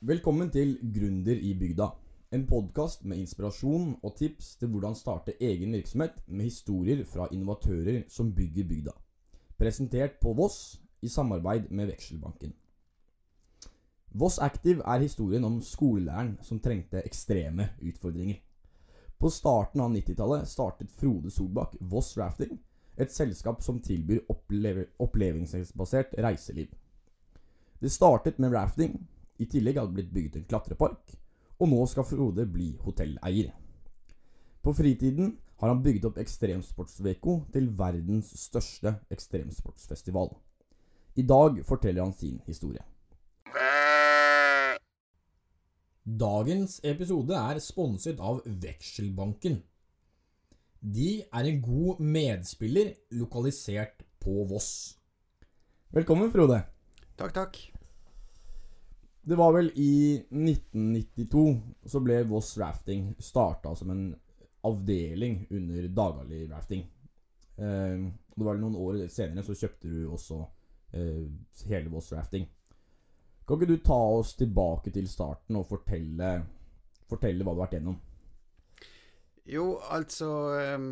Velkommen 0.00 0.46
til 0.54 0.76
Gründer 0.94 1.34
i 1.34 1.56
bygda. 1.58 1.88
En 2.30 2.44
podkast 2.46 3.00
med 3.04 3.18
inspirasjon 3.18 3.96
og 4.06 4.12
tips 4.14 4.52
til 4.60 4.70
hvordan 4.70 4.94
starte 4.94 5.34
egen 5.42 5.72
virksomhet 5.74 6.20
med 6.28 6.44
historier 6.44 7.02
fra 7.04 7.26
innovatører 7.34 8.04
som 8.08 8.30
bygger 8.30 8.68
bygda. 8.68 8.94
Presentert 9.58 10.20
på 10.22 10.36
Voss 10.38 10.78
i 11.02 11.10
samarbeid 11.10 11.66
med 11.70 11.90
Vekselbanken. 11.90 12.54
Voss 14.14 14.38
Active 14.38 14.86
er 14.86 15.02
historien 15.02 15.44
om 15.44 15.58
skolelæreren 15.60 16.38
som 16.46 16.62
trengte 16.62 17.02
ekstreme 17.02 17.72
utfordringer. 17.82 18.38
På 19.18 19.34
starten 19.34 19.82
av 19.82 19.90
90-tallet 19.90 20.46
startet 20.46 20.94
Frode 20.94 21.34
Solbakk 21.34 21.74
Voss 21.80 22.14
Rafting, 22.18 22.54
et 22.96 23.10
selskap 23.10 23.66
som 23.66 23.82
tilbyr 23.82 24.30
oppleve 24.30 24.92
opplevingsbasert 25.02 26.14
reiseliv. 26.22 26.70
Det 27.80 27.90
startet 27.90 28.38
med 28.38 28.54
rafting, 28.54 29.00
i 29.38 29.46
tillegg 29.46 29.78
hadde 29.78 29.92
det 29.92 29.98
blitt 30.00 30.14
bygget 30.14 30.38
en 30.40 30.48
klatrepark, 30.50 31.14
og 31.58 31.70
nå 31.70 31.78
skal 31.90 32.06
Frode 32.06 32.46
bli 32.50 32.72
hotelleier. 32.82 33.52
På 34.62 34.74
fritiden 34.74 35.36
har 35.58 35.72
han 35.72 35.82
bygget 35.82 36.06
opp 36.10 36.18
Ekstremsportsveko 36.22 37.40
til 37.54 37.70
verdens 37.78 38.30
største 38.38 38.98
ekstremsportsfestival. 39.10 40.30
I 41.18 41.24
dag 41.26 41.62
forteller 41.66 42.04
han 42.04 42.14
sin 42.14 42.38
historie. 42.46 42.84
Dagens 46.08 46.78
episode 46.88 47.36
er 47.36 47.58
sponset 47.60 48.20
av 48.22 48.40
Vekselbanken. 48.46 49.58
De 50.80 51.10
er 51.26 51.48
en 51.50 51.58
god 51.60 51.98
medspiller 52.00 52.94
lokalisert 53.18 54.06
på 54.22 54.46
Voss. 54.48 54.70
Velkommen, 55.90 56.30
Frode. 56.32 56.62
Takk, 57.18 57.34
takk. 57.34 57.77
Det 59.28 59.36
var 59.36 59.52
vel 59.52 59.72
i 59.74 60.16
1992 60.30 61.60
så 61.84 62.00
ble 62.00 62.22
Voss 62.24 62.54
Rafting 62.58 63.10
starta 63.18 63.74
som 63.76 63.90
en 63.92 64.04
avdeling 64.64 65.46
under 65.50 65.88
Dagali 65.88 66.46
Rafting. 66.48 66.86
Eh, 67.56 67.98
det 68.34 68.44
var 68.44 68.54
vel 68.54 68.62
noen 68.62 68.78
år 68.80 69.02
senere 69.12 69.44
så 69.44 69.52
kjøpte 69.52 69.90
du 69.92 70.06
også 70.08 70.38
eh, 70.96 71.26
hele 71.68 71.92
Voss 71.92 72.08
Rafting. 72.16 72.46
Kan 73.44 73.60
ikke 73.60 73.68
du 73.68 73.82
ta 73.84 73.98
oss 74.14 74.32
tilbake 74.40 74.94
til 74.96 75.10
starten 75.12 75.60
og 75.60 75.68
fortelle, 75.74 76.32
fortelle 77.12 77.44
hva 77.44 77.52
du 77.52 77.60
har 77.60 77.66
vært 77.66 77.76
gjennom? 77.76 78.00
Jo, 79.44 79.66
altså 79.92 80.30
um, 80.72 80.88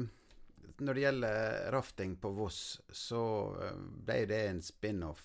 Når 0.84 0.92
det 0.92 1.06
gjelder 1.06 1.72
rafting 1.72 2.18
på 2.20 2.34
Voss, 2.36 2.60
så 2.92 3.24
uh, 3.56 3.80
ble 3.80 4.20
det 4.28 4.44
en 4.50 4.60
spin-off 4.60 5.24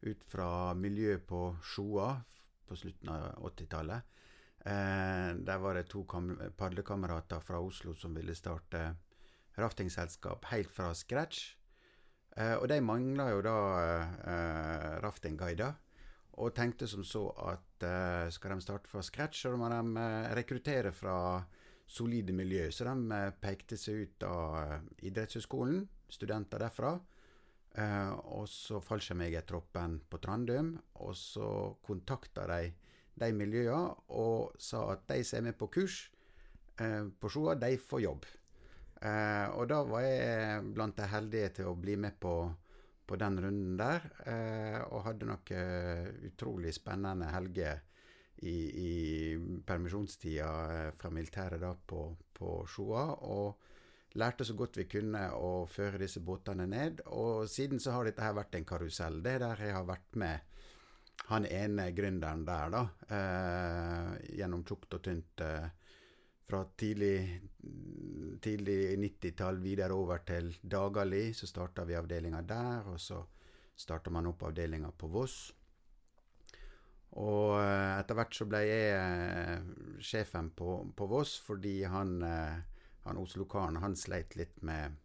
ut 0.00 0.24
fra 0.24 0.72
miljøet 0.72 1.28
på 1.28 1.50
Sjoa 1.60 2.14
på 2.68 2.78
slutten 2.78 3.10
av 3.12 3.50
80-tallet. 3.50 4.14
Eh, 4.68 5.30
der 5.48 5.60
var 5.62 5.78
det 5.78 5.88
to 5.88 6.04
padlekamerater 6.58 7.40
fra 7.40 7.60
Oslo 7.64 7.94
som 7.94 8.14
ville 8.14 8.34
starte 8.36 8.94
raftingselskap 9.58 10.44
helt 10.52 10.70
fra 10.70 10.92
scratch. 10.94 11.56
Eh, 12.36 12.54
og 12.54 12.68
de 12.68 12.80
mangla 12.84 13.30
jo 13.32 13.42
da 13.42 13.58
raftingguider. 15.02 15.76
Og 16.38 16.54
tenkte 16.54 16.86
som 16.86 17.02
så 17.06 17.24
at 17.50 17.84
eh, 17.86 18.30
skal 18.30 18.54
de 18.54 18.62
starte 18.62 18.90
fra 18.90 19.02
scratch, 19.02 19.42
så 19.42 19.56
må 19.58 19.70
de 19.72 19.80
uh, 19.98 20.28
rekruttere 20.38 20.92
fra 20.94 21.42
solide 21.88 22.34
miljø. 22.36 22.68
Så 22.70 22.86
de 22.86 22.94
uh, 23.10 23.32
pekte 23.42 23.78
seg 23.80 24.04
ut 24.04 24.26
av 24.28 24.86
idrettshøyskolen, 25.02 25.82
studenter 26.08 26.62
derfra. 26.62 26.94
Og 27.78 28.48
så 28.50 28.80
fallskjermjegertroppen 28.82 30.00
på 30.10 30.20
Trandum. 30.22 30.72
Og 31.04 31.14
så 31.16 31.48
kontakta 31.84 32.46
de 32.50 32.72
de 33.18 33.32
miljøene 33.34 33.96
og 34.14 34.52
sa 34.62 34.84
at 34.92 35.08
de 35.10 35.24
som 35.26 35.40
er 35.40 35.48
med 35.48 35.56
på 35.58 35.66
kurs 35.74 35.96
på 36.78 37.30
Sjoa, 37.32 37.56
de 37.58 37.72
får 37.82 38.00
jobb. 38.04 38.26
og 39.58 39.64
da 39.66 39.78
var 39.82 40.04
jeg 40.06 40.68
blant 40.74 40.96
de 40.96 41.08
heldige 41.10 41.48
til 41.56 41.70
å 41.72 41.74
bli 41.74 41.96
med 41.98 42.14
på 42.22 42.34
på 43.08 43.16
den 43.16 43.40
runden 43.40 43.76
der. 43.80 44.04
Eh, 44.28 44.80
og 44.92 45.04
hadde 45.06 45.28
noen 45.28 45.52
uh, 45.56 46.08
utrolig 46.28 46.74
spennende 46.76 47.30
helger 47.32 47.80
i, 48.44 48.56
i 48.84 48.92
permisjonstida 49.66 50.50
eh, 50.74 50.90
fra 50.98 51.10
militæret 51.10 51.62
da 51.62 51.72
på, 51.74 52.02
på 52.36 52.60
Sjoa. 52.68 53.06
Og 53.26 53.64
lærte 54.14 54.44
så 54.44 54.54
godt 54.56 54.78
vi 54.80 54.86
kunne 54.88 55.24
å 55.36 55.66
føre 55.68 56.00
disse 56.00 56.20
båtene 56.24 56.66
ned. 56.66 57.02
Og 57.12 57.48
siden 57.50 57.80
så 57.82 57.96
har 57.96 58.08
dette 58.08 58.24
her 58.24 58.36
vært 58.38 58.54
en 58.56 58.68
karusell. 58.68 59.20
Det 59.22 59.36
er 59.36 59.44
der 59.44 59.64
jeg 59.66 59.76
har 59.76 59.88
vært 59.88 60.16
med 60.16 60.54
han 61.28 61.44
ene 61.44 61.90
gründeren 61.92 62.44
der, 62.46 62.70
da. 62.72 62.82
Eh, 63.16 64.12
gjennom 64.38 64.64
tjukt 64.64 64.94
og 64.94 65.02
tynt. 65.04 65.42
Eh, 65.44 65.68
fra 66.48 66.62
tidlig, 66.80 67.40
tidlig 68.40 68.96
90-tall 68.96 69.58
videre 69.60 69.92
over 69.92 70.22
til 70.24 70.54
Dagali. 70.62 71.34
Så 71.36 71.46
starta 71.50 71.84
vi 71.84 71.98
avdelinga 71.98 72.40
der, 72.40 72.88
og 72.88 73.00
så 73.00 73.20
starta 73.76 74.10
man 74.10 74.30
opp 74.30 74.46
avdelinga 74.48 74.90
på 74.96 75.10
Voss. 75.12 75.38
Og 77.18 77.58
eh, 77.58 77.98
etter 77.98 78.16
hvert 78.18 78.36
så 78.36 78.46
ble 78.48 78.62
jeg 78.64 78.96
eh, 78.96 79.68
sjefen 80.04 80.50
på, 80.56 80.80
på, 80.96 81.08
Voss, 81.10 81.38
fordi 81.44 81.82
han, 81.88 82.18
eh, 82.24 82.77
han 83.10 83.20
Oslo-karen 83.20 83.80
han 83.82 83.96
sleit 83.96 84.36
litt 84.38 84.56
med 84.66 84.96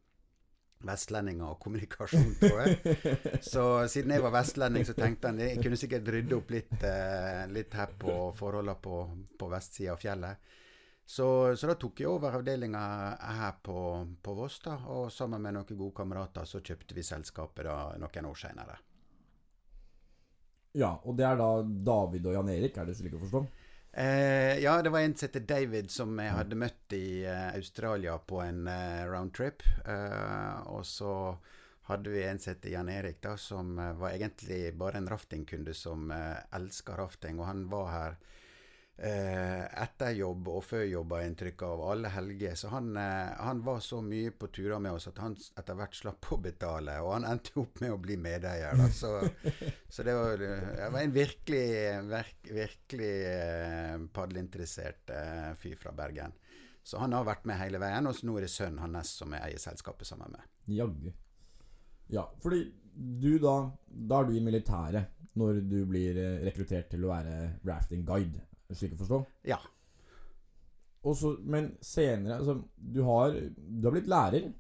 vestlendinger 0.83 1.53
og 1.53 1.61
kommunikasjon, 1.63 2.33
tror 2.41 2.59
jeg. 2.63 2.97
Så 3.53 3.63
siden 3.91 4.15
jeg 4.15 4.23
var 4.25 4.33
vestlending, 4.35 4.83
så 4.87 4.95
tenkte 4.97 5.31
han 5.31 5.39
jeg 5.39 5.61
kunne 5.63 5.79
sikkert 5.79 6.09
rydde 6.11 6.35
opp 6.35 6.51
litt, 6.51 6.75
litt 7.55 7.77
her 7.79 7.95
på 7.99 8.17
forholdene 8.35 8.75
på, 8.83 8.99
på 9.39 9.49
vestsida 9.53 9.95
av 9.95 10.01
fjellet. 10.03 10.51
Så, 11.05 11.55
så, 11.55 11.67
da 11.67 11.75
tok 11.75 11.99
jeg 11.99 12.07
over 12.07 12.37
avdelinga 12.39 12.81
her 13.19 13.57
på, 13.63 13.77
på 14.23 14.35
Voss, 14.37 14.61
da, 14.63 14.77
og 14.95 15.11
sammen 15.11 15.41
med 15.43 15.57
noen 15.57 15.75
gode 15.75 15.95
kamerater 15.97 16.47
så 16.47 16.61
kjøpte 16.63 16.95
vi 16.95 17.03
selskapet 17.03 17.67
da 17.67 17.77
noen 17.99 18.29
år 18.29 18.39
seinere. 18.39 18.77
Ja, 20.79 20.95
og 21.03 21.17
det 21.19 21.27
er 21.27 21.37
da 21.37 21.49
David 21.61 22.31
og 22.31 22.37
Jan 22.37 22.49
Erik, 22.49 22.79
er 22.79 22.87
det 22.87 22.95
slik 22.97 23.17
å 23.17 23.21
forstå? 23.21 23.43
Eh, 23.95 24.59
ja, 24.59 24.81
det 24.81 24.89
var 24.89 24.99
en 24.99 25.15
som 25.15 25.27
heter 25.27 25.39
David, 25.39 25.91
som 25.91 26.17
jeg 26.17 26.33
hadde 26.33 26.57
møtt 26.57 26.95
i 26.97 27.21
eh, 27.29 27.49
Australia 27.53 28.17
på 28.17 28.39
en 28.41 28.65
eh, 28.67 29.03
roundtrip. 29.05 29.61
Uh, 29.85 30.65
og 30.73 30.85
så 30.89 31.11
hadde 31.85 32.09
vi 32.09 32.23
en 32.25 32.39
som 32.41 32.55
heter 32.55 32.73
Jan 32.73 32.89
Erik, 32.89 33.19
da, 33.21 33.35
som 33.37 33.75
var 33.77 34.15
egentlig 34.15 34.73
bare 34.79 34.97
en 34.97 35.09
raftingkunde 35.11 35.75
som 35.77 36.11
eh, 36.11 36.39
elska 36.57 36.97
rafting. 36.97 37.37
Og 37.39 37.45
han 37.51 37.67
var 37.69 37.91
her 37.91 38.15
eh, 38.15 38.42
etter 38.95 40.13
jobb 40.13 40.47
og 40.53 40.59
før 40.63 40.83
jobb, 40.85 41.15
har 41.15 41.25
inntrykk 41.25 41.63
av, 41.65 41.81
alle 41.91 42.11
helger. 42.13 42.53
Så 42.55 42.69
han, 42.69 42.91
eh, 42.97 43.31
han, 43.39 43.63
var 43.65 43.79
så 43.81 44.01
mye 44.05 44.31
på 44.37 44.47
turer 44.53 44.79
med 44.79 44.93
oss 44.93 45.09
at 45.09 45.17
han 45.23 45.33
etter 45.33 45.77
hvert 45.79 45.97
slapp 45.97 46.29
å 46.31 46.37
betale. 46.43 46.99
Og 47.01 47.15
han 47.15 47.25
endte 47.31 47.57
opp 47.63 47.81
med 47.81 47.95
å 47.95 48.01
bli 48.01 48.17
medeier. 48.21 48.77
Da. 48.77 48.89
Så, 48.93 49.15
så 49.89 50.05
det, 50.05 50.13
var, 50.13 50.37
det, 50.37 50.91
var, 50.93 50.99
en 51.01 51.15
virkelig, 51.15 51.65
virk, 52.11 52.53
virkelig 52.53 53.11
eh, 53.31 53.97
padleinteressert 54.13 55.15
eh, 55.15 55.49
fyr 55.59 55.75
fra 55.79 55.95
Bergen. 55.97 56.37
Så 56.83 56.99
han 56.99 57.15
har 57.15 57.25
vært 57.25 57.47
med 57.47 57.57
hele 57.61 57.79
veien, 57.79 58.07
og 58.07 58.23
nå 58.27 58.37
er 58.37 58.45
det 58.45 58.53
sønnen 58.53 58.83
hans 58.83 59.15
som 59.21 59.33
jeg 59.33 59.47
eier 59.47 59.61
selskapet 59.61 60.07
sammen 60.07 60.35
med. 60.35 60.47
Jaggu. 60.69 61.11
Ja, 62.13 62.27
fordi 62.43 62.65
du 62.93 63.39
da 63.41 63.71
Da 63.87 64.19
er 64.19 64.27
du 64.27 64.35
i 64.37 64.41
militæret 64.43 65.15
når 65.39 65.63
du 65.65 65.79
blir 65.89 66.17
eh, 66.21 66.41
rekruttert 66.45 66.91
til 66.93 67.07
å 67.07 67.13
være 67.15 67.37
rafting 67.65 68.03
guide 68.05 68.43
slik 68.71 68.95
å 68.95 69.03
forstå? 69.03 69.23
Ja. 69.49 69.59
Også, 71.03 71.37
men 71.43 71.73
senere 71.83 72.39
altså, 72.39 72.61
du, 72.77 73.01
har, 73.03 73.35
du 73.57 73.87
har 73.87 73.95
blitt 73.95 74.11
lærer? 74.11 74.51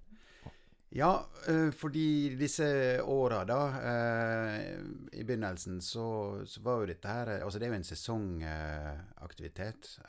Ja, 0.93 1.25
øh, 1.49 1.71
fordi 1.73 2.35
disse 2.37 3.01
åra, 3.01 3.41
da 3.49 3.61
øh, 3.81 4.57
I 5.17 5.23
begynnelsen 5.23 5.81
så, 5.81 6.43
så, 6.45 6.61
var 6.61 6.81
jo 6.81 6.89
dette 6.91 7.07
her 7.09 7.27
Altså, 7.39 7.59
det 7.59 7.65
er 7.65 7.71
jo 7.71 7.79
en 7.79 7.87
sesongaktivitet. 7.87 9.99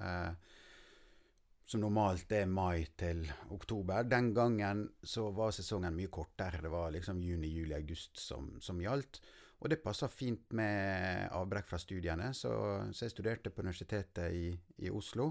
Som 1.64 1.80
normalt 1.80 2.32
er 2.36 2.44
mai 2.44 2.84
til 2.98 3.32
oktober. 3.50 4.02
Den 4.04 4.34
gangen 4.34 4.90
så 5.00 5.30
var 5.32 5.50
sesongen 5.56 5.96
mye 5.96 6.12
kortere. 6.12 6.60
Det 6.60 6.70
var 6.70 6.90
liksom 6.92 7.22
juni, 7.24 7.48
juli, 7.48 7.72
august 7.78 8.20
som, 8.20 8.60
som 8.60 8.80
gjaldt. 8.82 9.22
Og 9.64 9.70
det 9.72 9.80
passa 9.80 10.10
fint 10.12 10.50
med 10.52 11.30
avbrekk 11.32 11.70
fra 11.70 11.78
studiene, 11.80 12.34
så, 12.36 12.52
så 12.92 13.06
jeg 13.06 13.14
studerte 13.14 13.48
på 13.50 13.62
Universitetet 13.64 14.34
i, 14.36 14.50
i, 14.84 14.90
Oslo 14.92 15.30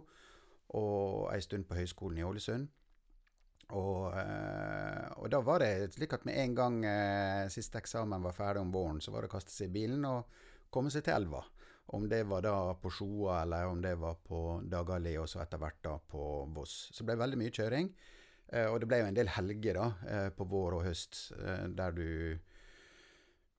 og 0.74 1.27
ei 1.30 1.41
stund 1.45 1.68
på 1.69 1.77
Høgskolen 1.77 2.18
i 2.18 2.24
Ålesund. 2.25 2.65
Og, 3.77 4.07
eh, 4.18 5.12
og, 5.19 5.27
da 5.30 5.41
var 5.45 5.62
det 5.62 5.94
slik 5.94 6.15
at 6.18 6.25
med 6.25 6.39
en 6.41 6.56
gang 6.57 6.80
eh, 6.85 7.44
siste 7.53 7.77
eksamen 7.77 8.25
var 8.25 8.33
ferdig 8.33 8.63
om 8.63 8.71
våren, 8.74 9.01
så 9.06 9.13
var 9.13 9.21
det 9.21 9.30
å 9.30 9.33
kaste 9.35 9.53
seg 9.53 9.69
i 9.69 9.75
bilen 9.75 10.07
og 10.09 10.33
komme 10.74 10.89
seg 10.94 11.06
til 11.06 11.13
elva. 11.13 11.44
Om 11.94 12.07
det 12.09 12.24
var 12.25 12.41
da 12.47 12.56
på 12.81 12.89
Sjoa, 12.89 13.44
eller 13.44 13.69
om 13.69 13.83
det 13.85 13.94
var 14.01 14.18
på 14.25 14.39
Dagali, 14.65 15.13
og 15.21 15.30
så 15.30 15.44
etter 15.44 15.62
hvert 15.62 15.77
da 15.85 15.94
på 16.09 16.24
Voss. 16.56 16.88
Så 16.89 17.03
det 17.03 17.12
ble 17.12 17.19
veldig 17.21 17.39
mye 17.44 17.53
kjøring. 17.53 17.91
Eh, 18.50 18.65
og 18.65 18.81
det 18.81 18.89
ble 18.89 19.03
jo 19.03 19.12
en 19.12 19.21
del 19.21 19.30
helger 19.35 19.77
da, 19.77 19.88
på 20.33 20.50
vår 20.50 20.80
og 20.80 20.83
høst, 20.89 21.21
der 21.77 21.94
du 21.94 22.09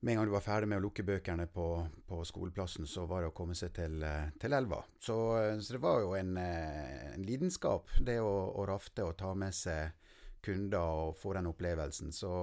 med 0.04 0.12
en 0.12 0.16
gang 0.16 0.26
du 0.26 0.32
var 0.34 0.44
ferdig 0.44 0.68
med 0.68 0.82
å 0.82 0.84
lukke 0.84 1.04
bøkene 1.06 1.46
på, 1.48 1.66
på 2.04 2.18
skoleplassen, 2.28 2.84
så 2.86 3.06
var 3.08 3.24
det 3.24 3.30
å 3.30 3.36
komme 3.36 3.54
seg 3.56 3.72
til, 3.72 4.02
eh, 4.04 4.34
til 4.40 4.52
elva. 4.52 4.82
Så, 5.00 5.16
eh, 5.40 5.56
så, 5.64 5.76
det 5.76 5.80
var 5.80 6.02
jo 6.02 6.12
en, 6.18 6.36
eh, 6.36 7.14
en 7.14 7.24
lidenskap, 7.24 7.88
det 8.04 8.18
å, 8.20 8.34
å, 8.52 8.66
rafte 8.68 9.06
og 9.06 9.16
ta 9.16 9.32
med 9.32 9.56
seg 9.56 9.96
kunder 10.44 11.08
og 11.08 11.16
få 11.16 11.32
den 11.38 11.48
opplevelsen. 11.48 12.12
Så, 12.12 12.34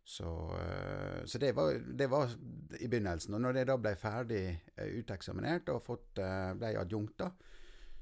så, 0.00 0.32
så 1.28 1.38
det, 1.44 1.52
var, 1.52 1.76
det, 1.76 2.08
var, 2.08 2.32
i 2.80 2.88
begynnelsen. 2.88 3.36
Og 3.36 3.44
når 3.44 3.60
jeg 3.60 3.68
da 3.68 3.76
ble 3.76 3.92
ferdig 4.00 4.42
uteksaminert 5.02 5.68
og 5.74 5.84
fått, 5.84 6.22
ble 6.56 6.72
adjunkt, 6.80 7.26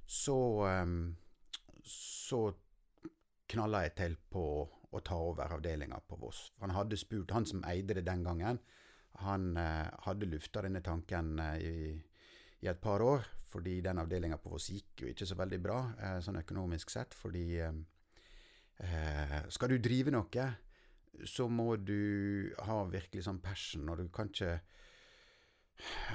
så, 0.06 0.38
så 1.82 2.44
knalla 3.50 3.82
jeg 3.88 3.96
til 3.98 4.16
på 4.30 4.46
å 4.90 5.00
ta 5.06 5.16
over 5.22 5.54
avdelinga 5.54 6.00
på 6.08 6.18
Voss. 6.18 6.50
Han 6.60 6.74
hadde 6.74 6.98
spurt, 6.98 7.30
han 7.34 7.46
som 7.46 7.62
eide 7.68 7.94
det 7.98 8.06
den 8.06 8.24
gangen, 8.26 8.58
han 9.24 9.56
eh, 9.58 9.88
hadde 10.06 10.28
lufta 10.30 10.62
denne 10.64 10.82
tanken 10.82 11.38
eh, 11.38 11.58
i, 11.58 11.76
i, 12.60 12.68
et 12.70 12.80
par 12.82 13.02
år, 13.02 13.26
fordi 13.50 13.80
den 13.84 14.00
avdelinga 14.02 14.38
på 14.42 14.52
Voss 14.54 14.70
gikk 14.72 15.04
jo 15.04 15.12
ikke 15.12 15.28
så 15.28 15.38
veldig 15.38 15.60
bra, 15.62 15.78
eh, 15.98 16.18
sånn 16.24 16.40
økonomisk 16.42 16.92
sett. 16.94 17.14
Fordi 17.18 17.44
eh, 17.60 17.78
eh, 18.86 19.38
skal 19.50 19.74
du 19.74 19.78
drive 19.82 20.14
noe, 20.14 20.48
så 21.26 21.48
må 21.50 21.74
du 21.76 22.50
ha 22.68 22.82
virkelig 22.88 23.26
sånn 23.26 23.42
passion, 23.44 23.88
og 23.90 24.00
du 24.00 24.12
kan 24.14 24.30
ikke 24.32 24.58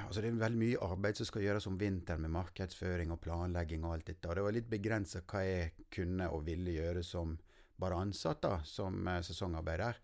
Altså 0.06 0.22
Det 0.22 0.28
er 0.28 0.36
veldig 0.38 0.60
mye 0.60 0.82
arbeid 0.86 1.18
som 1.18 1.26
skal 1.26 1.42
gjøres 1.42 1.64
om 1.66 1.74
vinteren 1.80 2.22
med 2.22 2.30
markedsføring 2.36 3.10
og 3.10 3.18
planlegging 3.18 3.82
og 3.82 3.96
alt 3.96 4.12
dette. 4.12 4.28
Og 4.28 4.38
det 4.38 4.44
var 4.46 4.54
litt 4.54 4.68
begrensa 4.70 5.24
hva 5.26 5.40
jeg 5.42 5.86
kunne 5.90 6.28
og 6.30 6.44
ville 6.46 6.76
gjøre 6.76 7.02
som 7.02 7.32
bare 7.76 8.00
ansatt 8.00 8.42
da, 8.42 8.60
som 8.64 9.08
eh, 9.08 9.20
sesongarbeider. 9.22 9.98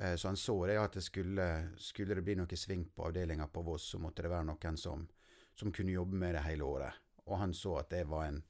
Eh, 0.00 0.14
så 0.14 0.28
han 0.28 0.36
så 0.36 0.56
det 0.66 0.78
at 0.80 0.98
det 0.98 1.04
skulle, 1.06 1.48
skulle 1.78 2.14
det 2.14 2.24
bli 2.26 2.36
noe 2.38 2.58
sving 2.58 2.88
på 2.94 3.08
avdelinga 3.08 3.48
på 3.48 3.62
Voss, 3.62 3.90
så 3.94 4.00
måtte 4.02 4.24
det 4.24 4.32
være 4.32 4.48
noen 4.50 4.78
som, 4.80 5.06
som, 5.54 5.72
kunne 5.72 5.94
jobbe 5.94 6.18
med 6.18 6.34
det 6.34 6.44
hele 6.48 6.66
året. 6.66 7.02
Og 7.26 7.38
han 7.38 7.54
så 7.54 7.78
at 7.80 7.90
det 7.94 8.04
var 8.10 8.26
en, 8.28 8.42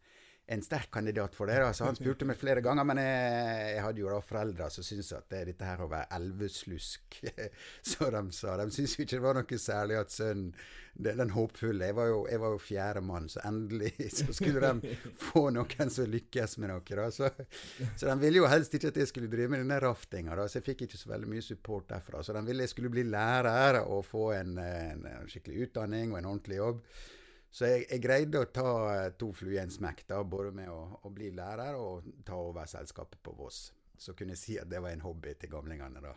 en 0.46 0.62
sterk 0.62 0.91
kandidat 0.91 1.35
for 1.35 1.49
det. 1.49 1.56
Altså, 1.64 1.87
han 1.88 1.96
spurte 1.96 2.26
meg 2.29 2.37
flere 2.37 2.61
ganger, 2.64 2.85
men 2.85 3.00
jeg, 3.00 3.75
jeg 3.75 3.85
hadde 3.87 4.02
jo 4.02 4.11
da 4.12 4.20
foreldre 4.20 4.69
som 4.73 4.85
syntes 4.85 5.12
at 5.17 5.29
det, 5.32 5.44
dette 5.49 5.69
her 5.69 5.81
å 5.81 5.88
være 5.88 6.11
elveslusk, 6.19 7.20
så 7.94 8.11
de 8.12 8.23
sa. 8.37 8.56
De 8.61 8.67
syntes 8.69 8.99
jo 8.99 9.06
ikke 9.06 9.17
det 9.17 9.25
var 9.25 9.38
noe 9.41 9.61
særlig 9.64 10.00
at 10.02 10.12
sønnen 10.12 10.52
den, 10.94 11.31
håpfulle 11.35 11.88
Jeg 11.88 11.94
var 11.96 12.06
jo, 12.06 12.20
jeg 12.31 12.38
var 12.38 12.52
jo 12.55 12.58
fjerde 12.62 13.00
mann, 13.02 13.25
så 13.32 13.41
endelig 13.49 13.91
så 14.19 14.29
skulle 14.37 14.62
de 14.62 14.93
få 15.19 15.49
noen 15.55 15.91
som 15.91 16.06
lykkes 16.12 16.58
med 16.62 16.70
noe. 16.70 16.85
da. 16.85 17.08
Så, 17.11 17.32
så 17.97 18.06
de 18.12 18.14
ville 18.20 18.43
jo 18.43 18.50
helst 18.50 18.76
ikke 18.76 18.93
at 18.93 19.00
jeg 19.02 19.11
skulle 19.11 19.32
drive 19.32 19.50
med 19.56 19.64
denne 19.64 19.81
raftinga, 19.82 20.37
så 20.44 20.61
jeg 20.61 20.69
fikk 20.69 20.87
ikke 20.87 21.00
så 21.00 21.11
veldig 21.17 21.32
mye 21.32 21.43
support 21.49 21.88
derfra. 21.90 22.23
Så 22.23 22.37
de 22.37 22.44
ville 22.47 22.69
jeg 22.69 22.76
skulle 22.76 22.93
bli 22.94 23.08
lærer 23.08 23.81
og 23.82 24.05
få 24.06 24.31
en, 24.37 24.55
en, 24.61 25.05
en 25.17 25.29
skikkelig 25.31 25.70
utdanning 25.70 26.12
og 26.12 26.20
en 26.20 26.32
ordentlig 26.37 26.61
jobb. 26.61 26.85
Så 27.55 27.69
jeg, 27.71 27.85
jeg, 27.87 28.03
greide 28.03 28.41
å 28.43 28.51
ta 28.51 28.71
eh, 28.91 29.12
to 29.19 29.29
fluer 29.37 29.61
i 29.61 29.62
en 29.62 29.71
smekk, 29.71 30.09
både 30.27 30.51
med 30.56 30.73
å, 30.73 30.81
å, 31.06 31.12
bli 31.15 31.31
lærer 31.37 31.79
og 31.79 32.09
ta 32.27 32.35
over 32.35 32.67
selskapet 32.67 33.21
på 33.23 33.35
Voss. 33.39 33.69
Så 33.95 34.17
kunne 34.19 34.35
jeg 34.35 34.41
si 34.41 34.56
at 34.59 34.71
det 34.71 34.81
var 34.83 34.91
en 34.91 35.05
hobby 35.05 35.37
til 35.39 35.53
gamlingene, 35.53 36.03
da. 36.03 36.15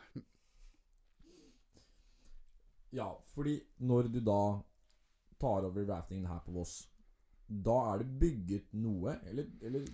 Ja, 2.97 3.11
fordi 3.35 3.59
når 3.85 4.09
du 4.15 4.19
da 4.25 4.41
tar 5.37 5.67
over 5.67 5.85
raftingen 5.85 6.25
her 6.31 6.41
på 6.41 6.55
Voss, 6.57 6.79
da 7.47 7.77
er 7.91 8.01
det 8.01 8.17
bygget 8.23 8.73
noe? 8.81 9.19
Eller, 9.29 9.53
eller 9.61 9.85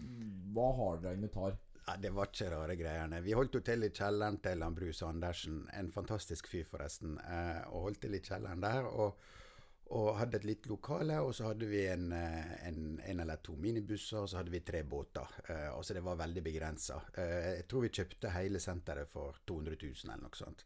hva 0.56 0.72
har 0.80 1.04
dere 1.04 1.28
av 1.28 1.36
tar? 1.36 1.60
Ja, 1.84 2.00
det 2.00 2.14
var 2.16 2.32
ikke 2.32 2.52
rare 2.54 2.80
greiene. 2.80 3.20
Vi 3.26 3.36
holdt 3.36 3.60
jo 3.60 3.66
til 3.68 3.84
i 3.84 3.92
kjelleren 3.92 4.40
til 4.46 4.64
han 4.64 4.78
Bruce 4.78 5.04
Andersen, 5.04 5.66
en 5.76 5.92
fantastisk 5.92 6.48
fyr 6.48 6.64
forresten, 6.70 7.18
eh, 7.20 7.66
og 7.68 7.90
holdt 7.90 8.06
til 8.06 8.16
i 8.16 8.24
kjelleren 8.24 8.64
der. 8.64 8.88
og 8.88 9.20
og 9.94 10.16
hadde 10.18 10.40
et 10.40 10.48
lite 10.48 10.72
lokale. 10.72 11.20
Og 11.22 11.34
så 11.38 11.52
hadde 11.52 11.70
vi 11.70 11.84
en, 11.92 12.08
eh, 12.18 12.54
en, 12.68 13.00
en, 13.00 13.24
eller 13.26 13.42
to 13.46 13.56
minibusser, 13.60 14.24
og 14.24 14.30
så 14.30 14.40
hadde 14.42 14.54
vi 14.54 14.64
tre 14.66 14.84
båter. 14.84 15.36
Eh, 15.48 15.82
så 15.82 15.94
det 15.94 16.04
var 16.06 16.20
veldig 16.22 16.44
begrensa. 16.46 17.02
Eh, 17.14 17.50
jeg 17.60 17.68
tror 17.70 17.86
vi 17.86 17.94
kjøpte 17.94 18.34
hele 18.34 18.62
senteret 18.64 19.12
for 19.12 19.44
200 19.46 19.78
000 19.84 20.10
eller 20.10 20.26
noe 20.26 20.40
sånt. 20.40 20.66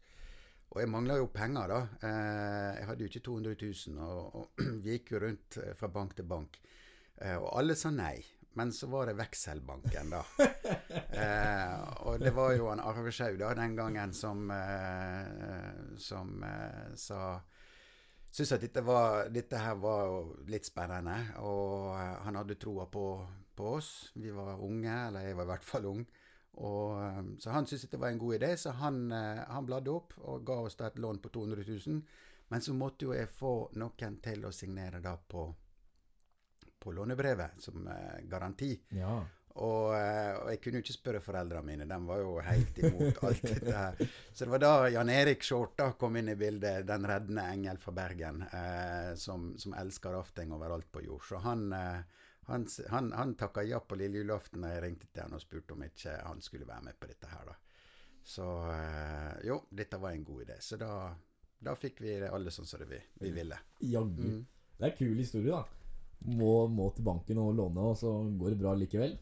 Og 0.68 0.82
jeg 0.82 0.90
mangla 0.92 1.16
jo 1.16 1.28
penger, 1.32 1.70
da. 1.70 1.78
Eh, 2.04 2.72
jeg 2.78 2.88
hadde 2.90 3.04
jo 3.04 3.12
ikke 3.12 3.24
200 3.28 3.54
000, 3.62 4.00
og, 4.04 4.40
og 4.40 4.64
vi 4.84 4.96
gikk 4.96 5.14
jo 5.14 5.22
rundt 5.24 5.60
eh, 5.62 5.76
fra 5.78 5.88
bank 5.92 6.16
til 6.16 6.28
bank. 6.28 6.58
Eh, 7.16 7.36
og 7.36 7.48
alle 7.60 7.76
sa 7.78 7.92
nei. 7.94 8.16
Men 8.58 8.72
så 8.74 8.88
var 8.90 9.06
det 9.06 9.14
Vekselbanken, 9.14 10.08
da. 10.10 10.22
og 12.08 12.16
det 12.18 12.32
var 12.34 12.56
jo 12.56 12.70
han 12.72 12.80
Arve 12.82 13.12
Schau 13.14 13.36
den 13.38 13.76
gangen 13.76 14.10
som, 14.16 14.48
som 16.02 16.32
sa 16.98 17.20
syntes 18.30 18.52
at 18.52 18.64
dette, 18.64 18.84
var, 18.84 19.28
dette, 19.32 19.60
her 19.60 19.76
var 19.80 20.32
litt 20.50 20.68
spennende. 20.68 21.16
Og 21.44 21.92
uh, 21.94 22.16
han 22.24 22.38
hadde 22.40 22.58
troa 22.60 22.88
på, 22.92 23.04
på, 23.56 23.68
oss. 23.78 23.90
Vi 24.14 24.32
var 24.34 24.62
unge, 24.64 24.94
eller 25.08 25.28
jeg 25.28 25.38
var 25.38 25.48
i 25.48 25.52
hvert 25.52 25.68
fall 25.68 25.88
ung. 25.90 26.02
Og, 26.58 26.98
um, 26.98 27.32
så 27.40 27.54
han 27.54 27.68
syntes 27.68 27.90
det 27.90 28.00
var 28.02 28.12
en 28.12 28.20
god 28.20 28.38
idé, 28.40 28.52
så 28.58 28.74
han, 28.80 29.06
uh, 29.12 29.44
han 29.48 29.68
bladde 29.68 29.94
opp 29.94 30.18
og 30.24 30.44
ga 30.46 30.60
oss 30.66 30.78
da 30.78 30.90
et 30.90 31.00
lån 31.00 31.22
på 31.24 31.32
200 31.34 31.64
000. 31.86 32.02
Men 32.48 32.64
så 32.64 32.74
måtte 32.74 33.08
jo 33.08 33.16
jeg 33.16 33.28
få 33.28 33.54
noen 33.76 34.20
til 34.24 34.46
å 34.48 34.54
signere 34.56 35.02
da 35.04 35.12
på, 35.20 35.42
på 36.80 36.94
lånebrevet 36.96 37.60
som 37.60 37.84
garanti. 38.24 38.72
Ja. 38.96 39.18
Og, 39.58 39.90
eh, 39.96 40.36
og, 40.38 40.50
jeg 40.52 40.60
kunne 40.62 40.78
jo 40.78 40.84
ikke 40.84 40.94
spørre 40.94 41.20
foreldrene 41.22 41.66
mine, 41.66 41.86
de 41.90 41.98
var 42.06 42.20
jo 42.22 42.34
helt 42.46 42.78
imot 42.78 43.20
alt 43.26 43.42
dette 43.42 43.74
her. 43.74 44.02
Så 44.30 44.44
det 44.46 44.52
var 44.52 44.62
da 44.62 44.72
Jan 44.94 45.10
Erik 45.10 45.42
Skjorta 45.46 45.88
kom 45.98 46.18
inn 46.20 46.30
i 46.30 46.36
bildet, 46.38 46.86
den 46.86 47.06
reddende 47.10 47.46
engel 47.50 47.80
fra 47.82 47.94
Bergen, 47.96 48.44
eh, 48.46 49.12
som, 49.18 49.50
som 49.58 49.74
elsker 49.78 50.14
rafting 50.14 50.54
overalt 50.54 50.90
på 50.94 51.02
jord. 51.08 51.24
Så 51.26 51.40
han, 51.42 51.72
eh, 51.74 52.20
han, 52.50 52.66
han, 52.92 53.10
han 53.18 53.34
takka 53.40 53.64
ja 53.66 53.80
på 53.82 53.98
lille 53.98 54.22
julaften 54.22 54.62
da 54.62 54.76
jeg 54.76 54.84
ringte 54.84 55.10
til 55.10 55.24
han 55.26 55.34
og 55.34 55.42
spurte 55.42 55.74
om 55.74 55.82
ikke 55.88 56.20
han 56.22 56.44
skulle 56.44 56.68
være 56.68 56.90
med 56.90 57.00
på 57.00 57.10
dette 57.10 57.32
her, 57.32 57.50
da. 57.50 57.58
Så 58.28 58.44
eh, 58.74 59.34
jo, 59.48 59.62
dette 59.72 59.98
var 59.98 60.12
en 60.12 60.24
god 60.28 60.44
idé. 60.44 60.60
Så 60.60 60.78
da, 60.78 60.92
da 61.64 61.74
fikk 61.80 62.02
vi 62.04 62.18
det 62.20 62.30
alle 62.30 62.52
sånn 62.54 62.68
som 62.68 62.84
det 62.84 62.90
vi, 62.92 63.02
vi 63.24 63.34
ville. 63.34 63.58
Jaggu. 63.80 64.22
Mm. 64.22 64.46
Det 64.78 64.86
er 64.86 64.92
en 64.92 64.98
kul 65.00 65.18
historie, 65.18 65.50
da. 65.50 65.77
Må, 66.26 66.66
må 66.72 66.90
til 66.94 67.06
banken 67.06 67.38
og 67.40 67.54
låne, 67.56 67.84
og 67.92 67.96
så 68.00 68.10
går 68.40 68.54
det 68.54 68.60
bra 68.60 68.74
likevel. 68.76 69.14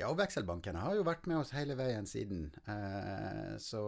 Ja, 0.00 0.08
og 0.08 0.16
vekselbankene 0.18 0.80
har 0.80 0.96
jo 0.96 1.04
vært 1.06 1.26
med 1.28 1.42
oss 1.42 1.52
hele 1.54 1.76
veien 1.78 2.06
siden. 2.08 2.48
Eh, 2.64 3.56
så, 3.60 3.82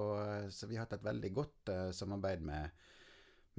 så, 0.53 0.69
vi 0.69 0.77
har 0.77 0.87
hatt 0.87 0.99
et 0.99 1.07
veldig 1.07 1.31
godt 1.35 1.73
eh, 1.73 1.89
samarbeid 1.97 2.45
med, 2.45 2.85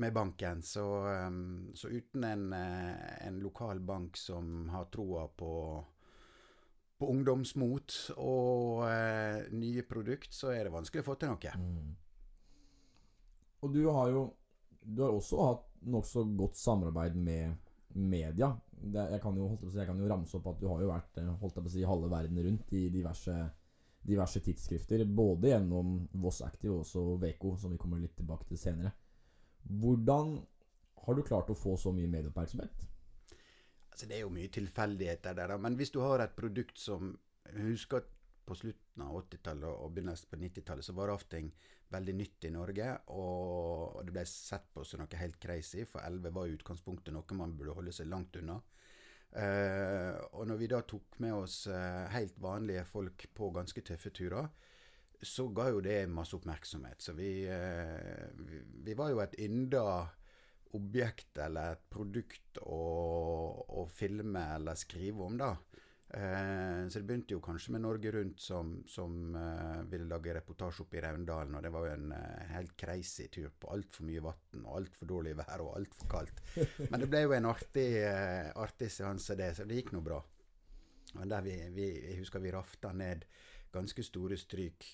med 0.03 0.13
banken. 0.13 0.61
Så, 0.65 0.85
um, 1.07 1.71
så 1.75 1.89
uten 1.89 2.27
en, 2.27 2.45
eh, 2.53 3.25
en, 3.27 3.41
lokal 3.41 3.81
bank 3.81 4.19
som 4.21 4.69
har 4.69 4.85
troa 4.94 5.25
på, 5.33 5.56
på 7.01 7.09
ungdomsmot 7.16 7.97
og 8.21 8.85
eh, 8.92 9.49
nye 9.57 9.83
produkt, 9.89 10.31
så 10.37 10.54
er 10.54 10.68
det 10.68 10.75
vanskelig 10.78 11.04
å 11.04 11.09
få 11.09 11.18
til 11.18 11.33
noe. 11.33 11.57
Mm. 11.57 11.92
Og 13.63 13.73
du 13.73 13.83
har 13.89 14.13
jo 14.13 14.23
du 14.83 15.01
har 15.04 15.13
også 15.16 15.39
hatt 15.47 15.68
nokså 15.94 16.25
godt 16.37 16.57
samarbeid 16.59 17.16
med 17.16 17.56
media 17.94 18.52
det, 18.83 19.04
jeg, 19.14 19.21
kan 19.23 19.38
jo, 19.38 19.50
si, 19.62 19.78
jeg, 19.78 19.88
kan 19.88 20.00
jo, 20.00 20.07
ramse 20.12 20.38
opp 20.38 20.50
at 20.52 20.62
du 20.62 20.68
har 20.68 20.81
jo 20.83 20.90
vært 20.92 21.19
eh, 21.21 21.30
holdt 21.42 21.59
på 21.59 21.64
å 21.69 21.71
si, 21.71 21.83
halve 21.88 22.09
verden 22.12 22.40
rundt 22.47 22.73
i 22.76 22.81
diverse, 22.92 23.35
diverse 24.04 24.42
tidsskrifter. 24.44 25.06
Både 25.07 25.54
gjennom 25.54 25.95
Voss 26.23 26.42
Active 26.45 26.76
og 26.76 26.83
også 26.83 27.06
Veko, 27.21 27.56
som 27.59 27.73
vi 27.73 27.80
kommer 27.81 28.02
litt 28.02 28.16
tilbake 28.18 28.47
til 28.50 28.59
senere. 28.59 28.92
Hvordan 29.64 30.35
har 31.06 31.16
du 31.16 31.23
klart 31.23 31.52
å 31.52 31.57
få 31.57 31.78
så 31.80 31.94
mye 31.95 32.12
medieoppmerksomhet? 32.12 32.83
Altså, 33.94 34.09
det 34.09 34.18
er 34.18 34.26
jo 34.26 34.33
mye 34.33 34.52
tilfeldigheter 34.52 35.38
der, 35.38 35.54
da. 35.54 35.59
Men 35.62 35.78
hvis 35.80 35.94
du 35.94 36.02
har 36.04 36.23
et 36.23 36.35
produkt 36.35 36.80
som 36.81 37.14
Husk 37.54 37.97
at 37.97 38.06
på 38.45 38.57
slutten 38.57 39.06
av 39.06 39.16
80-tallet 39.21 39.69
og 39.69 39.94
begynnelsen 39.95 40.30
på 40.31 40.40
90-tallet 40.42 40.85
så 40.85 40.95
var 40.97 41.12
rafting 41.14 41.52
veldig 41.94 42.16
nytt 42.18 42.47
i 42.47 42.52
Norge, 42.54 42.90
og 43.14 44.00
det 44.06 44.14
ble 44.16 44.23
sett 44.30 44.66
på 44.73 44.85
som 44.88 45.04
noe 45.04 45.19
helt 45.19 45.40
crazy, 45.42 45.85
for 45.90 46.02
11 46.04 46.33
var 46.33 46.50
i 46.50 46.56
utgangspunktet 46.57 47.14
noe 47.14 47.38
man 47.40 47.54
burde 47.57 47.76
holde 47.78 47.94
seg 47.95 48.09
langt 48.09 48.35
unna. 48.40 48.57
Eh, 49.33 50.18
og 50.38 50.45
når 50.50 50.59
vi 50.62 50.69
da 50.69 50.81
tok 50.85 51.18
med 51.23 51.33
oss 51.33 51.64
uh, 51.66 52.06
helt 52.14 52.35
vanlige 52.42 52.83
folk 52.85 53.26
på 53.33 53.50
ganske 53.56 53.81
tøffe 53.85 54.12
turer, 54.14 54.50
så 55.23 55.47
ga 55.56 55.69
jo 55.71 55.80
det 55.81 56.04
masse 56.12 56.35
oppmerksomhet. 56.38 57.02
Så 57.02 57.16
vi, 57.18 57.45
eh, 57.47 58.28
vi, 58.44 58.59
vi 58.85 58.95
var 59.00 59.14
jo 59.14 59.21
et 59.23 59.38
ynda 59.42 59.85
objekt 60.76 61.38
eller 61.40 61.76
et 61.76 61.85
produkt 61.94 62.59
å, 62.66 62.81
å 63.81 63.85
filme 63.94 64.42
eller 64.57 64.78
skrive 64.80 65.23
om, 65.26 65.38
da. 65.40 65.54
Eh, 66.17 66.87
så 66.89 66.99
det 66.99 67.07
begynte 67.07 67.33
jo 67.33 67.41
kanskje 67.41 67.71
med 67.73 67.81
Norge 67.81 68.11
Rundt, 68.13 68.39
som, 68.39 68.75
som 68.87 69.35
eh, 69.35 69.79
ville 69.89 70.05
lage 70.05 70.35
reportasje 70.37 70.83
oppe 70.85 70.99
i 70.99 71.01
Raundalen. 71.01 71.55
Og 71.57 71.63
det 71.65 71.71
var 71.73 71.87
jo 71.87 71.93
en 71.95 72.11
eh, 72.13 72.51
helt 72.53 72.75
crazy 72.77 73.29
tur 73.33 73.49
på 73.59 73.71
altfor 73.73 74.05
mye 74.05 74.21
vann 74.21 74.67
og 74.67 74.75
altfor 74.77 75.09
dårlig 75.09 75.33
vær 75.39 75.63
og 75.65 75.79
altfor 75.79 76.11
kaldt. 76.11 76.43
Men 76.91 77.01
det 77.01 77.09
ble 77.09 77.23
jo 77.25 77.33
en 77.37 77.49
artig, 77.49 77.87
artig 78.53 78.91
seanse, 78.93 79.37
det. 79.39 79.49
Så 79.57 79.65
det 79.69 79.81
gikk 79.81 79.95
nå 79.95 80.03
bra. 80.05 80.21
Og 81.17 81.25
der 81.29 81.45
vi, 81.45 81.57
vi, 81.73 81.89
jeg 82.11 82.21
husker 82.21 82.41
vi 82.43 82.53
rafta 82.53 82.93
ned 82.93 83.25
ganske 83.73 84.03
store 84.05 84.37
stryk 84.37 84.85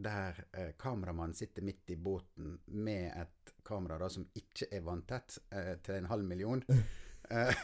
der 0.00 0.38
kameramannen 0.80 1.36
sitter 1.36 1.64
midt 1.64 1.90
i 1.92 1.98
båten 2.00 2.54
med 2.80 3.10
et 3.12 3.52
kamera 3.64 3.98
da, 4.00 4.08
som 4.08 4.24
ikke 4.24 4.70
er 4.72 4.84
vanntett, 4.86 5.36
til 5.84 5.98
en 5.98 6.08
halv 6.08 6.24
million. 6.24 6.64
Eh, 7.30 7.54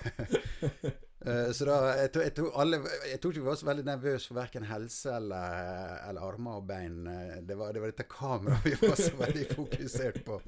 eh, 1.27 1.51
så 1.53 1.65
da, 1.69 1.77
jeg, 1.99 2.13
tror- 2.13 2.25
jeg, 2.25 2.35
tror 2.37 2.59
alle, 2.63 2.79
jeg 3.11 3.21
tror 3.21 3.33
ikke 3.35 3.43
vi 3.43 3.49
var 3.51 3.59
så 3.61 3.69
veldig 3.69 3.85
nervøse 3.89 4.31
for 4.31 4.39
verken 4.41 4.67
helse 4.69 5.13
eller, 5.17 5.95
eller 6.09 6.27
armer 6.29 6.61
og 6.61 6.67
bein. 6.71 6.99
Eh, 7.11 7.37
Det 7.49 7.57
var, 7.59 7.73
det 7.75 7.83
var 7.85 7.93
dette 7.93 8.09
kameraet 8.11 8.67
vi 8.69 8.75
var 8.89 8.97
så 9.01 9.15
veldig 9.19 9.47
fokusert 9.55 10.21
på. 10.27 10.41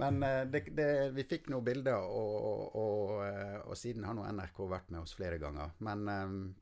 Men 0.00 0.20
det, 0.52 0.64
det, 0.76 0.88
vi 1.16 1.26
fikk 1.28 1.48
noen 1.52 1.66
bilder, 1.66 2.00
og, 2.02 2.34
og, 2.42 2.82
og, 2.82 3.70
og 3.70 3.78
siden 3.78 4.04
har 4.08 4.16
nå 4.18 4.26
NRK 4.32 4.64
vært 4.72 4.90
med 4.94 5.04
oss 5.04 5.16
flere 5.18 5.38
ganger. 5.42 5.74
Men 5.84 6.54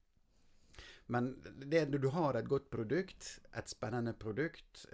men 1.11 1.32
det, 1.66 1.88
du 1.99 2.06
har 2.14 2.37
et 2.38 2.47
godt 2.47 2.68
produkt, 2.70 3.40
et 3.59 3.66
spennende 3.66 4.12
produkt, 4.14 4.85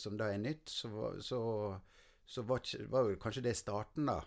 som 0.00 0.14
da 0.16 0.30
er 0.32 0.38
nytt, 0.40 0.70
så, 0.72 1.10
så, 1.20 1.40
så 2.24 2.44
var, 2.48 2.62
var 2.88 3.10
jo 3.10 3.18
kanskje 3.20 3.42
det 3.44 3.52
starten, 3.58 4.08
da. 4.08 4.22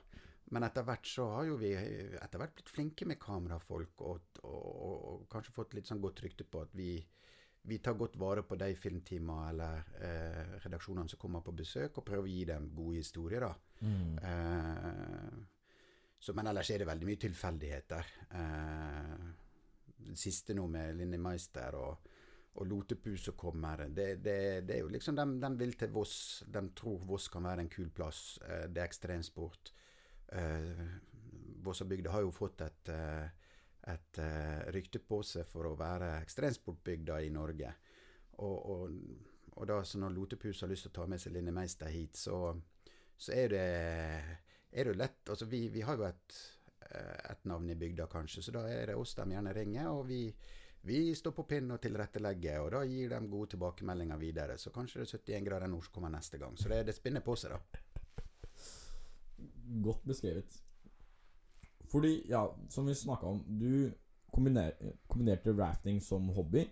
Men 0.51 0.65
etter 0.67 0.83
hvert 0.83 1.07
så 1.07 1.25
har 1.31 1.47
jo 1.47 1.55
vi 1.61 1.71
etter 1.75 2.41
hvert 2.41 2.53
blitt 2.57 2.71
flinke 2.71 3.07
med 3.07 3.19
kamerafolk, 3.21 4.03
og, 4.03 4.39
og, 4.43 4.65
og, 4.71 4.95
og 5.11 5.25
kanskje 5.31 5.55
fått 5.55 5.75
litt 5.77 5.87
sånn 5.87 6.01
godt 6.03 6.23
rykte 6.25 6.43
på 6.43 6.65
at 6.65 6.73
vi, 6.75 6.97
vi 7.71 7.77
tar 7.79 7.95
godt 7.99 8.17
vare 8.19 8.43
på 8.43 8.57
de 8.59 8.73
filmteamene 8.75 9.53
eller 9.53 9.93
eh, 10.03 10.57
redaksjonene 10.65 11.11
som 11.11 11.21
kommer 11.21 11.45
på 11.45 11.55
besøk, 11.55 12.01
og 12.01 12.07
prøver 12.07 12.27
å 12.27 12.33
gi 12.33 12.43
dem 12.51 12.67
gode 12.75 12.99
historier, 12.99 13.47
da. 13.47 13.53
Eh, 14.27 15.39
så, 16.21 16.35
men 16.37 16.51
ellers 16.51 16.69
er 16.69 16.83
det 16.83 16.89
veldig 16.89 17.07
mye 17.07 17.21
tilfeldigheter. 17.21 18.09
Eh, 18.37 19.29
siste 20.19 20.53
nå 20.57 20.67
med 20.69 20.99
Linni 20.99 21.17
Meister 21.21 21.77
og, 21.79 22.11
og 22.59 22.67
Lotepus 22.67 23.29
som 23.29 23.37
kommer, 23.39 23.85
det, 23.87 24.09
det, 24.19 24.35
det 24.67 24.75
er 24.75 24.83
jo 24.83 24.91
liksom 24.91 25.15
de, 25.15 25.25
de 25.41 25.51
vil 25.63 25.73
til 25.79 25.95
Voss. 25.95 26.17
De 26.43 26.65
tror 26.77 27.07
Voss 27.07 27.29
kan 27.31 27.47
være 27.47 27.63
en 27.63 27.71
kul 27.71 27.87
plass. 27.95 28.35
Eh, 28.43 28.67
det 28.67 28.83
er 28.83 28.91
ekstremsport. 28.91 29.71
Eh, 30.31 30.85
Vossabygda 31.61 32.11
har 32.11 32.25
jo 32.25 32.31
fått 32.33 32.61
et, 32.65 32.89
eh, 32.89 33.25
et 33.93 34.21
eh, 34.23 34.61
rykte 34.73 35.01
på 35.03 35.21
seg 35.23 35.47
for 35.49 35.69
å 35.69 35.75
være 35.79 36.15
ekstremsportbygda 36.21 37.19
i 37.21 37.33
Norge. 37.33 37.73
Og, 38.41 38.69
og, 38.73 38.95
og 39.57 39.67
da 39.69 39.81
når 40.01 40.15
Lotepus 40.15 40.63
har 40.63 40.71
lyst 40.71 40.87
til 40.87 40.93
å 40.93 40.99
ta 41.01 41.09
med 41.11 41.21
seg 41.21 41.35
Linni 41.35 41.53
Meister 41.53 41.91
hit, 41.93 42.17
så, 42.17 42.55
så 43.17 43.35
er 43.35 43.53
det 43.53 43.67
er 44.71 44.87
det 44.87 44.97
lett 44.97 45.29
Altså, 45.29 45.45
vi, 45.45 45.67
vi 45.69 45.83
har 45.83 45.99
jo 45.99 46.07
et, 46.07 46.39
eh, 46.87 47.31
et 47.31 47.45
navn 47.45 47.69
i 47.69 47.75
bygda, 47.75 48.07
kanskje, 48.11 48.43
så 48.45 48.55
da 48.55 48.65
er 48.71 48.91
det 48.91 48.97
oss 48.97 49.15
de 49.17 49.27
gjerne 49.33 49.53
ringer. 49.55 49.91
Og 49.91 50.05
vi, 50.07 50.23
vi 50.87 51.03
står 51.15 51.35
på 51.35 51.47
pinn 51.49 51.75
og 51.75 51.81
tilrettelegger, 51.83 52.61
og 52.63 52.71
da 52.77 52.83
gir 52.87 53.11
de 53.11 53.21
gode 53.27 53.53
tilbakemeldinger 53.55 54.21
videre. 54.21 54.57
Så 54.57 54.73
kanskje 54.73 55.03
det 55.03 55.09
er 55.09 55.17
71 55.19 55.49
grader 55.49 55.71
nord 55.71 55.85
som 55.87 55.97
kommer 55.97 56.13
neste 56.15 56.39
gang. 56.41 56.57
Så 56.57 56.71
det, 56.71 56.85
det 56.87 56.95
spinner 56.97 57.25
på 57.25 57.35
seg, 57.37 57.57
da. 57.57 57.90
Godt 59.83 60.03
beskrevet. 60.07 60.57
Fordi, 61.91 62.21
ja, 62.29 62.45
som 62.69 62.87
vi 62.87 62.95
snakka 62.95 63.27
om, 63.27 63.43
du 63.59 63.91
kombiner, 64.31 64.71
kombinerte 65.07 65.53
rafting 65.57 66.01
som 66.03 66.29
hobby, 66.35 66.65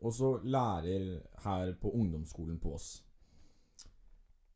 og 0.00 0.14
så 0.14 0.38
lærer 0.42 1.20
her 1.44 1.74
på 1.82 1.90
ungdomsskolen 1.90 2.58
på 2.58 2.74
Ås. 2.74 3.04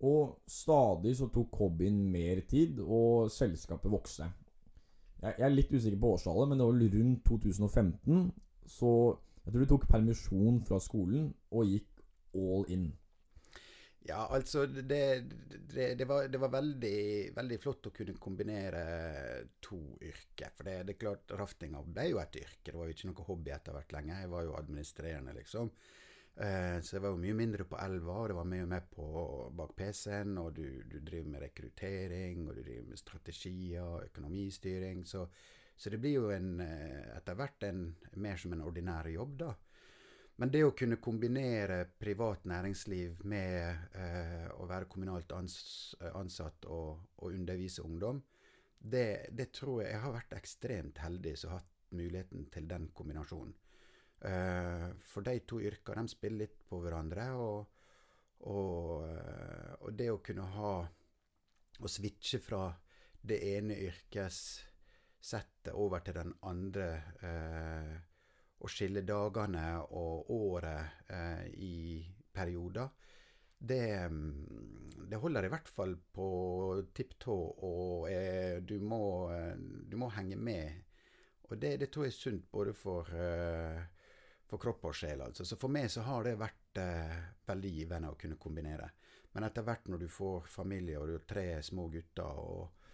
Og 0.03 0.43
stadig 0.51 1.17
så 1.17 1.29
tok 1.31 1.57
hobbyen 1.59 2.11
mer 2.11 2.41
tid, 2.51 2.81
og 2.81 3.31
selskapet 3.31 3.91
vokste. 3.91 4.27
Jeg, 5.23 5.35
jeg 5.39 5.47
er 5.47 5.55
litt 5.55 5.75
usikker 5.75 6.01
på 6.03 6.15
årstallet, 6.17 6.49
men 6.49 6.59
det 6.59 6.67
var 6.67 6.97
rundt 6.97 7.25
2015. 7.29 8.33
Så 8.67 8.91
jeg 9.45 9.53
tror 9.53 9.63
du 9.63 9.71
tok 9.71 9.87
permisjon 9.91 10.61
fra 10.67 10.81
skolen 10.83 11.31
og 11.51 11.71
gikk 11.71 12.03
all 12.35 12.67
in. 12.71 12.91
Ja, 14.05 14.27
altså 14.35 14.65
det, 14.67 15.25
det, 15.71 15.95
det, 15.95 16.05
var, 16.05 16.27
det 16.29 16.39
var 16.43 16.51
veldig, 16.51 17.33
veldig 17.37 17.59
flott 17.63 17.87
å 17.87 17.93
kunne 17.95 18.17
kombinere 18.19 18.83
to 19.63 19.79
yrker. 20.03 20.51
For 20.57 20.67
det, 20.67 20.79
er 20.83 20.99
klart, 20.99 21.35
raftinga 21.39 21.83
ble 21.87 22.09
jo 22.11 22.19
et 22.23 22.39
yrke. 22.41 22.73
Det 22.73 22.79
var 22.79 22.91
jo 22.91 22.97
ikke 22.97 23.11
noe 23.13 23.27
hobby 23.29 23.55
etter 23.55 23.77
hvert 23.77 23.95
lenger. 23.95 24.25
Jeg 24.25 24.33
var 24.33 24.49
jo 24.49 24.57
administrerende, 24.59 25.37
liksom. 25.39 25.71
Eh, 26.35 26.79
så 26.81 26.97
jeg 26.97 27.05
var 27.05 27.13
jo 27.13 27.21
mye 27.23 27.37
mindre 27.37 27.67
på 27.69 27.79
elva, 27.79 28.19
og 28.19 28.31
det 28.33 28.37
var 28.41 28.49
mye 28.49 28.69
mer 28.75 28.87
på 28.91 29.09
bak 29.59 29.75
PC-en. 29.79 30.35
Og 30.43 30.51
du, 30.59 30.67
du 30.83 30.99
driver 30.99 31.35
med 31.37 31.47
rekruttering, 31.47 32.47
og 32.49 32.57
du 32.59 32.63
driver 32.63 32.89
med 32.91 33.03
strategier, 33.03 34.09
økonomistyring. 34.09 35.05
Så, 35.07 35.29
så 35.77 35.95
det 35.95 36.03
blir 36.03 36.19
jo 36.19 36.33
en, 36.35 36.57
eh, 36.65 37.13
etter 37.21 37.39
hvert 37.39 37.71
en, 37.71 37.85
mer 38.19 38.41
som 38.41 38.57
en 38.57 38.67
ordinær 38.67 39.07
jobb, 39.15 39.39
da. 39.47 39.55
Men 40.43 40.51
det 40.51 40.65
å 40.67 40.73
kunne 40.75 40.97
kombinere 40.99 41.85
privat 42.03 42.49
næringsliv 42.51 43.21
med 43.31 43.95
eh, 43.95 44.49
å 44.59 44.67
være 44.67 44.89
kommunalt 44.91 45.31
ans 45.37 45.55
ansatt 46.19 46.67
og, 46.67 47.05
og 47.23 47.37
undervise 47.37 47.85
ungdom, 47.87 48.19
det, 48.75 49.31
det, 49.31 49.53
tror 49.55 49.85
jeg 49.85 49.93
Jeg 49.93 50.03
har 50.03 50.17
vært 50.17 50.35
ekstremt 50.35 50.99
heldig 50.99 51.37
som 51.39 51.53
har 51.53 51.63
hatt 51.63 51.95
muligheten 51.95 52.51
til 52.51 52.67
den 52.67 52.91
kombinasjonen. 52.91 53.55
Eh, 54.19 54.89
for 55.07 55.23
de 55.23 55.39
to 55.47 55.63
yrkene 55.63 56.03
de 56.03 56.17
spiller 56.17 56.49
litt 56.49 56.59
på 56.67 56.83
hverandre, 56.83 57.31
og, 57.39 57.87
og, 58.51 59.07
eh, 59.07 59.73
og 59.79 59.95
det 59.95 60.11
å 60.11 60.23
kunne 60.27 60.51
ha 60.59 60.75
Å 61.83 61.89
switche 61.89 62.39
fra 62.43 62.67
det 63.23 63.39
ene 63.55 63.79
yrkessettet 63.87 65.71
over 65.73 66.03
til 66.03 66.19
den 66.19 66.35
andre 66.51 66.89
eh, 67.23 67.95
å 68.63 68.71
skille 68.71 69.03
dagene 69.07 69.67
og 69.99 70.31
året 70.31 71.09
eh, 71.11 71.47
i 71.59 71.77
perioder, 72.33 72.89
det, 73.63 74.09
mm, 74.09 74.49
det, 75.09 75.17
holder 75.17 75.47
i 75.47 75.51
hvert 75.53 75.69
fall 75.69 75.95
på 76.15 76.29
tipp 76.95 77.15
tå, 77.19 77.37
og 77.63 78.09
eh, 78.11 78.59
du, 78.63 78.79
må, 78.81 79.31
du, 79.87 79.97
må, 79.97 80.09
henge 80.17 80.37
med. 80.37 80.83
Og 81.49 81.59
det, 81.59 81.77
det, 81.79 81.91
tror 81.93 82.09
jeg 82.09 82.15
er 82.15 82.19
sunt 82.19 82.51
både 82.51 82.75
for, 82.75 83.13
eh, 83.15 83.79
for 84.51 84.63
kropp 84.63 84.89
og 84.91 84.99
sjel. 84.99 85.23
Altså. 85.29 85.47
Så 85.47 85.59
for 85.61 85.71
meg 85.71 85.91
så 85.93 86.03
har 86.09 86.27
det 86.27 86.39
vært 86.41 86.83
eh, 86.83 87.17
veldig 87.47 87.73
givende 87.77 88.11
å 88.11 88.19
kunne 88.19 88.41
kombinere. 88.41 88.91
Men 89.33 89.47
etter 89.47 89.65
hvert 89.67 89.87
når 89.89 90.03
du 90.03 90.09
får 90.13 90.49
familie 90.51 90.99
og 90.99 91.09
du 91.09 91.17
har 91.17 91.27
tre 91.29 91.47
små 91.63 91.87
gutter, 91.93 92.43
og, 92.43 92.89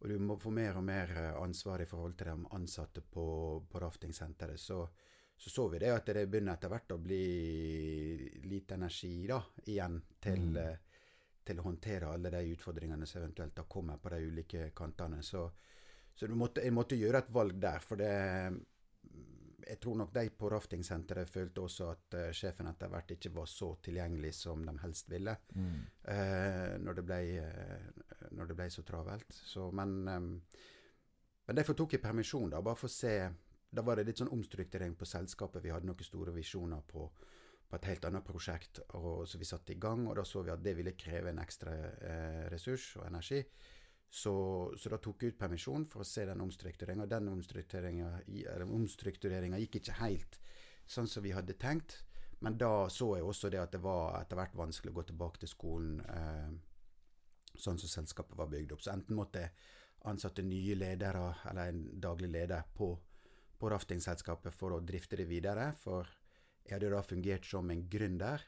og 0.00 0.08
du 0.08 0.16
må 0.18 0.38
få 0.40 0.54
mer 0.56 0.80
og 0.80 0.88
mer 0.88 1.12
ansvar 1.36 1.84
i 1.84 1.90
forhold 1.90 2.16
til 2.16 2.32
de 2.32 2.54
ansatte 2.56 3.04
på, 3.04 3.26
på 3.70 3.82
raftingsenteret, 3.82 4.60
så, 4.60 4.86
så 5.36 5.50
så 5.50 5.68
vi 5.68 5.78
det 5.78 5.90
at 5.92 6.06
det 6.06 6.26
begynner 6.30 6.54
etter 6.54 6.70
hvert 6.72 6.92
å 6.94 7.00
bli 7.02 7.24
lite 8.48 8.78
energi 8.78 9.26
da, 9.28 9.40
igjen 9.66 9.98
til, 10.22 10.44
mm. 10.54 11.40
til 11.44 11.60
å 11.60 11.66
håndtere 11.66 12.12
alle 12.14 12.30
de 12.32 12.42
utfordringene 12.54 13.06
som 13.06 13.22
eventuelt 13.22 13.56
da 13.56 13.66
kommer 13.68 13.98
på 14.00 14.14
de 14.14 14.22
ulike 14.24 14.70
kantene. 14.76 15.22
Så, 15.22 15.44
så 16.14 16.30
måtte, 16.30 16.62
jeg 16.64 16.74
måtte 16.74 16.98
gjøre 16.98 17.24
et 17.24 17.34
valg 17.34 17.58
der. 17.60 17.82
For 17.84 18.00
det 18.00 18.14
Jeg 19.64 19.80
tror 19.80 19.96
nok 19.96 20.10
de 20.12 20.28
på 20.36 20.48
raftingsenteret 20.52 21.30
følte 21.30 21.60
også 21.60 21.86
at 21.90 22.14
uh, 22.18 22.32
sjefen 22.36 22.66
etter 22.68 22.90
hvert 22.92 23.14
ikke 23.14 23.30
var 23.32 23.46
så 23.48 23.70
tilgjengelig 23.82 24.34
som 24.36 24.64
de 24.64 24.74
helst 24.82 25.08
ville. 25.10 25.36
Mm. 25.54 25.78
Uh, 26.08 26.74
når, 26.84 26.94
det 26.94 27.04
ble, 27.08 27.22
uh, 27.40 28.28
når 28.30 28.46
det 28.50 28.56
ble 28.58 28.70
så 28.70 28.82
travelt. 28.84 29.32
Så, 29.32 29.70
men, 29.72 29.96
um, 30.08 30.28
men 31.46 31.56
derfor 31.56 31.74
tok 31.74 31.96
jeg 31.96 32.04
permisjon, 32.04 32.52
da, 32.52 32.60
bare 32.60 32.76
for 32.76 32.92
å 32.92 32.92
se 32.92 33.16
da 33.74 33.82
var 33.82 33.98
det 33.98 34.06
litt 34.08 34.20
sånn 34.22 34.32
omstrukturering 34.34 34.94
på 34.98 35.08
selskapet. 35.08 35.64
Vi 35.64 35.72
hadde 35.74 35.88
noen 35.88 36.06
store 36.06 36.34
visjoner 36.34 36.82
på, 36.86 37.06
på 37.68 37.78
et 37.78 37.88
helt 37.90 38.04
annet 38.08 38.26
prosjekt 38.26 38.80
og, 38.94 39.24
så 39.28 39.40
vi 39.40 39.48
satte 39.48 39.74
i 39.74 39.82
gang. 39.82 40.06
Og 40.08 40.18
da 40.18 40.24
så 40.28 40.38
vi 40.46 40.54
at 40.54 40.64
det 40.64 40.76
ville 40.78 40.98
kreve 40.98 41.32
en 41.32 41.42
ekstra 41.42 41.72
eh, 41.74 42.44
ressurs 42.54 42.86
og 43.00 43.08
energi. 43.08 43.40
Så, 44.14 44.34
så, 44.78 44.86
da 44.92 44.98
tok 45.02 45.24
jeg 45.24 45.34
ut 45.34 45.40
permisjon 45.40 45.88
for 45.90 46.04
å 46.04 46.06
se 46.06 46.22
den 46.28 46.44
omstruktureringa. 46.44 47.06
Den 47.10 47.32
omstruktureringa 47.34 49.58
gikk 49.58 49.80
ikke 49.80 50.00
helt 50.04 50.34
sånn 50.86 51.10
som 51.10 51.24
vi 51.24 51.34
hadde 51.34 51.58
tenkt. 51.58 51.90
Men 52.44 52.58
da 52.60 52.72
så 52.92 53.16
jeg 53.16 53.26
også 53.26 53.50
det 53.50 53.62
at 53.62 53.74
det 53.74 53.82
var 53.82 54.20
etter 54.20 54.38
hvert 54.38 54.58
vanskelig 54.58 54.92
å 54.92 54.98
gå 55.00 55.04
tilbake 55.08 55.38
til 55.42 55.50
skolen 55.50 55.92
eh, 56.04 56.50
sånn 57.54 57.78
som 57.80 57.90
selskapet 57.90 58.38
var 58.38 58.52
bygd 58.52 58.72
opp. 58.76 58.82
Så 58.84 58.92
enten 58.92 59.18
måtte 59.18 59.42
jeg 59.42 59.50
ansette 60.10 60.42
nye 60.44 60.74
ledere, 60.76 61.34
eller 61.50 61.72
en 61.72 61.84
daglig 62.00 62.30
leder, 62.30 62.62
på 62.76 62.90
på 63.58 63.70
raftingselskapet 63.72 64.54
for 64.54 64.74
å 64.76 64.82
drifte 64.84 65.18
det 65.20 65.28
videre, 65.30 65.70
for 65.78 66.08
jeg 66.64 66.76
hadde 66.76 66.92
da 66.94 67.02
fungert 67.04 67.46
som 67.46 67.70
en 67.70 67.86
gründer, 67.90 68.42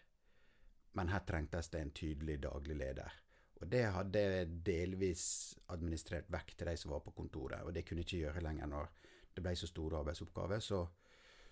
men 0.97 1.13
her 1.13 1.25
trengtes 1.29 1.69
det 1.73 1.83
en 1.83 1.95
tydelig 1.97 2.39
daglig 2.47 2.79
leder. 2.81 3.23
Og 3.61 3.69
det 3.73 3.85
hadde 3.93 4.21
jeg 4.21 4.49
delvis 4.65 5.25
administrert 5.73 6.29
vekk 6.33 6.55
til 6.57 6.71
de 6.71 6.77
som 6.81 6.93
var 6.93 7.05
på 7.05 7.15
kontoret, 7.17 7.65
og 7.65 7.73
det 7.73 7.85
kunne 7.89 8.05
jeg 8.05 8.11
ikke 8.11 8.23
gjøre 8.25 8.45
lenger 8.45 8.73
når 8.73 8.91
det 9.37 9.45
ble 9.45 9.53
så 9.57 9.69
store 9.69 10.01
arbeidsoppgaver. 10.01 10.61
Så, 10.65 10.83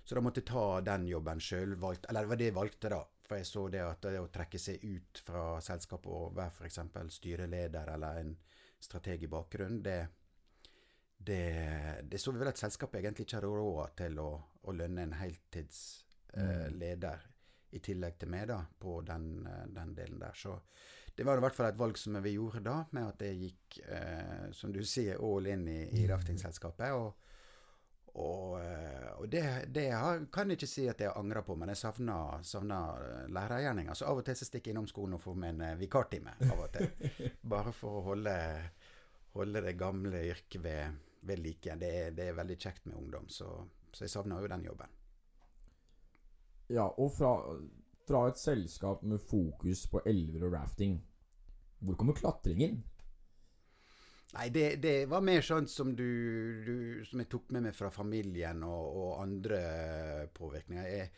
så 0.05 0.17
da 0.17 0.23
måtte 0.25 0.43
jeg 0.43 0.51
ta 0.51 0.67
den 0.85 1.07
jobben 1.09 1.41
sjøl, 1.41 1.77
eller 1.77 2.21
det 2.25 2.33
var 2.33 2.41
det 2.41 2.51
jeg 2.51 2.59
valgte, 2.59 2.93
da. 2.93 3.03
For 3.25 3.41
jeg 3.41 3.49
så 3.49 3.63
det 3.73 3.81
at 3.81 4.05
det 4.05 4.21
å 4.21 4.33
trekke 4.33 4.61
seg 4.61 4.83
ut 4.85 5.21
fra 5.25 5.45
selskapet 5.65 6.13
og 6.13 6.35
være 6.37 6.53
f.eks. 6.59 6.81
styreleder 7.17 7.95
eller 7.95 8.21
en 8.21 8.35
strateg 8.85 9.25
i 9.25 9.31
bakgrunnen, 9.33 9.81
det, 9.85 10.01
det, 11.27 11.45
det, 12.11 12.19
så 12.19 12.33
vi 12.33 12.43
vel 12.43 12.51
at 12.51 12.61
selskapet 12.61 13.01
egentlig 13.01 13.27
ikke 13.27 13.39
hadde 13.41 13.53
råd 13.53 13.95
til 13.99 14.19
å, 14.23 14.31
å 14.65 14.75
lønne 14.77 15.07
en 15.07 15.17
heltidsleder 15.19 17.17
eh, 17.19 17.25
mm. 17.25 17.77
i 17.79 17.83
tillegg 17.85 18.19
til 18.21 18.33
meg 18.35 18.49
da, 18.51 18.61
på 18.81 19.01
den, 19.07 19.47
eh, 19.49 19.67
den 19.75 19.95
delen 19.97 20.23
der. 20.23 20.37
Så 20.39 20.59
det 21.15 21.27
var 21.27 21.39
i 21.39 21.45
hvert 21.45 21.57
fall 21.57 21.71
et 21.71 21.81
valg 21.81 21.99
som 22.01 22.19
vi 22.23 22.37
gjorde 22.37 22.65
da, 22.67 22.79
med 22.97 23.09
at 23.09 23.21
det 23.23 23.35
gikk, 23.39 23.81
eh, 23.87 24.49
som 24.57 24.73
du 24.75 24.83
sier, 24.85 25.21
all 25.23 25.47
in 25.51 25.69
i, 25.71 25.83
i 26.01 26.09
raftingselskapet. 26.11 26.91
og 26.95 27.21
og, 28.15 28.61
eh, 28.63 29.09
og 29.19 29.27
det, 29.27 29.43
det 29.75 29.89
har, 29.91 30.21
kan 30.33 30.51
jeg 30.51 30.61
ikke 30.61 30.71
si 30.71 30.85
at 30.87 31.01
jeg 31.03 31.11
angrer 31.19 31.43
på, 31.43 31.57
men 31.59 31.73
jeg 31.73 31.81
savner, 31.81 32.45
savner 32.47 33.27
lærergjerninga. 33.35 33.97
Så 33.99 34.07
av 34.07 34.21
og 34.21 34.27
til 34.27 34.39
så 34.39 34.47
stikker 34.47 34.71
jeg 34.71 34.77
innom 34.77 34.87
skolen 34.87 35.17
og 35.17 35.23
får 35.25 35.41
meg 35.43 35.57
en 35.57 35.81
vikartime. 35.81 36.37
av 36.47 36.61
og 36.63 36.71
til. 36.77 36.87
Bare 37.55 37.73
for 37.75 37.99
å 37.99 38.05
holde, 38.13 38.37
holde 39.35 39.65
det 39.67 39.75
gamle 39.81 40.23
yrket 40.31 40.63
ved, 40.63 41.03
ved 41.27 41.43
like. 41.43 41.79
Det 41.81 41.91
er, 42.01 42.13
det 42.17 42.29
er 42.29 42.39
veldig 42.39 42.59
kjekt 42.61 42.87
med 42.87 42.99
ungdom, 43.01 43.29
så, 43.29 43.51
så 43.93 44.07
jeg 44.07 44.15
savner 44.15 44.43
jo 44.43 44.53
den 44.53 44.69
jobben. 44.69 45.01
Ja, 46.73 46.87
og 46.89 47.13
fra, 47.13 47.35
fra 48.09 48.25
et 48.31 48.41
selskap 48.41 49.03
med 49.05 49.21
fokus 49.21 49.85
på 49.91 50.01
elver 50.09 50.47
og 50.49 50.57
rafting, 50.57 50.99
hvor 51.85 51.99
kommer 52.01 52.17
klatringen? 52.17 52.81
Nei, 54.35 54.49
det, 54.51 54.65
det, 54.83 54.95
var 55.07 55.23
mer 55.23 55.45
sånn 55.47 55.69
som 55.71 55.93
du, 55.95 56.09
du, 56.67 56.75
Som 57.07 57.23
jeg 57.23 57.31
tok 57.31 57.53
med 57.55 57.69
meg 57.69 57.77
fra 57.77 57.91
familien 57.95 58.65
og, 58.67 58.97
og 58.99 59.11
andre 59.23 59.61
påvirkninger. 60.35 60.89
Jeg, 60.91 61.13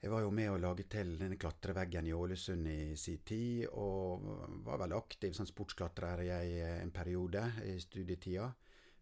jeg, 0.00 0.10
var 0.10 0.24
jo 0.24 0.32
med 0.34 0.50
å 0.50 0.58
lage 0.58 0.88
til 0.90 1.12
denne 1.20 1.38
klatreveggen 1.38 2.08
i 2.10 2.16
Ålesund 2.16 2.66
i 2.66 2.96
sin 2.98 3.20
tid, 3.26 3.68
og 3.70 4.26
var 4.66 4.82
vel 4.82 4.96
aktiv 4.96 5.36
som 5.36 5.46
sportsklatrer 5.46 6.24
i 6.24 6.58
en 6.80 6.90
periode 6.94 7.44
i 7.68 7.76
studietida. 7.82 8.48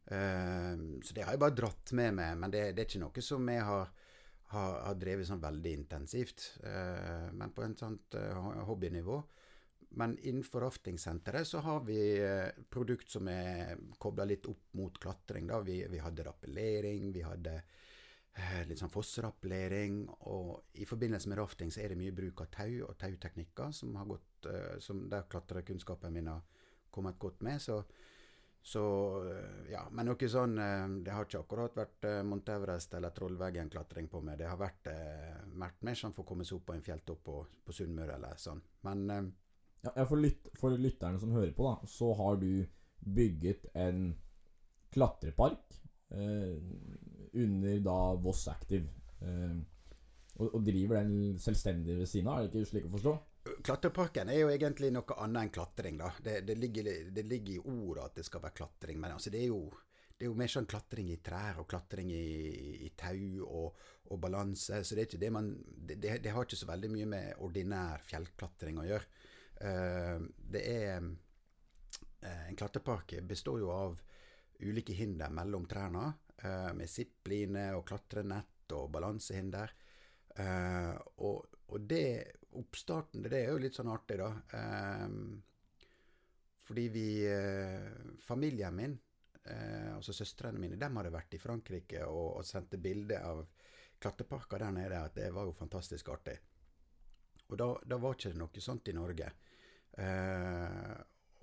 Uh, 0.08 0.98
så 1.04 1.14
det 1.14 1.24
har 1.26 1.34
jeg 1.36 1.42
bare 1.42 1.56
dratt 1.56 1.92
med 1.96 2.14
meg, 2.16 2.36
men 2.40 2.52
det, 2.52 2.70
det 2.76 2.84
er 2.84 2.88
ikke 2.88 3.02
noe 3.04 3.24
som 3.24 3.50
jeg 3.52 3.64
har 3.68 3.90
har, 4.48 4.78
har 4.86 4.96
drevet 4.96 5.28
sånn 5.28 5.42
veldig 5.42 5.72
intensivt, 5.76 6.44
eh, 6.64 7.28
men 7.36 7.52
på 7.54 7.64
en 7.64 7.76
sånt 7.76 8.16
eh, 8.16 8.48
hobbynivå. 8.68 9.18
Men 10.00 10.14
innenfor 10.18 10.66
raftingsenteret 10.66 11.48
så 11.48 11.62
har 11.64 11.84
vi 11.86 11.98
eh, 12.20 12.48
produkt 12.70 13.12
som 13.12 13.28
er 13.32 13.76
kobla 14.00 14.26
litt 14.28 14.48
opp 14.48 14.72
mot 14.80 14.96
klatring. 15.00 15.48
Da. 15.48 15.60
Vi, 15.64 15.80
vi 15.88 16.00
hadde 16.00 16.26
rappellering, 16.28 17.12
vi 17.12 17.24
hadde 17.24 17.60
litt 18.68 18.78
sånn 18.78 18.92
fosserappellering. 18.92 20.02
Og 20.30 20.78
i 20.80 20.86
forbindelse 20.88 21.32
med 21.32 21.40
rafting 21.40 21.72
så 21.74 21.82
er 21.82 21.92
det 21.92 22.00
mye 22.00 22.14
bruk 22.16 22.44
av 22.44 22.52
tau 22.54 22.84
og 22.86 22.94
tauteknikker, 23.00 23.72
som 23.74 23.96
har 23.98 24.06
gått, 24.08 24.48
som 24.84 25.08
der 25.10 25.26
klatrekunnskapen 25.28 26.14
min 26.14 26.30
har 26.30 26.44
kommet 26.94 27.18
godt 27.18 27.42
med. 27.44 27.58
Så 27.60 27.80
så 28.68 28.84
eh, 29.32 29.72
ja, 29.72 29.86
Men 29.96 30.10
noe 30.10 30.28
sånn 30.28 30.58
eh, 30.60 30.86
Det 31.06 31.14
har 31.14 31.24
ikke 31.24 31.40
akkurat 31.40 31.76
vært 31.78 32.04
eh, 32.04 32.20
Mount 32.26 32.50
Everest 32.52 32.92
eller 32.98 33.14
Trollveggen-klatring 33.16 34.10
på 34.12 34.20
meg. 34.24 34.36
Det 34.40 34.48
har 34.50 34.60
vært, 34.60 34.90
mer 35.56 35.96
sånn 35.96 36.12
for 36.12 36.26
å 36.26 36.28
komme 36.28 36.44
seg 36.44 36.58
opp 36.58 36.66
på 36.68 36.76
en 36.76 36.84
fjelltopp 36.84 37.22
på, 37.24 37.36
på 37.64 37.76
Sunnmøre 37.76 38.18
eller 38.18 38.40
sånn. 38.40 38.60
Men 38.84 39.06
ja, 39.84 39.92
for, 40.04 40.20
lyt, 40.20 40.50
for, 40.58 40.74
lytterne 40.76 41.20
som 41.22 41.32
hører 41.32 41.54
på, 41.56 41.64
da, 41.64 41.88
så 41.88 42.10
har 42.18 42.36
du 42.42 42.50
bygget 42.98 43.70
en 43.78 44.10
klatrepark 44.92 45.78
eh, 46.10 46.56
under 47.38 47.80
da 47.84 47.98
Voss 48.20 48.46
Active. 48.52 48.88
Eh, 49.22 49.56
og, 50.38 50.52
og, 50.52 50.60
driver 50.66 51.00
den 51.00 51.38
selvstendig 51.42 51.98
ved 51.98 52.10
siden 52.10 52.30
av, 52.30 52.42
er 52.42 52.50
det 52.50 52.62
ikke 52.62 52.72
slik 52.72 52.88
å 52.90 52.94
forstå? 52.98 53.14
Klatreparken 53.64 54.30
er 54.32 54.40
jo 54.42 54.48
egentlig 54.52 54.90
noe 54.94 55.16
annet 55.22 55.46
enn 55.46 55.52
klatring. 55.52 55.98
da. 56.00 56.10
Det, 56.22 56.40
det, 56.46 56.56
ligger, 56.58 56.88
det 57.10 57.24
ligger, 57.26 57.52
i 57.54 57.60
ordet 57.60 58.04
at 58.04 58.18
det 58.20 58.24
skal 58.26 58.42
være 58.42 58.56
klatring, 58.60 58.98
men 59.00 59.14
altså 59.14 59.32
det, 59.34 59.42
er 59.44 59.52
jo, 59.52 59.62
det 60.16 60.26
er 60.26 60.30
jo 60.30 60.38
mer 60.38 60.52
sånn 60.52 60.68
klatring 60.70 61.12
i 61.12 61.20
trær 61.24 61.60
og 61.62 61.68
klatring 61.70 62.12
i, 62.14 62.24
i 62.86 62.90
tau 62.98 63.46
og, 63.46 63.80
og, 64.08 64.18
balanse. 64.20 64.82
Så 64.82 64.94
det, 64.96 65.02
er 65.02 65.10
ikke 65.10 65.22
det, 65.24 65.32
man, 65.34 65.50
det, 65.88 66.32
har 66.34 66.46
ikke 66.46 66.60
så 66.60 66.70
veldig 66.70 66.92
mye 66.94 67.08
med 67.14 67.42
ordinær 67.46 68.04
fjellklatring 68.08 68.80
å 68.82 68.86
gjøre. 68.88 69.10
Uh, 69.58 70.22
det 70.54 70.60
er 70.70 71.00
uh, 71.02 72.44
En 72.46 72.58
klatrepark 72.58 73.16
består 73.26 73.58
jo 73.58 73.72
av 73.74 73.98
ulike 74.62 74.94
hinder 74.94 75.32
mellom 75.34 75.66
trærne, 75.70 76.12
uh, 76.44 76.70
med 76.78 76.90
zipline 76.90 77.72
og 77.74 77.86
klatrenett 77.88 78.74
og 78.76 78.90
balansehinder. 78.92 79.70
og, 81.24 81.46
og 81.72 81.86
det 81.90 82.37
oppstarten 82.56 83.22
det 83.26 83.42
er 83.42 83.52
jo 83.52 83.60
litt 83.60 83.76
sånn 83.76 83.90
artig, 83.92 84.18
da. 84.22 84.30
Eh, 84.56 85.08
fordi 86.68 86.88
vi 86.92 87.08
uh, 87.24 88.16
Familien 88.20 88.74
min, 88.76 88.98
eh, 89.44 89.94
altså 89.94 90.12
søstrene 90.12 90.60
mine, 90.60 90.76
dem 90.76 90.98
hadde 91.00 91.14
vært 91.14 91.32
i 91.32 91.40
Frankrike 91.40 92.02
og, 92.04 92.26
og 92.40 92.44
sendte 92.44 92.76
bilde 92.76 93.16
av 93.24 93.40
klatreparker 93.98 94.60
der 94.60 94.74
nede. 94.76 95.00
At 95.00 95.16
det 95.16 95.30
var 95.32 95.48
jo 95.48 95.56
fantastisk 95.56 96.10
artig. 96.12 96.36
Og 97.48 97.56
da, 97.56 97.70
da 97.88 97.96
var 97.96 98.16
ikke 98.18 98.34
det 98.34 98.40
noe 98.42 98.60
sånt 98.60 98.90
i 98.92 98.96
Norge. 98.96 99.30
Eh, 99.96 100.92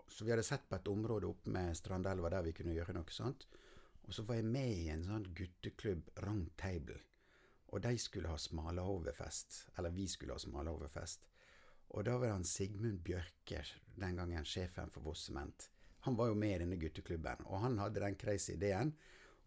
så 0.07 0.25
vi 0.25 0.31
hadde 0.31 0.45
sett 0.45 0.69
på 0.69 0.77
et 0.77 0.93
område 0.93 1.27
oppe 1.27 1.49
med 1.57 1.73
Strandelva 1.77 2.29
der 2.35 2.45
vi 2.45 2.53
kunne 2.55 2.77
gjøre 2.77 2.93
noe 2.93 3.09
sånt. 3.17 3.47
Og 4.05 4.13
så 4.13 4.23
var 4.29 4.37
jeg 4.37 4.45
med 4.45 4.71
i 4.77 4.89
en 4.93 5.03
sånn 5.07 5.25
gutteklubb, 5.33 6.11
Round 6.21 6.53
Table. 6.61 7.01
Og 7.75 7.81
de 7.83 7.97
skulle 7.99 8.31
ha 8.31 8.37
smalahoverfest. 8.39 9.65
Eller 9.77 9.91
vi 9.91 10.07
skulle 10.07 10.35
ha 10.35 10.39
smalahoverfest. 10.39 11.27
Og 11.95 12.05
da 12.07 12.15
var 12.17 12.31
han 12.31 12.47
Sigmund 12.47 13.01
Bjørker, 13.03 13.67
den 13.99 14.19
gangen 14.19 14.47
sjefen 14.47 14.91
for 14.93 15.03
Voss 15.03 15.27
Sement. 15.27 15.69
Han 16.07 16.15
var 16.15 16.29
jo 16.31 16.37
med 16.39 16.55
i 16.55 16.61
denne 16.61 16.77
gutteklubben, 16.79 17.45
og 17.49 17.63
han 17.63 17.79
hadde 17.81 18.01
den 18.03 18.17
crazy 18.19 18.53
ideen 18.53 18.93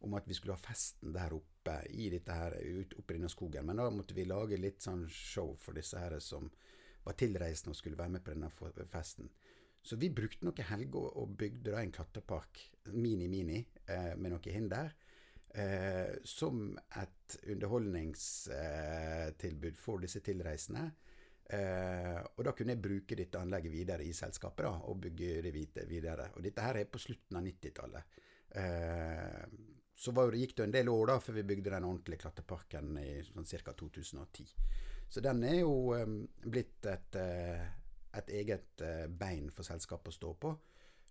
om 0.04 0.14
at 0.18 0.26
vi 0.28 0.34
skulle 0.36 0.56
ha 0.56 0.62
festen 0.62 1.12
der 1.14 1.34
oppe 1.34 1.74
i 1.90 2.08
dette 2.12 2.34
her, 2.34 2.54
ut, 2.58 2.94
oppe 2.98 3.14
i 3.14 3.18
denne 3.18 3.30
skogen. 3.32 3.66
Men 3.66 3.80
da 3.80 3.88
måtte 3.94 4.14
vi 4.14 4.26
lage 4.26 4.58
litt 4.60 4.82
sånn 4.84 5.04
show 5.10 5.54
for 5.58 5.78
disse 5.78 5.98
her 5.98 6.16
som 6.22 6.50
var 7.04 7.16
tilreisende 7.18 7.74
og 7.74 7.78
skulle 7.78 7.98
være 7.98 8.16
med 8.16 8.24
på 8.26 8.34
denne 8.34 8.88
festen. 8.92 9.30
Så 9.82 9.96
vi 9.96 10.10
brukte 10.10 10.46
noen 10.46 10.68
helger 10.70 11.12
og 11.16 11.36
bygde 11.38 11.72
da 11.72 11.82
en 11.82 11.94
klatrepark, 11.94 12.60
mini-mini, 12.92 13.62
eh, 13.86 14.14
med 14.16 14.34
noe 14.34 14.52
hinder 14.52 14.92
eh, 15.54 16.16
som 16.24 16.78
et 17.00 17.36
underholdningstilbud 17.52 19.76
for 19.78 19.98
disse 20.04 20.20
tilreisende. 20.24 20.90
Eh, 21.48 22.20
og 22.36 22.44
da 22.44 22.52
kunne 22.52 22.74
jeg 22.74 22.84
bruke 22.84 23.16
dette 23.16 23.40
anlegget 23.40 23.72
videre 23.72 24.04
i 24.04 24.12
selskapet 24.16 24.64
da, 24.66 24.72
og 24.90 25.00
bygge 25.06 25.42
det 25.46 25.52
videre. 25.88 26.26
Og 26.36 26.40
dette 26.44 26.64
her 26.64 26.76
er 26.76 26.92
på 26.92 27.00
slutten 27.00 27.36
av 27.40 27.44
90-tallet. 27.46 28.02
Eh, 28.60 29.44
så 29.98 30.10
var, 30.14 30.36
gikk 30.36 30.54
det 30.56 30.64
en 30.68 30.76
del 30.76 30.88
år 30.92 31.04
da 31.10 31.16
før 31.22 31.34
vi 31.40 31.48
bygde 31.48 31.72
den 31.74 31.88
ordentlige 31.88 32.22
klatreparken 32.22 32.86
i 33.02 33.22
sånn 33.26 33.48
ca. 33.48 33.72
2010. 33.74 34.46
Så 35.08 35.18
den 35.24 35.42
er 35.48 35.58
jo 35.62 35.72
eh, 35.96 36.06
blitt 36.44 36.86
et, 36.86 37.16
uh, 37.16 37.64
et 38.20 38.28
eget 38.42 38.82
uh, 38.84 39.06
bein 39.08 39.50
for 39.50 39.64
selskapet 39.66 40.08
å 40.12 40.18
stå 40.18 40.34
på. 40.38 40.52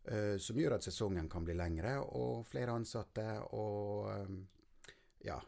Uh, 0.08 0.38
som 0.40 0.56
gjør 0.56 0.78
at 0.78 0.86
sesongen 0.86 1.28
kan 1.28 1.44
bli 1.44 1.56
lengre, 1.58 1.98
og 2.16 2.46
flere 2.48 2.76
ansatte, 2.78 3.26
og 3.58 4.08
um, 4.24 4.42
ja 5.26 5.40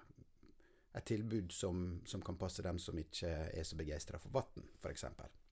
Et 0.98 1.06
tilbud 1.06 1.52
som, 1.54 2.02
som, 2.04 2.22
kan 2.26 2.36
passe 2.36 2.64
dem 2.66 2.80
som 2.82 2.98
ikke 2.98 3.30
er 3.30 3.64
så 3.64 3.78
begeistra 3.78 4.18
for 4.20 4.34
vann, 4.34 4.64
f.eks. 4.82 5.04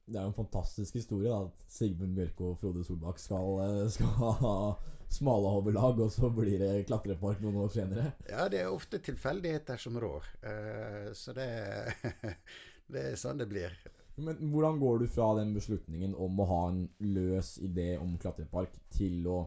Det 0.07 0.17
er 0.17 0.25
jo 0.25 0.31
en 0.31 0.35
fantastisk 0.39 0.97
historie 0.97 1.29
da, 1.29 1.43
at 1.45 1.69
Sigmund 1.71 2.15
Bjørke 2.17 2.47
og 2.49 2.57
Frode 2.57 2.83
Solbakk 2.83 3.21
skal, 3.21 3.51
eh, 3.61 3.83
skal 3.93 4.09
ha 4.41 4.55
smalahoverlag, 5.13 6.01
og 6.03 6.09
så 6.11 6.31
blir 6.33 6.57
det 6.63 6.87
klatrepark 6.89 7.43
noen 7.43 7.61
år 7.63 7.69
senere. 7.75 8.07
Ja, 8.27 8.47
det 8.51 8.63
er 8.63 8.73
ofte 8.73 8.97
tilfeldigheter 8.97 9.77
som 9.79 10.01
rår. 10.01 10.25
Så 11.15 11.37
det, 11.37 11.47
det 12.91 13.05
er 13.11 13.21
sånn 13.21 13.39
det 13.39 13.47
blir. 13.53 13.77
Men 14.17 14.49
hvordan 14.49 14.79
går 14.81 15.03
du 15.03 15.07
fra 15.11 15.27
den 15.37 15.53
beslutningen 15.53 16.15
om 16.17 16.39
å 16.41 16.47
ha 16.49 16.61
en 16.71 16.81
løs 17.05 17.57
idé 17.61 17.91
om 18.01 18.15
klatrepark, 18.17 18.73
til 18.89 19.27
å 19.29 19.43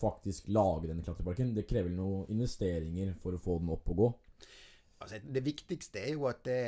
faktisk 0.00 0.50
lage 0.52 0.90
denne 0.90 1.04
klatreparken? 1.04 1.54
Det 1.56 1.64
krever 1.68 1.92
noen 1.94 2.28
investeringer 2.34 3.14
for 3.22 3.36
å 3.36 3.40
få 3.40 3.56
den 3.62 3.72
opp 3.72 3.88
og 3.94 4.02
gå? 4.02 4.08
Altså, 5.00 5.20
det 5.20 5.42
viktigste 5.44 6.00
er 6.00 6.14
jo 6.14 6.26
at 6.28 6.42
det, 6.44 6.60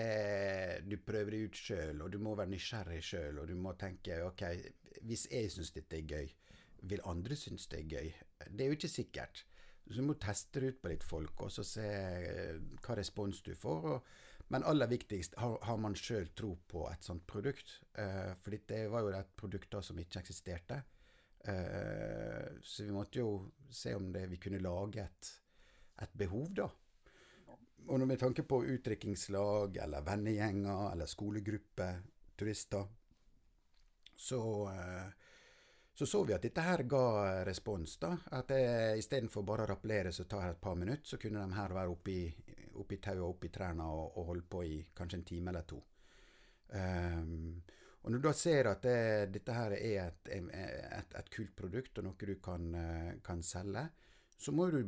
du 0.89 0.97
prøver 1.05 1.35
det 1.35 1.43
ut 1.49 1.61
sjøl, 1.61 2.01
og 2.05 2.13
du 2.13 2.19
må 2.21 2.35
være 2.37 2.53
nysgjerrig 2.53 3.03
sjøl. 3.05 3.43
Og 3.43 3.49
du 3.49 3.55
må 3.61 3.75
tenke 3.81 4.23
ok, 4.25 4.45
hvis 5.09 5.29
jeg 5.33 5.53
syns 5.53 5.73
dette 5.77 6.01
er 6.01 6.09
gøy, 6.09 6.33
vil 6.89 7.05
andre 7.09 7.37
synes 7.37 7.69
det 7.69 7.83
er 7.83 7.93
gøy? 7.93 8.11
Det 8.49 8.65
er 8.65 8.73
jo 8.73 8.79
ikke 8.79 8.93
sikkert. 8.93 9.45
Så 9.89 10.01
du 10.01 10.09
må 10.09 10.17
teste 10.21 10.61
det 10.61 10.73
ut 10.73 10.81
på 10.83 10.93
litt 10.93 11.05
folk, 11.05 11.45
og 11.45 11.53
så 11.53 11.65
se 11.65 11.87
hva 12.85 12.97
respons 12.97 13.41
du 13.45 13.55
får. 13.57 13.89
og 13.95 14.11
men 14.49 14.65
aller 14.65 14.87
viktigst, 14.87 15.35
har, 15.37 15.59
har 15.63 15.77
man 15.77 15.97
sjøl 15.97 16.31
tro 16.37 16.55
på 16.69 16.87
et 16.89 17.05
sånt 17.05 17.27
produkt? 17.29 17.75
Eh, 18.01 18.33
for 18.41 18.57
det 18.71 18.87
var 18.89 19.05
jo 19.05 19.13
et 19.13 19.35
produkt 19.37 19.71
da 19.75 19.83
som 19.85 19.99
ikke 20.01 20.23
eksisterte. 20.23 20.81
Eh, 21.45 22.57
så 22.65 22.87
vi 22.87 22.95
måtte 22.97 23.21
jo 23.21 23.33
se 23.71 23.93
om 23.95 24.09
det, 24.13 24.25
vi 24.33 24.41
kunne 24.41 24.63
lage 24.65 25.05
et, 25.05 25.33
et 26.01 26.17
behov, 26.17 26.49
da. 26.57 26.69
Og 27.89 28.01
med 28.05 28.21
tanke 28.21 28.45
på 28.45 28.63
utdrikkingslag 28.73 29.77
eller 29.85 30.05
vennegjenger 30.05 30.93
eller 30.93 31.09
skolegrupper, 31.09 32.01
turister, 32.37 32.89
så 34.17 34.43
eh, 34.73 35.17
så 35.99 36.07
så 36.07 36.21
vi 36.23 36.31
at 36.31 36.45
dette 36.47 36.63
her 36.63 36.85
ga 36.87 37.07
respons. 37.45 37.97
da, 37.99 38.13
At 38.39 38.53
istedenfor 38.55 39.43
bare 39.43 39.65
å 39.65 39.71
rappellere 39.73 40.13
så 40.15 40.29
tar 40.31 40.45
det 40.45 40.53
et 40.53 40.61
par 40.63 40.77
minutter, 40.79 41.03
så 41.03 41.19
kunne 41.19 41.43
de 41.43 41.57
her 41.57 41.75
være 41.75 41.91
oppi, 42.83 42.99
i 42.99 43.03
tauet 43.05 43.25
og 43.25 43.35
oppi 43.37 43.51
trærne 43.55 43.87
og, 43.89 44.19
og 44.19 44.31
holde 44.33 44.47
på 44.51 44.63
i 44.67 44.79
kanskje 44.97 45.21
en 45.21 45.27
time 45.33 45.53
eller 45.53 45.67
to. 45.69 45.81
Um, 46.69 47.61
og 48.03 48.13
når 48.13 48.21
du 48.21 48.27
da 48.29 48.33
ser 48.37 48.69
at 48.71 48.85
det, 48.85 49.33
dette 49.35 49.55
her 49.55 49.75
er 49.77 50.07
et, 50.07 50.31
et, 50.33 51.15
et, 51.19 51.31
kult 51.35 51.55
produkt 51.59 51.99
og 51.99 52.07
noe 52.07 52.29
du 52.29 52.39
kan, 52.41 52.69
eh, 52.73 53.11
kan, 53.25 53.43
selge, 53.45 53.83
så 54.39 54.55
må 54.55 54.69
du 54.73 54.79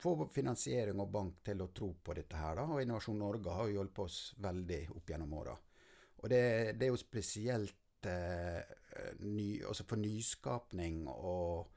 få 0.00 0.16
finansiering 0.32 0.98
og 0.98 1.12
bank 1.12 1.44
til 1.46 1.62
å 1.62 1.68
tro 1.76 1.92
på 2.02 2.16
dette 2.16 2.40
her. 2.40 2.56
da, 2.58 2.64
Og 2.66 2.82
Innovasjon 2.82 3.20
Norge 3.20 3.54
har 3.54 3.68
jo 3.68 3.78
hjulpet 3.78 4.02
oss 4.06 4.18
veldig 4.42 4.80
opp 4.96 5.12
gjennom 5.12 5.36
åra. 5.38 5.54
Og 6.24 6.32
det, 6.32 6.42
det, 6.80 6.88
er 6.88 6.90
jo 6.90 6.98
spesielt 6.98 8.08
eh, 8.10 8.74
ny, 9.20 9.62
altså 9.62 9.86
for 9.86 10.00
nyskapning 10.00 11.04
og 11.12 11.73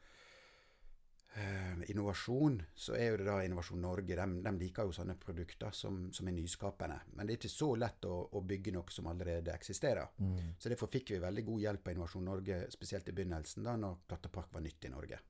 eh, 1.37 1.91
innovasjon, 1.91 2.57
så 2.75 2.95
er 2.97 3.11
jo 3.11 3.17
det 3.21 3.27
da 3.27 3.37
Innovasjon 3.45 3.81
Norge 3.81 4.17
de, 4.17 4.25
de 4.43 4.53
liker 4.57 4.87
jo 4.87 4.95
sånne 4.95 5.15
produkter 5.21 5.73
som, 5.75 6.07
som, 6.13 6.27
er 6.27 6.35
nyskapende. 6.35 6.97
Men 7.13 7.27
det 7.27 7.35
er 7.35 7.41
ikke 7.41 7.53
så 7.53 7.69
lett 7.79 8.07
å, 8.09 8.17
å 8.33 8.43
bygge 8.47 8.73
noe 8.75 8.93
som 8.93 9.09
allerede 9.11 9.53
eksisterer. 9.53 10.09
Mm. 10.17 10.53
Så 10.59 10.71
derfor 10.73 10.91
fikk 10.91 11.13
vi 11.13 11.23
veldig 11.23 11.45
god 11.47 11.65
hjelp 11.65 11.87
av 11.87 11.95
Innovasjon 11.95 12.29
Norge, 12.31 12.61
spesielt 12.73 13.09
i 13.09 13.15
begynnelsen, 13.17 13.65
da 13.67 13.75
når 13.79 14.03
Klatrepark 14.09 14.53
var 14.53 14.65
nytt 14.65 14.89
i 14.89 14.93
Norge. 14.93 15.21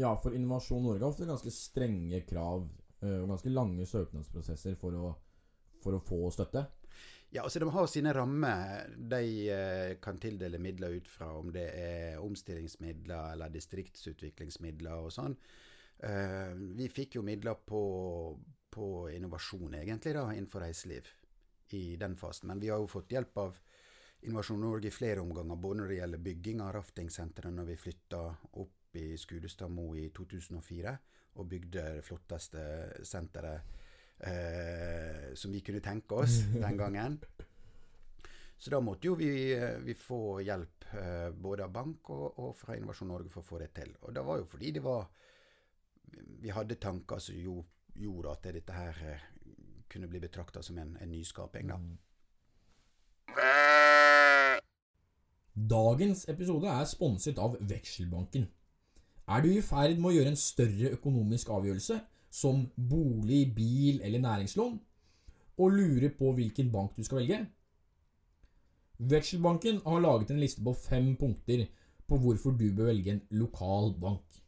Ja, 0.00 0.14
for 0.22 0.36
Innovasjon 0.36 0.84
Norge 0.86 1.04
har 1.04 1.12
ofte 1.12 1.28
ganske 1.28 1.52
strenge 1.54 2.22
krav 2.28 2.68
eh, 3.02 3.18
og 3.20 3.32
ganske 3.34 3.52
lange 3.52 3.86
søknadsprosesser 3.88 4.78
for 4.80 4.96
å, 4.96 5.14
for 5.84 5.98
å 5.98 6.04
få 6.04 6.22
støtte. 6.34 6.64
Ja, 7.30 7.44
altså 7.44 7.60
De 7.62 7.70
har 7.70 7.86
sine 7.86 8.12
rammer 8.14 8.88
de 8.96 9.22
eh, 9.54 9.96
kan 10.02 10.18
tildele 10.18 10.58
midler 10.58 10.96
ut 10.98 11.08
fra, 11.08 11.28
om 11.38 11.52
det 11.54 11.68
er 11.78 12.22
omstillingsmidler 12.22 13.36
eller 13.36 13.52
distriktsutviklingsmidler 13.54 15.04
og 15.06 15.12
sånn. 15.14 15.36
Eh, 16.02 16.50
vi 16.74 16.88
fikk 16.90 17.20
jo 17.20 17.22
midler 17.22 17.54
på, 17.54 17.82
på, 18.70 18.86
innovasjon, 19.14 19.76
egentlig, 19.78 20.16
da, 20.18 20.26
innenfor 20.34 20.64
reiseliv 20.66 21.06
i 21.78 21.94
den 22.00 22.16
fasen. 22.18 22.50
Men 22.50 22.62
vi 22.62 22.72
har 22.72 22.82
jo 22.82 22.90
fått 22.90 23.14
hjelp 23.14 23.44
av 23.46 23.60
Innovasjon 24.20 24.58
Norge 24.60 24.90
i 24.90 24.92
flere 24.92 25.22
omganger, 25.22 25.56
både 25.56 25.78
når 25.78 25.86
det 25.88 25.94
gjelder 25.96 26.20
bygging 26.24 26.58
av 26.60 26.74
raftingsenteret 26.76 27.54
når 27.56 27.70
vi 27.70 27.76
flytta 27.80 28.18
opp 28.60 28.98
i 29.00 29.14
Skudestadmo 29.16 29.86
i 29.96 30.10
2004 30.12 30.92
og 31.40 31.46
bygde 31.48 31.84
det 31.96 32.02
flotteste 32.04 32.64
senteret 33.06 33.79
eh, 34.20 35.34
som 35.34 35.52
vi 35.52 35.62
kunne 35.64 35.82
tenke 35.84 36.14
oss 36.14 36.40
den 36.54 36.78
gangen. 36.82 37.20
Så 38.60 38.70
da 38.70 38.80
måtte 38.84 39.08
jo 39.08 39.14
vi, 39.16 39.30
eh, 39.56 39.78
vi 39.80 39.94
få 39.96 40.40
hjelp 40.44 40.84
eh, 40.92 41.30
både 41.32 41.64
av 41.64 41.72
bank 41.72 42.10
og, 42.12 42.26
og, 42.38 42.50
fra 42.56 42.76
Innovasjon 42.76 43.08
Norge 43.08 43.32
for 43.32 43.40
å 43.40 43.48
få 43.48 43.60
det 43.62 43.70
til. 43.78 43.94
Og 44.04 44.12
det 44.12 44.24
var 44.26 44.42
jo 44.42 44.48
fordi 44.48 44.72
det 44.76 44.84
var 44.84 45.08
Vi 46.42 46.50
hadde 46.50 46.74
tanker 46.74 47.18
som 47.22 47.36
jo, 47.38 47.60
gjorde 47.94 48.30
at 48.32 48.46
dette 48.52 48.74
her 48.74 48.96
eh, 49.06 49.22
kunne 49.88 50.08
bli 50.10 50.20
betrakta 50.20 50.62
som 50.62 50.78
en, 50.78 50.96
en, 51.00 51.10
nyskaping, 51.10 51.70
da. 51.70 51.78
Dagens 55.54 56.26
episode 56.28 56.68
er 56.68 56.84
sponset 56.84 57.38
av 57.38 57.56
Vekselbanken. 57.60 58.48
Er 59.28 59.40
du 59.42 59.50
i 59.52 59.62
ferd 59.62 59.96
med 59.98 60.10
å 60.10 60.14
gjøre 60.18 60.32
en 60.34 60.40
større 60.40 60.92
økonomisk 60.98 61.50
avgjørelse, 61.54 62.00
som 62.30 62.66
bolig, 62.76 63.54
bil 63.54 64.00
eller 64.02 64.22
næringslån, 64.22 64.80
og 65.58 65.70
lurer 65.70 66.12
på 66.18 66.32
hvilken 66.32 66.70
bank 66.72 66.96
du 66.96 67.04
skal 67.04 67.22
velge. 67.22 67.40
Vekselbanken 68.98 69.80
har 69.86 70.00
laget 70.00 70.30
en 70.30 70.40
liste 70.40 70.62
på 70.64 70.72
fem 70.76 71.16
punkter 71.16 71.66
på 72.08 72.18
hvorfor 72.18 72.50
du 72.50 72.68
bør 72.76 72.90
velge 72.90 73.10
en 73.10 73.22
lokal 73.30 73.94
bank. 74.00 74.40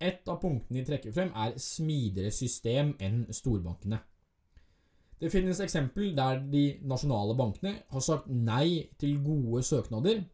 Et 0.00 0.28
av 0.28 0.40
punktene 0.40 0.82
de 0.82 0.84
trekker 0.84 1.12
frem, 1.12 1.30
er 1.32 1.56
smidigere 1.60 2.30
system 2.34 2.92
enn 3.00 3.24
storbankene. 3.32 4.00
Det 5.20 5.30
finnes 5.32 5.60
eksempel 5.64 6.10
der 6.16 6.42
de 6.52 6.64
nasjonale 6.84 7.36
bankene 7.36 7.78
har 7.88 8.02
sagt 8.04 8.28
nei 8.28 8.90
til 9.00 9.22
gode 9.24 9.62
søknader 9.64 10.26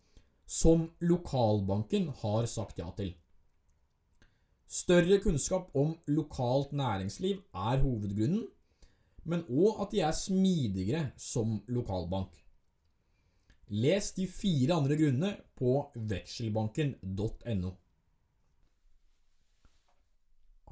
som 0.46 0.88
lokalbanken 1.00 2.08
har 2.22 2.48
sagt 2.50 2.80
ja 2.82 2.88
til. 2.96 3.12
Større 4.72 5.18
kunnskap 5.20 5.68
om 5.76 5.90
lokalt 6.08 6.70
næringsliv 6.72 7.42
er 7.54 7.82
hovedgrunnen, 7.82 8.46
men 9.28 9.44
òg 9.52 9.82
at 9.84 9.92
de 9.92 10.00
er 10.00 10.16
smidigere 10.16 11.02
som 11.20 11.58
lokalbank. 11.68 12.38
Les 13.68 14.08
de 14.16 14.26
fire 14.28 14.78
andre 14.80 14.96
grunnene 14.96 15.34
på 15.60 15.74
vekselbanken.no. 16.08 17.74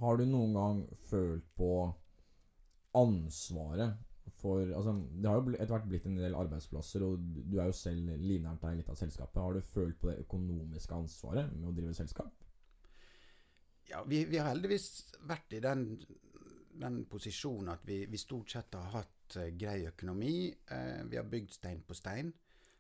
Har 0.01 0.17
du 0.17 0.25
noen 0.25 0.57
gang 0.57 0.83
følt 1.11 1.45
på 1.61 1.73
ansvaret 2.97 3.99
for 4.41 4.65
altså, 4.65 4.95
Det 5.13 5.29
har 5.29 5.37
jo 5.37 5.53
etter 5.53 5.75
hvert 5.75 5.89
blitt 5.89 6.07
en 6.09 6.17
del 6.17 6.35
arbeidsplasser, 6.41 7.05
og 7.05 7.21
du 7.21 7.59
er 7.59 7.69
jo 7.69 7.77
selv 7.77 8.15
livnært 8.17 8.65
deg 8.65 8.81
litt 8.81 8.89
av 8.89 8.97
selskapet. 8.97 9.43
Har 9.43 9.53
du 9.53 9.61
følt 9.75 10.01
på 10.01 10.09
det 10.09 10.23
økonomiske 10.25 10.97
ansvaret 10.97 11.53
med 11.53 11.69
å 11.69 11.77
drive 11.77 11.93
selskap? 11.99 12.40
Ja, 13.91 14.05
vi, 14.07 14.25
vi, 14.25 14.39
har 14.39 14.53
heldigvis 14.53 14.87
vært 15.27 15.57
i 15.57 15.61
den, 15.65 15.81
den 16.79 17.01
posisjonen 17.11 17.73
at 17.73 17.83
vi, 17.89 18.05
vi, 18.07 18.19
stort 18.21 18.53
sett 18.53 18.77
har 18.79 18.93
hatt 18.95 19.39
uh, 19.41 19.49
grei 19.59 19.81
økonomi. 19.89 20.35
Uh, 20.71 21.03
vi 21.11 21.19
har 21.19 21.27
bygd 21.27 21.57
stein 21.57 21.81
på 21.87 21.97
stein. 21.99 22.31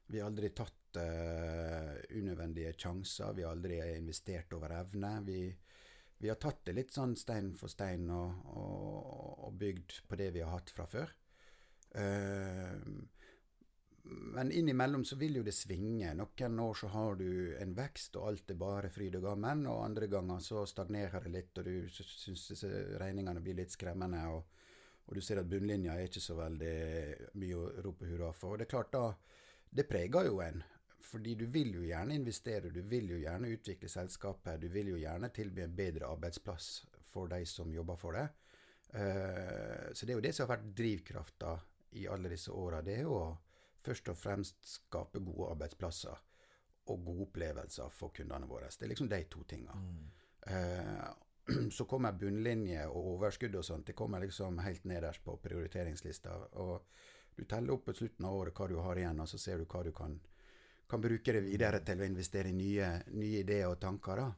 Vi 0.06 0.20
har 0.20 0.30
aldri 0.30 0.52
tatt 0.54 1.00
uh, 1.02 1.96
unødvendige 2.14 2.76
sjanser. 2.78 3.34
Vi 3.34 3.42
har 3.42 3.56
aldri 3.56 3.80
investert 3.96 4.54
over 4.54 4.76
evne. 4.78 5.12
Vi, 5.26 5.40
vi, 6.20 6.30
har 6.30 6.38
tatt 6.38 6.62
det 6.68 6.76
litt 6.78 6.94
sånn 6.94 7.16
stein 7.18 7.50
for 7.58 7.72
stein 7.72 8.06
og, 8.14 8.46
og, 8.54 9.48
og 9.48 9.58
bygd 9.58 10.02
på 10.06 10.20
det 10.20 10.30
vi 10.38 10.44
har 10.46 10.54
hatt 10.54 10.70
fra 10.76 10.86
før. 10.94 11.16
Uh, 11.90 12.86
men 14.02 14.52
innimellom 14.52 15.04
så 15.04 15.16
vil 15.16 15.36
jo 15.36 15.42
det 15.44 15.52
svinge. 15.52 16.12
Noen 16.16 16.60
år 16.60 16.74
så 16.74 16.88
har 16.94 17.18
du 17.20 17.56
en 17.60 17.74
vekst, 17.76 18.16
og 18.16 18.30
alt 18.30 18.52
er 18.52 18.58
bare 18.60 18.90
fryd 18.92 19.18
og 19.18 19.26
gammen. 19.28 19.66
Og 19.68 19.84
andre 19.84 20.08
ganger 20.10 20.40
så 20.44 20.64
stagnerer 20.68 21.26
det 21.26 21.34
litt, 21.34 21.60
og 21.60 21.68
du 21.68 21.88
syns 21.90 22.64
regningene 23.00 23.42
blir 23.44 23.58
litt 23.60 23.74
skremmende. 23.74 24.22
Og, 24.32 24.66
og, 25.06 25.14
du 25.14 25.20
ser 25.24 25.42
at 25.42 25.50
bunnlinja 25.50 25.98
er 25.98 26.08
ikke 26.08 26.22
så 26.24 26.38
veldig 26.38 26.74
mye 27.42 27.58
å 27.58 27.66
rope 27.86 28.08
hurra 28.08 28.32
for. 28.36 28.54
Og 28.54 28.62
det 28.62 28.68
er 28.68 28.74
klart 28.74 28.92
da, 28.96 29.04
det 29.70 29.88
preger 29.90 30.30
jo 30.30 30.40
en. 30.44 30.64
Fordi 31.10 31.34
du 31.34 31.46
vil 31.50 31.74
jo 31.74 31.84
gjerne 31.84 32.16
investere, 32.16 32.72
du 32.72 32.82
vil 32.86 33.12
jo 33.14 33.20
gjerne 33.20 33.50
utvikle 33.52 33.88
selskapet. 33.90 34.60
Du 34.62 34.68
vil 34.72 34.92
jo 34.94 35.00
gjerne 35.00 35.32
tilby 35.34 35.64
en 35.64 35.76
bedre 35.76 36.08
arbeidsplass 36.12 36.70
for 37.10 37.30
de 37.30 37.42
som 37.48 37.72
jobber 37.74 37.98
for 38.00 38.16
det. 38.16 38.28
Uh, 38.90 39.90
så 39.94 40.06
det 40.06 40.12
er 40.12 40.18
jo 40.18 40.24
det 40.24 40.34
som 40.34 40.46
har 40.46 40.56
vært 40.56 40.72
drivkrafta 40.76 41.54
i 42.00 42.08
alle 42.10 42.30
disse 42.32 42.52
åra. 42.54 42.82
Det 42.86 42.96
er 42.98 43.06
jo 43.06 43.20
først 43.84 44.08
og 44.12 44.18
fremst 44.18 44.64
skape 44.66 45.22
gode 45.24 45.50
arbeidsplasser 45.54 46.22
og 46.90 47.04
gode 47.04 47.26
opplevelser 47.28 47.92
for 47.94 48.14
kundene 48.14 48.48
våre. 48.50 48.70
Det 48.70 48.86
er 48.86 48.92
liksom 48.92 49.10
de 49.10 49.20
to 49.30 49.44
tinga. 49.48 49.76
Mm. 49.76 50.06
Eh, 50.46 51.70
så 51.76 51.84
kommer 51.84 52.18
bunnlinje 52.18 52.86
og 52.88 53.14
overskudd 53.14 53.56
og 53.56 53.64
sånt. 53.64 53.86
Det 53.86 53.96
kommer 53.98 54.20
liksom 54.24 54.58
helt 54.64 54.84
nederst 54.84 55.24
på 55.24 55.36
prioriteringslista. 55.42 56.36
Og 56.62 56.86
du 57.36 57.44
teller 57.44 57.74
opp 57.74 57.86
på 57.88 57.96
slutten 57.96 58.26
av 58.26 58.36
året 58.36 58.56
hva 58.56 58.68
du 58.68 58.76
har 58.82 59.00
igjen, 59.00 59.22
og 59.22 59.28
så 59.30 59.38
ser 59.38 59.60
du 59.60 59.66
hva 59.70 59.82
du 59.86 59.92
kan, 59.96 60.18
kan 60.90 61.02
bruke 61.02 61.34
det 61.36 61.44
videre 61.46 61.80
til 61.86 62.02
å 62.02 62.08
investere 62.08 62.50
i 62.50 62.56
nye, 62.56 62.92
nye 63.14 63.42
ideer 63.44 63.70
og 63.70 63.80
tanker. 63.80 64.24
da. 64.24 64.30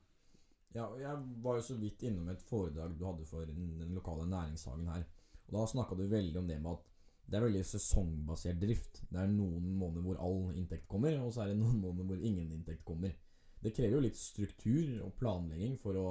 Ja, 0.73 0.87
jeg 0.97 1.41
var 1.45 1.59
jo 1.59 1.65
så 1.67 1.77
vidt 1.77 2.03
innom 2.09 2.31
et 2.33 2.45
foredrag 2.49 2.95
du 2.97 3.05
hadde 3.05 3.27
for 3.29 3.45
den, 3.49 3.93
lokale 3.93 4.25
næringshagen 4.31 4.89
her. 4.89 5.05
Og 5.49 5.59
Da 5.59 5.67
snakka 5.69 5.99
du 5.99 6.07
veldig 6.09 6.39
om 6.41 6.49
det 6.49 6.61
med 6.63 6.73
at 6.73 6.92
det 7.27 7.39
er 7.39 7.45
veldig 7.47 7.63
sesongbasert 7.65 8.59
drift. 8.61 9.03
Det 9.09 9.21
er 9.21 9.31
noen 9.31 9.69
måneder 9.79 10.05
hvor 10.05 10.21
all 10.21 10.41
inntekt 10.59 10.89
kommer, 10.91 11.17
og 11.23 11.33
så 11.33 11.45
er 11.45 11.53
det 11.53 11.61
noen 11.61 11.79
måneder 11.81 12.09
hvor 12.11 12.25
ingen 12.31 12.51
inntekt 12.53 12.85
kommer. 12.89 13.15
Det 13.63 13.73
krever 13.77 13.97
jo 13.97 14.03
litt 14.05 14.19
struktur 14.19 14.99
og 15.07 15.15
planlegging 15.21 15.79
for 15.81 15.97
å 15.97 16.09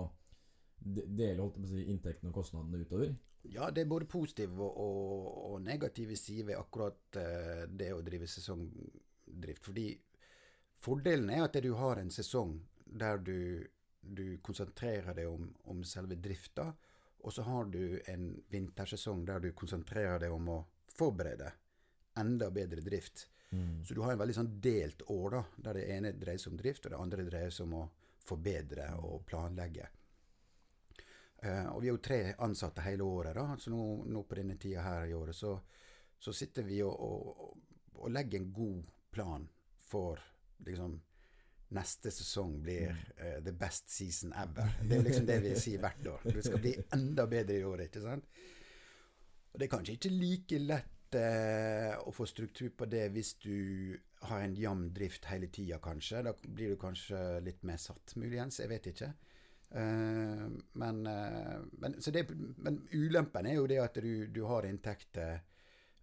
dele 0.81 1.43
holdt 1.43 1.59
si, 1.69 1.83
inntektene 1.91 2.31
og 2.31 2.39
kostnadene 2.39 2.81
utover. 2.85 3.11
Ja, 3.51 3.69
det 3.73 3.83
er 3.83 3.89
både 3.89 4.07
positive 4.09 4.61
og, 4.61 4.77
og, 4.81 5.27
og 5.51 5.61
negative 5.65 6.17
sider 6.17 6.51
ved 6.51 6.61
akkurat 6.61 7.17
uh, 7.17 7.65
det 7.67 7.91
å 7.93 8.03
drive 8.05 8.29
sesongdrift. 8.29 9.63
Fordi 9.65 9.87
fordelen 10.81 11.29
er 11.33 11.45
at 11.45 11.57
du 11.61 11.73
har 11.77 12.01
en 12.01 12.13
sesong 12.13 12.59
der 12.85 13.21
du, 13.21 13.67
du 14.01 14.37
konsentrerer 14.45 15.13
deg 15.17 15.29
om, 15.29 15.49
om 15.69 15.83
selve 15.87 16.17
drifta, 16.21 16.71
og 17.21 17.33
så 17.33 17.45
har 17.45 17.67
du 17.69 17.99
en 18.09 18.31
vintersesong 18.49 19.25
der 19.27 19.43
du 19.43 19.51
konsentrerer 19.57 20.21
deg 20.23 20.33
om 20.33 20.49
å 20.49 20.61
forberede 20.97 21.51
enda 22.19 22.49
bedre 22.51 22.81
drift. 22.81 23.27
Mm. 23.51 23.85
Så 23.85 23.93
du 23.93 24.01
har 24.01 24.13
en 24.13 24.19
veldig 24.19 24.35
sånn 24.35 24.53
delt 24.63 25.01
år, 25.11 25.35
da, 25.35 25.41
der 25.65 25.79
det 25.79 25.87
ene 25.95 26.13
dreier 26.15 26.39
seg 26.39 26.53
om 26.53 26.59
drift, 26.59 26.85
og 26.85 26.93
det 26.93 27.01
andre 27.01 27.25
dreier 27.27 27.51
seg 27.51 27.67
om 27.67 27.81
å 27.81 27.87
forbedre 28.23 28.87
mm. 28.93 29.03
og 29.07 29.25
planlegge. 29.27 29.89
Uh, 31.41 31.71
og 31.73 31.81
vi 31.81 31.89
er 31.89 31.95
jo 31.95 32.03
tre 32.05 32.19
ansatte 32.45 32.83
hele 32.85 33.03
året, 33.03 33.35
da. 33.35 33.57
Så 33.59 33.73
nå, 33.73 33.83
nå 34.05 34.23
på 34.29 34.37
denne 34.37 34.59
tida 34.61 34.83
her 34.85 35.07
i 35.09 35.15
året 35.17 35.35
så, 35.35 35.55
så 36.21 36.33
sitter 36.37 36.67
vi 36.67 36.83
og, 36.85 36.93
og, 36.93 37.55
og, 37.97 38.11
legger 38.13 38.39
en 38.39 38.51
god 38.53 38.91
plan 39.11 39.47
for 39.91 40.21
liksom 40.65 40.99
Neste 41.71 42.11
sesong 42.11 42.57
blir 42.59 42.89
uh, 42.91 43.37
the 43.45 43.53
best 43.55 43.87
season 43.87 44.33
ever. 44.35 44.73
Det 44.83 44.97
er 44.97 45.05
liksom 45.05 45.27
det 45.29 45.37
vi 45.39 45.53
sier 45.55 45.79
hvert 45.79 46.09
år. 46.11 46.25
Det 46.25 46.41
skal 46.43 46.59
bli 46.59 46.73
enda 46.97 47.23
bedre 47.31 47.55
i 47.55 47.63
året, 47.63 47.87
ikke 47.87 48.01
sant? 48.03 48.25
Og 49.51 49.59
det 49.59 49.67
er 49.67 49.73
kanskje 49.73 49.97
ikke 49.97 50.13
like 50.15 50.61
lett 50.63 51.17
eh, 51.19 51.91
å 51.99 52.13
få 52.15 52.27
struktur 52.29 52.71
på 52.77 52.87
det 52.91 53.09
hvis 53.15 53.33
du 53.43 53.97
har 54.29 54.43
en 54.43 54.55
jevn 54.55 54.87
drift 54.95 55.27
hele 55.31 55.49
tida, 55.51 55.79
kanskje. 55.83 56.23
Da 56.27 56.33
blir 56.45 56.73
du 56.73 56.79
kanskje 56.79 57.41
litt 57.43 57.63
mer 57.67 57.79
satt, 57.81 58.15
muligens. 58.21 58.61
Jeg 58.61 58.71
vet 58.71 58.91
ikke. 58.93 59.11
Eh, 59.71 60.45
men, 60.83 61.05
eh, 61.07 61.57
men, 61.83 61.97
det, 61.99 62.25
men, 62.57 62.81
ulempen 62.93 63.47
er 63.47 63.57
jo 63.57 63.67
det 63.71 63.81
at 63.83 63.99
du, 64.03 64.27
du 64.31 64.43
har 64.47 64.67
inntekter 64.67 65.41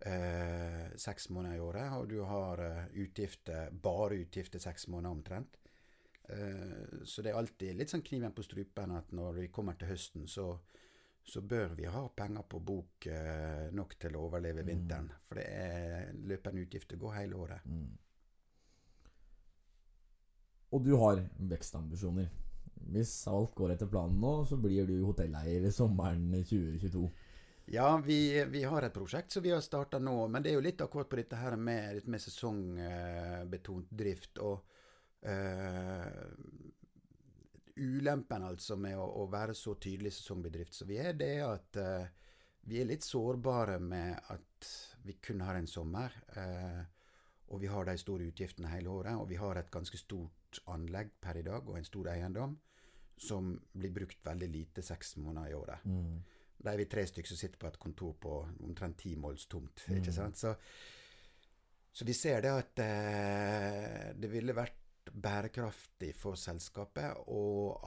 eh, 0.01 0.97
seks 0.97 1.29
måneder 1.35 1.57
i 1.57 1.65
året, 1.65 1.95
og 1.99 2.09
du 2.11 2.21
har 2.27 2.65
eh, 2.65 2.85
utgifter, 3.05 3.73
bare 3.73 4.21
utgifter 4.25 4.63
seks 4.63 4.89
måneder 4.89 5.15
omtrent. 5.15 5.59
Eh, 6.29 7.05
så 7.05 7.25
det 7.25 7.33
er 7.33 7.41
alltid 7.41 7.79
litt 7.79 7.93
sånn 7.93 8.05
kniven 8.05 8.35
på 8.37 8.45
strupen 8.47 8.97
at 8.97 9.13
når 9.17 9.43
vi 9.43 9.49
kommer 9.53 9.79
til 9.79 9.93
høsten, 9.93 10.29
så 10.29 10.53
så 11.29 11.43
bør 11.45 11.75
vi 11.77 11.85
ha 11.85 12.03
penger 12.17 12.45
på 12.49 12.61
bok 12.65 13.07
eh, 13.13 13.69
nok 13.77 13.95
til 14.01 14.17
å 14.17 14.25
overleve 14.29 14.65
mm. 14.65 14.69
vinteren. 14.69 15.09
For 15.29 15.41
det 15.41 15.47
er 15.53 16.13
løpende 16.31 16.65
utgifter 16.65 17.01
går 17.01 17.17
hele 17.19 17.37
året. 17.37 17.67
Mm. 17.69 17.89
Og 20.73 20.85
du 20.85 20.95
har 21.01 21.21
vekstambisjoner. 21.51 22.29
Hvis 22.89 23.13
alt 23.29 23.55
går 23.57 23.75
etter 23.75 23.91
planen 23.91 24.21
nå, 24.23 24.33
så 24.49 24.57
blir 24.61 24.89
du 24.89 24.97
hotelleier 25.05 25.69
sommeren 25.75 26.31
2022. 26.33 27.05
Ja, 27.69 27.91
vi, 28.01 28.45
vi, 28.49 28.63
har 28.65 28.87
et 28.87 28.95
prosjekt 28.95 29.35
som 29.35 29.45
vi 29.45 29.53
har 29.53 29.61
starta 29.65 30.01
nå. 30.01 30.17
Men 30.33 30.45
det 30.45 30.53
er 30.53 30.57
jo 30.57 30.65
litt 30.65 30.81
akkurat 30.81 31.09
på 31.11 31.21
dette 31.21 31.37
her 31.37 31.57
med, 31.61 32.01
med 32.09 32.25
sesongbetont 32.25 33.93
drift. 33.93 34.41
Og 34.41 34.63
uh, 35.29 36.25
ulempen 37.79 38.45
altså 38.45 38.77
med 38.81 38.99
å, 38.99 39.07
å, 39.23 39.27
være 39.31 39.55
så 39.57 39.75
tydelig 39.81 40.13
sesongbedrift 40.19 40.75
som 40.77 40.91
vi 40.91 40.99
er, 41.03 41.17
det 41.19 41.31
er 41.39 41.47
at 41.49 41.81
uh, 41.81 42.29
vi 42.69 42.83
er 42.83 42.89
litt 42.91 43.07
sårbare 43.07 43.79
med 43.81 44.19
at 44.35 44.71
vi 45.07 45.17
kun 45.25 45.41
har 45.47 45.57
en 45.57 45.71
sommer. 45.71 46.15
Uh, 46.37 46.83
og 47.49 47.63
vi 47.63 47.69
har 47.73 47.87
de 47.89 47.97
store 47.99 48.29
utgiftene 48.29 48.71
hele 48.73 48.93
året. 48.93 49.17
Og 49.17 49.29
vi 49.31 49.39
har 49.41 49.57
et 49.57 49.71
ganske 49.73 49.99
stort 50.01 50.61
anlegg 50.69 51.15
per 51.21 51.39
i 51.41 51.45
dag, 51.47 51.65
og 51.69 51.79
en 51.79 51.87
stor 51.87 52.11
eiendom, 52.13 52.57
som 53.19 53.55
blir 53.73 53.95
brukt 53.95 54.21
veldig 54.25 54.49
lite 54.53 54.85
seks 54.85 55.17
måneder 55.23 55.51
i 55.51 55.57
året. 55.57 55.87
Mm. 55.89 56.19
Da 56.59 56.73
er 56.73 56.83
vi 56.83 56.89
tre 56.91 57.07
stykker 57.07 57.33
som 57.33 57.41
sitter 57.41 57.61
på 57.61 57.71
et 57.71 57.81
kontor 57.81 58.17
på 58.21 58.35
omtrent 58.67 58.99
ti 59.01 59.15
måls 59.17 59.47
tomt. 59.51 59.85
Mm. 59.87 60.01
ikke 60.01 60.15
sant? 60.15 60.39
Så, 60.39 60.55
så, 61.93 62.05
vi 62.05 62.17
ser 62.17 62.45
det 62.45 62.53
at 62.53 62.85
uh, 62.85 64.05
det 64.19 64.31
ville 64.33 64.57
vært 64.57 64.78
bærekraftig 65.13 66.13
for 66.17 66.39
selskapet 66.39 67.29
å 67.33 67.43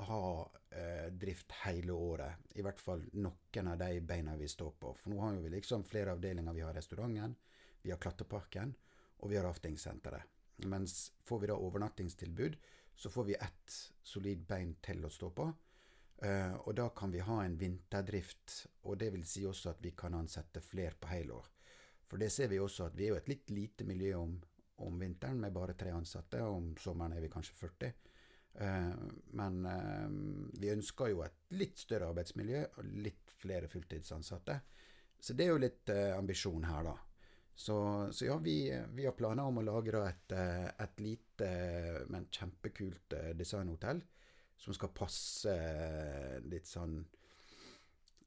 ha 0.07 0.25
eh, 0.69 1.07
drift 1.13 1.53
hele 1.63 1.93
året. 1.93 2.47
I 2.55 2.65
hvert 2.65 2.81
fall 2.81 3.03
noen 3.13 3.71
av 3.71 3.79
de 3.81 4.01
beina 4.01 4.35
vi 4.39 4.49
står 4.51 4.75
på. 4.79 4.93
For 4.97 5.13
nå 5.13 5.21
har 5.23 5.39
vi 5.41 5.53
liksom 5.53 5.85
flere 5.87 6.15
avdelinger. 6.15 6.55
Vi 6.57 6.65
har 6.65 6.77
restauranten, 6.77 7.35
vi 7.81 7.93
har 7.93 8.01
klatreparken, 8.01 8.75
og 9.21 9.31
vi 9.31 9.39
har 9.39 9.47
raftingsenteret. 9.47 10.37
Mens 10.69 11.11
får 11.25 11.39
vi 11.41 11.49
da 11.49 11.57
overnattingstilbud, 11.57 12.57
så 12.95 13.09
får 13.09 13.23
vi 13.31 13.39
ett 13.39 13.77
solid 14.03 14.45
bein 14.45 14.75
til 14.83 15.05
å 15.05 15.09
stå 15.09 15.31
på. 15.33 15.47
Eh, 16.21 16.53
og 16.53 16.75
da 16.77 16.89
kan 16.93 17.11
vi 17.11 17.23
ha 17.25 17.39
en 17.43 17.57
vinterdrift, 17.57 18.67
og 18.85 18.99
det 19.01 19.09
vil 19.15 19.25
si 19.25 19.45
også 19.49 19.73
at 19.73 19.81
vi 19.81 19.95
kan 19.97 20.13
ansette 20.13 20.61
flere 20.61 20.99
på 20.99 21.09
helår. 21.09 21.47
For 22.11 22.21
det 22.21 22.29
ser 22.33 22.51
vi 22.51 22.59
også 22.59 22.89
at 22.89 22.97
vi 22.97 23.07
er 23.07 23.15
jo 23.15 23.21
et 23.21 23.29
litt 23.31 23.49
lite 23.55 23.87
miljø 23.87 24.13
om 24.19 24.35
om 24.87 24.99
vinteren 24.99 25.39
med 25.41 25.53
bare 25.55 25.75
tre 25.77 25.93
ansatte, 25.95 26.41
og 26.45 26.57
om 26.57 26.71
sommeren 26.79 27.15
er 27.15 27.23
vi 27.23 27.31
kanskje 27.31 27.57
40. 27.59 27.93
Eh, 28.53 28.89
men 29.37 29.65
eh, 29.65 30.07
vi 30.59 30.71
ønsker 30.73 31.11
jo 31.11 31.23
et 31.25 31.37
litt 31.55 31.79
større 31.79 32.09
arbeidsmiljø 32.11 32.65
og 32.77 32.89
litt 33.05 33.35
flere 33.41 33.69
fulltidsansatte. 33.71 34.57
Så 35.21 35.37
det 35.37 35.45
er 35.45 35.53
jo 35.53 35.61
litt 35.61 35.93
eh, 35.93 36.11
ambisjon 36.17 36.67
her, 36.67 36.91
da. 36.91 36.97
Så, 37.61 37.75
så 38.15 38.25
ja, 38.25 38.37
vi, 38.41 38.55
vi, 38.95 39.05
har 39.05 39.13
planer 39.13 39.45
om 39.45 39.59
å 39.59 39.65
lage 39.65 39.99
et, 40.07 40.33
et, 40.33 41.01
lite, 41.03 41.49
men 42.09 42.29
kjempekult 42.31 43.13
designhotell 43.37 43.99
som 44.57 44.73
skal 44.73 44.93
passe 44.95 45.53
litt 46.47 46.69
sånn 46.69 46.95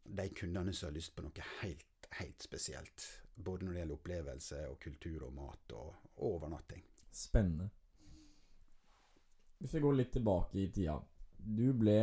de 0.05 0.29
kundene 0.37 0.75
som 0.77 0.90
har 0.90 0.95
lyst 0.99 1.17
på 1.17 1.25
noe 1.25 1.49
helt, 1.64 2.09
helt 2.21 2.47
spesielt. 2.47 3.09
Både 3.35 3.64
når 3.64 3.73
det 3.73 3.81
gjelder 3.81 3.99
opplevelse 3.99 4.61
og 4.70 4.77
kultur 4.83 5.25
og 5.27 5.33
mat 5.35 5.75
og, 5.79 5.94
overnatting. 6.25 6.85
Spennende. 7.11 7.70
Hvis 9.59 9.75
vi 9.75 9.83
går 9.83 9.97
litt 9.99 10.12
tilbake 10.14 10.61
i 10.61 10.68
tida. 10.70 10.99
Du 11.35 11.66
ble, 11.77 11.97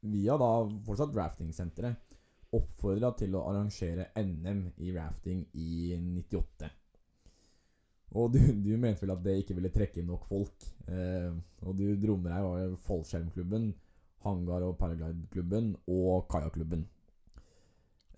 via 0.00 0.36
da 0.38 0.50
fortsatt 0.86 1.16
raftingsenteret, 1.16 2.04
oppfordra 2.54 3.12
til 3.18 3.34
å 3.36 3.44
arrangere 3.50 4.10
NM 4.20 4.62
i 4.84 4.92
rafting 4.94 5.42
i 5.60 5.96
98. 5.96 6.68
Og 8.16 8.32
du, 8.32 8.38
du, 8.64 8.70
mente 8.80 9.04
vel 9.04 9.12
at 9.12 9.24
det 9.24 9.36
ikke 9.42 9.56
ville 9.58 9.72
trekke 9.72 10.04
nok 10.06 10.28
folk. 10.30 10.68
Eh, 10.88 11.32
og 11.64 11.76
du 11.76 11.90
dro 12.00 12.16
med 12.16 12.32
deg 12.32 12.46
var 12.46 12.78
Fallskjermklubben, 12.86 13.72
Hangar- 14.24 14.64
og 14.66 14.78
Paraglideklubben 14.80 15.74
og 15.92 16.28
Kajakklubben. 16.32 16.86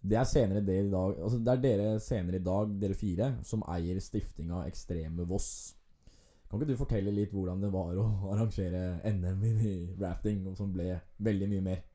Det 0.01 0.17
er 0.17 0.25
senere 0.25 0.63
det 0.65 0.79
i 0.81 0.89
dag 0.89 1.19
Altså 1.21 1.39
det 1.45 1.53
er 1.53 1.61
dere 1.65 1.89
senere 2.01 2.41
i 2.41 2.45
dag, 2.45 2.73
dere 2.81 2.97
fire, 2.97 3.35
som 3.45 3.65
eier 3.69 4.01
stiftinga 4.01 4.65
Ekstreme 4.71 5.27
Voss. 5.29 5.51
Kan 6.49 6.59
ikke 6.59 6.73
du 6.73 6.81
fortelle 6.81 7.13
litt 7.15 7.35
hvordan 7.35 7.61
det 7.63 7.71
var 7.75 8.01
å 8.01 8.07
arrangere 8.33 8.99
NM 9.07 9.45
i 9.51 9.77
rafting, 10.01 10.43
som 10.59 10.73
ble 10.75 10.97
veldig 11.23 11.51
mye 11.53 11.67
mer? 11.69 11.87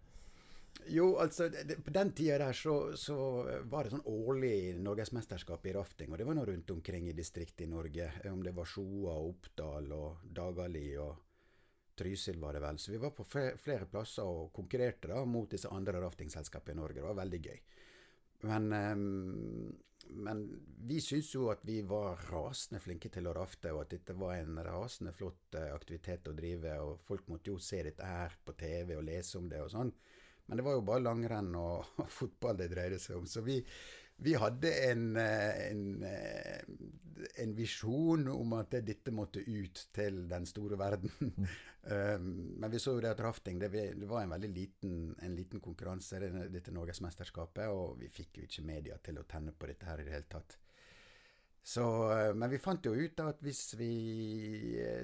Jo, 0.88 1.16
altså 1.18 1.48
det, 1.50 1.80
På 1.84 1.92
den 1.92 2.12
tida 2.14 2.38
der 2.38 2.54
så, 2.54 2.96
så, 3.00 3.18
var 3.72 3.84
det 3.84 3.96
sånn 3.96 4.06
årlig 4.12 4.76
norgesmesterskap 4.86 5.66
i 5.66 5.74
rafting. 5.74 6.12
Og 6.12 6.20
det 6.20 6.28
var 6.28 6.38
nå 6.38 6.46
rundt 6.46 6.72
omkring 6.72 7.10
i 7.10 7.16
distriktet 7.18 7.66
i 7.66 7.72
Norge. 7.72 8.12
Om 8.30 8.44
det 8.46 8.54
var 8.56 8.70
Sjoa, 8.70 9.16
Oppdal 9.32 9.90
og 9.96 10.28
Dagali 10.36 10.92
og 11.02 11.24
Trysil 11.98 12.38
var 12.40 12.54
det 12.54 12.62
vel. 12.62 12.78
Så 12.80 12.94
vi 12.94 13.02
var 13.02 13.16
på 13.18 13.26
flere 13.26 13.90
plasser 13.90 14.28
og 14.28 14.54
konkurrerte 14.54 15.10
da 15.10 15.24
mot 15.26 15.50
disse 15.52 15.72
andre 15.72 16.04
raftingselskapene 16.04 16.78
i 16.78 16.82
Norge. 16.84 17.00
Det 17.00 17.08
var 17.08 17.20
veldig 17.24 17.42
gøy. 17.42 17.60
Men, 18.44 18.68
men 20.10 20.42
vi 20.86 21.00
syntes 21.02 21.32
jo 21.34 21.48
at 21.54 21.64
vi 21.66 21.80
var 21.88 22.20
rasende 22.30 22.82
flinke 22.84 23.10
til 23.14 23.28
å 23.30 23.34
rafte, 23.38 23.72
og 23.74 23.86
at 23.86 23.96
dette 23.96 24.16
var 24.20 24.36
en 24.38 24.60
rasende 24.66 25.14
flott 25.16 25.58
uh, 25.58 25.72
aktivitet 25.74 26.28
å 26.30 26.36
drive. 26.38 26.76
Og 26.84 27.00
folk 27.06 27.30
måtte 27.32 27.54
jo 27.54 27.62
se 27.62 27.82
dette 27.88 28.06
her 28.06 28.36
på 28.46 28.58
TV 28.60 28.96
og 28.98 29.06
lese 29.08 29.40
om 29.40 29.50
det 29.50 29.64
og 29.64 29.72
sånn. 29.74 29.94
Men 30.46 30.60
det 30.60 30.66
var 30.68 30.76
jo 30.78 30.86
bare 30.86 31.06
langrenn 31.08 31.56
og, 31.58 31.88
og 32.04 32.12
fotball 32.12 32.60
det 32.60 32.72
dreide 32.74 33.00
seg 33.02 33.22
om. 33.22 33.30
Så 33.30 33.42
vi, 33.46 33.62
vi 34.18 34.34
hadde 34.34 34.72
en, 34.92 35.16
eh, 35.18 35.72
en, 35.72 36.04
eh, 36.04 36.62
en 37.36 37.56
visjon 37.56 38.28
om 38.28 38.54
at 38.54 38.78
dette 38.86 39.12
måtte 39.12 39.44
ut 39.44 39.88
til 39.94 40.26
den 40.30 40.46
store 40.46 40.80
verden. 40.80 41.12
Mm. 41.86 41.92
um, 41.92 42.30
men 42.58 42.72
vi 42.72 42.80
så 42.82 42.96
jo 42.96 43.02
det 43.04 43.12
at 43.12 43.20
rafting 43.22 43.60
det, 43.62 43.70
var 44.10 44.24
en 44.24 44.32
veldig 44.34 44.50
liten, 44.50 44.94
en 45.22 45.36
liten 45.38 45.62
konkurranse, 45.62 46.18
dette 46.50 46.72
Norgesmesterskapet, 46.74 47.68
og 47.70 48.00
vi 48.00 48.10
fikk 48.10 48.40
jo 48.40 48.46
ikke 48.48 48.64
media 48.66 48.98
til 49.06 49.20
å 49.22 49.26
tenne 49.30 49.54
på 49.54 49.70
dette 49.70 49.86
her 49.86 50.02
i 50.02 50.08
det 50.08 50.16
hele 50.16 50.26
tatt. 50.32 50.56
Så, 51.62 51.86
eh, 52.16 52.32
men 52.34 52.50
vi 52.50 52.62
fant 52.64 52.90
jo 52.90 52.96
ut 52.96 53.22
at 53.22 53.44
hvis 53.46 53.62
vi 53.78 53.92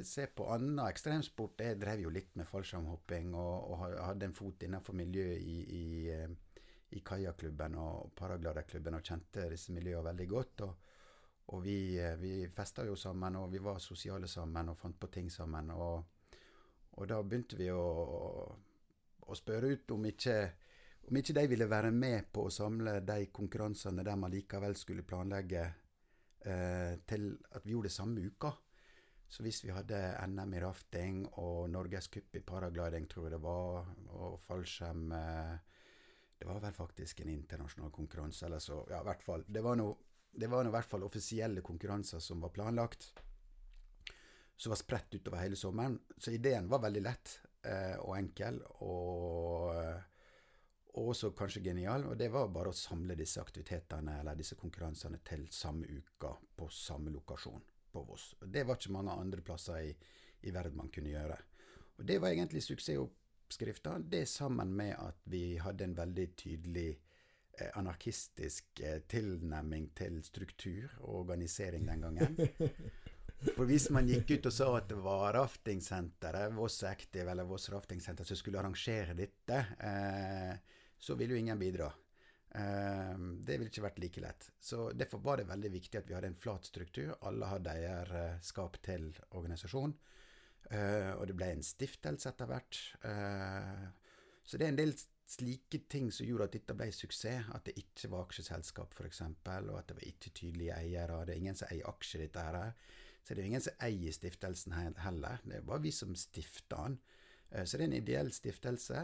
ser 0.07 0.33
på 0.33 0.47
annen 0.53 0.81
ekstremsport 0.87 1.61
Jeg 1.61 1.79
drev 1.81 2.01
jo 2.07 2.13
litt 2.13 2.33
med 2.37 2.49
fallskjermhopping 2.49 3.35
og, 3.35 3.71
og 3.75 3.85
hadde 4.07 4.31
en 4.31 4.37
fot 4.37 4.65
innenfor 4.65 4.97
miljøet 4.97 5.37
i, 5.37 5.59
i 5.77 5.85
i 6.91 7.01
kajakklubben 7.05 7.75
og 7.79 8.11
paragliderklubben 8.17 8.97
og 8.97 9.05
kjente 9.05 9.47
disse 9.51 9.73
miljøene 9.75 10.09
veldig 10.09 10.27
godt. 10.29 10.63
Og, 10.65 10.89
og 11.55 11.63
vi, 11.63 11.77
eh, 11.99 12.17
vi 12.19 12.33
festa 12.55 12.85
jo 12.87 12.95
sammen, 12.99 13.37
og 13.39 13.51
vi 13.51 13.61
var 13.63 13.79
sosiale 13.83 14.27
sammen 14.31 14.71
og 14.71 14.79
fant 14.79 14.99
på 14.99 15.11
ting 15.13 15.29
sammen. 15.31 15.71
Og, 15.71 16.03
og 16.97 17.07
da 17.07 17.21
begynte 17.23 17.59
vi 17.59 17.69
å, 17.71 17.85
å 19.21 19.37
spørre 19.37 19.71
ut 19.71 19.95
om 19.95 20.09
ikke, 20.11 20.37
om 21.07 21.21
ikke 21.21 21.37
de 21.39 21.45
ville 21.53 21.69
være 21.71 21.93
med 21.95 22.31
på 22.33 22.47
å 22.47 22.53
samle 22.53 22.99
de 23.07 23.29
konkurransene 23.31 24.03
der 24.07 24.19
man 24.19 24.33
likevel 24.33 24.75
skulle 24.79 25.07
planlegge 25.07 25.63
eh, 26.45 26.99
til 27.07 27.31
at 27.55 27.65
vi 27.65 27.75
gjorde 27.75 27.91
det 27.91 27.95
samme 27.95 28.27
uka. 28.27 28.51
Så 29.31 29.45
hvis 29.45 29.61
vi 29.63 29.71
hadde 29.71 29.95
NM 30.27 30.57
i 30.57 30.59
rafting 30.59 31.21
og 31.39 31.69
norgescup 31.71 32.35
i 32.35 32.43
paragliding, 32.43 33.05
tror 33.07 33.29
jeg 33.29 33.37
det 33.37 33.45
var, 33.45 33.85
og 34.11 34.41
fallskjerm 34.43 35.13
eh, 35.15 35.70
det 36.41 36.47
var 36.47 36.59
vel 36.59 36.73
faktisk 36.73 37.19
en 37.19 37.29
internasjonal 37.29 37.91
konkurranse, 37.91 38.45
eller 38.45 38.59
så 38.59 38.87
Ja, 38.89 39.01
i 39.01 39.03
hvert 39.03 39.23
fall. 39.23 39.43
Det 39.47 39.61
var 39.61 39.75
nå 39.75 39.91
i 40.33 40.47
hvert 40.47 40.87
fall 40.89 41.03
offisielle 41.03 41.61
konkurranser 41.61 42.19
som 42.19 42.41
var 42.41 42.49
planlagt, 42.49 43.11
som 44.57 44.71
var 44.73 44.79
spredt 44.81 45.13
utover 45.13 45.37
hele 45.37 45.55
sommeren. 45.55 45.99
Så 46.17 46.31
ideen 46.31 46.69
var 46.69 46.81
veldig 46.81 47.03
lett 47.03 47.35
eh, 47.61 47.93
og 47.99 48.17
enkel, 48.17 48.57
og, 48.87 49.69
og 50.97 51.13
også 51.13 51.29
kanskje 51.37 51.61
genial. 51.69 52.07
Og 52.09 52.17
det 52.17 52.31
var 52.33 52.49
bare 52.49 52.73
å 52.73 52.79
samle 52.79 53.19
disse 53.19 53.37
aktivitetene 53.41 54.17
eller 54.23 54.41
disse 54.41 54.57
konkurransene 54.57 55.21
til 55.21 55.45
samme 55.53 55.85
uka 55.85 56.33
på 56.57 56.73
samme 56.73 57.13
lokasjon 57.13 57.61
på 57.93 58.07
Voss. 58.09 58.31
Det 58.41 58.65
var 58.65 58.81
ikke 58.81 58.97
mange 58.97 59.13
andre 59.13 59.45
plasser 59.45 59.91
i, 59.91 59.93
i 60.41 60.57
verden 60.57 60.81
man 60.81 60.89
kunne 60.89 61.13
gjøre. 61.13 61.37
Og 61.99 62.07
det 62.09 62.17
var 62.17 62.33
egentlig 62.33 62.65
suksess 62.65 62.97
oppskrifta, 63.51 63.99
det 63.99 64.25
sammen 64.25 64.75
med 64.75 64.95
at 64.95 65.17
vi 65.27 65.57
hadde 65.59 65.83
en 65.83 65.95
veldig 65.95 66.27
tydelig 66.39 66.89
eh, 67.59 67.67
anarkistisk 67.75 68.79
eh, 68.79 69.01
tilnærming 69.11 69.89
til 69.95 70.21
struktur 70.23 70.87
og 71.01 71.25
organisering 71.25 71.89
den 71.89 72.05
gangen. 72.05 72.37
For 73.57 73.65
hvis 73.67 73.89
man 73.91 74.07
gikk 74.07 74.37
ut 74.37 74.47
og 74.47 74.55
sa 74.55 74.69
at 74.77 74.87
det 74.87 74.99
var 75.03 75.33
raftingsenteret, 75.35 76.53
Voss 76.55 76.79
Active 76.87 77.27
eller 77.27 77.49
Voss 77.49 77.67
Raftingsenter, 77.73 78.23
som 78.23 78.39
skulle 78.39 78.61
arrangere 78.61 79.17
dette, 79.17 79.59
eh, 79.83 80.55
så 80.95 81.17
ville 81.19 81.35
jo 81.35 81.41
ingen 81.43 81.59
bidra. 81.59 81.89
Eh, 82.55 83.17
det 83.19 83.57
ville 83.57 83.67
ikke 83.67 83.83
vært 83.83 83.99
like 83.99 84.23
lett. 84.23 84.47
Så 84.63 84.93
Derfor 84.95 85.19
var 85.25 85.41
det 85.41 85.49
veldig 85.51 85.73
viktig 85.75 85.99
at 85.99 86.07
vi 86.07 86.15
hadde 86.15 86.31
en 86.31 86.39
flat 86.39 86.71
struktur. 86.71 87.17
Alle 87.19 87.51
hadde 87.51 87.75
eierskap 87.75 88.79
til 88.85 89.11
organisasjon. 89.35 89.97
Eh, 90.71 91.11
og 91.17 91.27
det 91.27 91.35
ble 91.35 91.49
en 91.51 91.65
stiftelse 91.65 92.31
etter 92.31 92.47
hvert. 92.47 92.79
Eh, 93.07 93.87
så 94.47 94.57
det 94.57 94.67
er 94.67 94.73
en 94.73 94.79
del 94.79 94.93
slike 95.31 95.83
ting 95.91 96.09
som 96.11 96.27
gjorde 96.27 96.47
at 96.47 96.55
dette 96.55 96.75
ble 96.79 96.87
suksess. 96.95 97.49
At 97.55 97.67
det 97.67 97.77
ikke 97.81 98.11
var 98.13 98.25
aksjeselskap, 98.27 98.95
f.eks., 98.95 99.23
og 99.25 99.77
at 99.77 99.91
det 99.91 99.97
var 99.99 100.07
ikke 100.07 100.33
tydelige 100.37 100.77
eiere. 100.79 101.23
Det 101.27 101.35
er 101.35 101.43
ingen 101.43 101.59
som 101.59 101.71
eier 101.71 101.89
aksjer 101.91 102.23
i 102.23 102.27
dette. 102.29 102.45
her. 102.47 102.75
Så 103.21 103.35
det 103.35 103.43
er 103.43 103.49
ingen 103.51 103.63
som 103.63 103.83
eier 103.85 104.15
stiftelsen 104.15 104.77
heller. 105.03 105.43
Det 105.43 105.59
er 105.59 105.67
bare 105.67 105.83
vi 105.83 105.91
som 105.93 106.15
stifter 106.15 106.87
den. 106.87 106.99
Eh, 107.51 107.65
så 107.65 107.77
det 107.77 107.85
er 107.85 107.91
en 107.91 107.99
ideell 107.99 108.31
stiftelse 108.31 109.03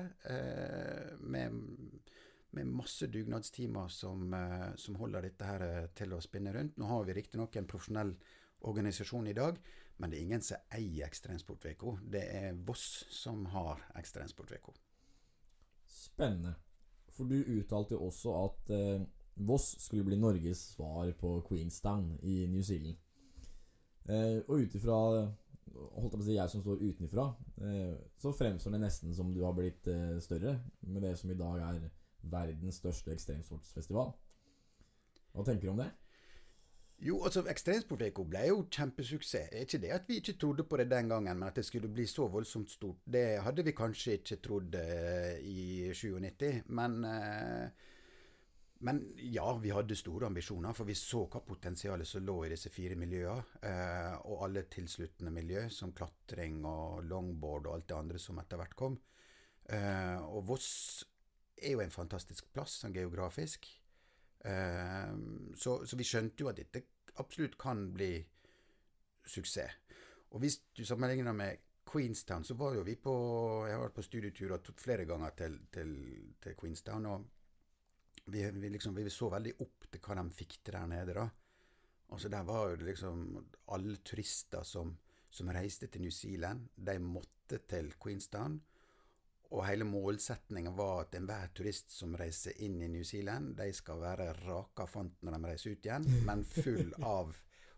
med, 1.19 1.59
med 2.55 2.71
masse 2.71 3.11
dugnadstimer 3.11 3.91
som, 3.91 4.31
som, 4.79 4.95
holder 4.95 5.27
dette 5.27 5.51
her 5.51 5.91
til 5.99 6.15
å 6.15 6.23
spinne 6.23 6.55
rundt. 6.55 6.79
Nå 6.79 6.87
har 6.87 7.03
vi 7.05 7.19
riktignok 7.19 7.59
en 7.59 7.67
profesjonell 7.67 8.15
organisasjon 8.65 9.27
i 9.27 9.35
dag, 9.37 9.59
men 9.97 10.11
det 10.11 10.17
er 10.17 10.25
ingen 10.27 10.43
som 10.45 10.73
eier 10.73 11.07
Ekstremsportveko. 11.07 11.97
Det 12.05 12.23
er 12.39 12.57
Voss 12.67 13.05
som 13.13 13.45
har 13.53 13.81
Ekstremsportveko. 13.97 14.73
Spennende. 15.87 16.53
For 17.15 17.25
du 17.25 17.37
uttalte 17.57 17.95
jo 17.95 18.05
også 18.09 18.35
at 18.43 18.71
eh, 18.75 19.07
Voss 19.47 19.75
skulle 19.81 20.05
bli 20.05 20.19
Norges 20.19 20.61
svar 20.75 21.09
på 21.17 21.39
Queenstown 21.49 22.15
i 22.21 22.45
New 22.49 22.61
Zealand. 22.61 22.97
Eh, 24.07 24.39
og 24.47 24.63
ut 24.63 24.77
ifra 24.77 25.01
holdt 25.77 26.13
jeg 26.13 26.17
på 26.17 26.23
å 26.23 26.27
si 26.27 26.37
jeg 26.37 26.51
som 26.51 26.63
står 26.63 26.83
utenfra, 26.83 27.25
eh, 27.61 27.95
så 28.21 28.33
fremstår 28.35 28.75
det 28.75 28.81
nesten 28.81 29.13
som 29.15 29.33
du 29.33 29.41
har 29.43 29.55
blitt 29.57 29.87
eh, 29.91 30.17
større 30.23 30.57
med 30.81 31.03
det 31.05 31.13
som 31.19 31.31
i 31.31 31.37
dag 31.37 31.61
er 31.67 31.89
verdens 32.27 32.79
største 32.81 33.13
ekstremsportsfestival. 33.13 34.13
Hva 35.33 35.45
tenker 35.45 35.67
du 35.67 35.73
om 35.73 35.81
det? 35.81 35.89
Jo, 36.97 37.19
altså 37.27 37.43
Ekstremsportveko 37.45 38.23
ble 38.25 38.47
jo 38.47 38.61
kjempesuksess. 38.73 39.51
Ikke 39.61 39.79
det 39.83 39.91
at 39.93 40.07
vi 40.09 40.17
ikke 40.17 40.33
trodde 40.41 40.63
på 40.65 40.79
det 40.81 40.87
den 40.89 41.11
gangen, 41.11 41.37
men 41.37 41.49
at 41.49 41.59
det 41.59 41.65
skulle 41.67 41.91
bli 41.93 42.07
så 42.09 42.25
voldsomt 42.33 42.71
stort, 42.73 43.03
det 43.05 43.37
hadde 43.45 43.65
vi 43.67 43.75
kanskje 43.77 44.15
ikke 44.17 44.39
trodd 44.41 44.79
uh, 44.79 45.35
i 45.37 45.93
97. 45.93 46.63
Men, 46.73 46.97
uh, 47.05 47.69
men 48.81 49.03
ja, 49.29 49.45
vi 49.61 49.75
hadde 49.77 49.99
store 49.99 50.31
ambisjoner, 50.31 50.73
for 50.73 50.89
vi 50.89 50.97
så 50.97 51.27
hva 51.29 51.43
potensialet 51.45 52.09
som 52.09 52.25
lå 52.25 52.39
i 52.47 52.51
disse 52.55 52.73
fire 52.73 52.97
miljøene. 52.97 53.45
Uh, 53.61 54.17
og 54.33 54.47
alle 54.49 54.65
tilsluttende 54.65 55.33
miljø, 55.37 55.67
som 55.69 55.93
klatring 55.93 56.63
og 56.65 57.05
longboard 57.05 57.69
og 57.69 57.77
alt 57.77 57.91
det 57.93 57.99
andre 57.99 58.25
som 58.25 58.41
etter 58.41 58.57
hvert 58.57 58.77
kom. 58.77 58.97
og 59.67 60.47
Voss 60.47 61.05
er 61.61 61.75
jo 61.75 61.81
en 61.83 61.93
fantastisk 61.93 62.47
plass 62.55 62.79
sånn 62.81 62.95
geografisk. 62.95 63.67
Ehm, 64.45 65.53
så, 65.55 65.79
så, 65.85 65.97
vi 65.97 66.05
skjønte 66.05 66.43
jo 66.43 66.51
at 66.51 66.59
dette 66.59 66.83
absolutt 67.21 67.57
kan 67.59 67.87
bli 67.93 68.11
suksess. 69.27 69.79
Og 70.35 70.43
hvis 70.43 70.59
du 70.75 70.83
sammenligner 70.85 71.33
med 71.33 71.63
Queenstown, 71.87 72.43
så 72.43 72.57
var 72.59 72.75
jo 72.75 72.83
vi 72.83 72.97
på 72.99 73.13
Jeg 73.67 73.77
har 73.77 73.85
vært 73.85 73.95
på 73.95 74.03
studieturer 74.03 74.71
flere 74.75 75.05
ganger 75.07 75.35
til, 75.39 75.59
til, 75.71 75.91
til 76.43 76.55
Queenstown, 76.59 77.05
og 77.05 77.25
vi, 78.27 78.43
vi, 78.51 78.69
liksom, 78.69 78.95
vi, 78.95 79.07
så 79.09 79.29
veldig 79.31 79.53
opp 79.63 79.87
til 79.91 80.03
hva 80.03 80.17
de 80.19 80.25
fikk 80.35 80.57
til 80.59 80.75
der 80.75 80.89
nede, 80.91 81.15
da. 81.15 81.27
Altså 82.11 82.29
Der 82.29 82.43
var 82.43 82.69
jo 82.69 82.75
liksom 82.87 83.23
alle 83.75 83.97
turister 84.03 84.63
som, 84.63 84.93
som 85.29 85.49
reiste 85.51 85.87
til 85.87 86.01
New 86.01 86.11
Zealand, 86.11 86.67
de 86.75 86.99
måtte 86.99 87.59
til 87.67 87.93
Queenstown. 88.03 88.59
Og 89.55 89.63
hele 89.63 89.87
målsetningen 89.87 90.75
var 90.75 91.05
at 91.05 91.15
enhver 91.15 91.51
turist 91.55 91.93
som 91.95 92.15
reiser 92.19 92.57
inn 92.65 92.81
i 92.83 92.89
New 92.91 93.05
Zealand, 93.07 93.55
de 93.55 93.69
skal 93.75 94.01
være 94.01 94.33
raka 94.41 94.87
fant 94.91 95.21
når 95.23 95.37
de 95.37 95.51
reiser 95.51 95.75
ut 95.75 95.87
igjen, 95.87 96.07
men 96.27 96.43
full 96.43 96.91
av 96.99 97.35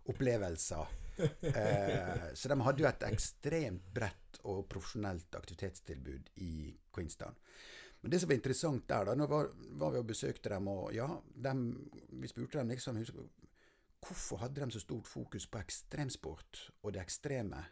opplevelser. 0.09 0.95
Eh, 1.19 2.29
så 2.33 2.49
de 2.49 2.57
hadde 2.65 2.81
jo 2.81 2.87
et 2.89 3.05
ekstremt 3.09 3.91
bredt 3.93 4.39
og 4.47 4.63
profesjonelt 4.71 5.35
aktivitetstilbud 5.35 6.31
i 6.45 6.53
Queenstown. 6.95 7.35
Men 8.01 8.13
det 8.13 8.21
som 8.21 8.31
var 8.31 8.39
interessant 8.39 8.87
der, 8.87 9.09
da, 9.09 9.15
nå 9.19 9.27
var, 9.27 9.51
var 9.81 9.91
vi 9.93 10.01
og 10.01 10.07
besøkte 10.07 10.53
dem, 10.53 10.69
og 10.71 10.93
ja, 10.95 11.09
dem, 11.35 11.65
vi 12.21 12.31
spurte 12.31 12.61
dem 12.61 12.71
liksom 12.71 13.01
Hvorfor 13.99 14.39
hadde 14.39 14.63
de 14.63 14.71
så 14.71 14.79
stort 14.79 15.09
fokus 15.11 15.43
på 15.51 15.59
ekstremsport 15.59 16.61
og 16.87 16.93
det 16.95 17.01
ekstreme? 17.03 17.65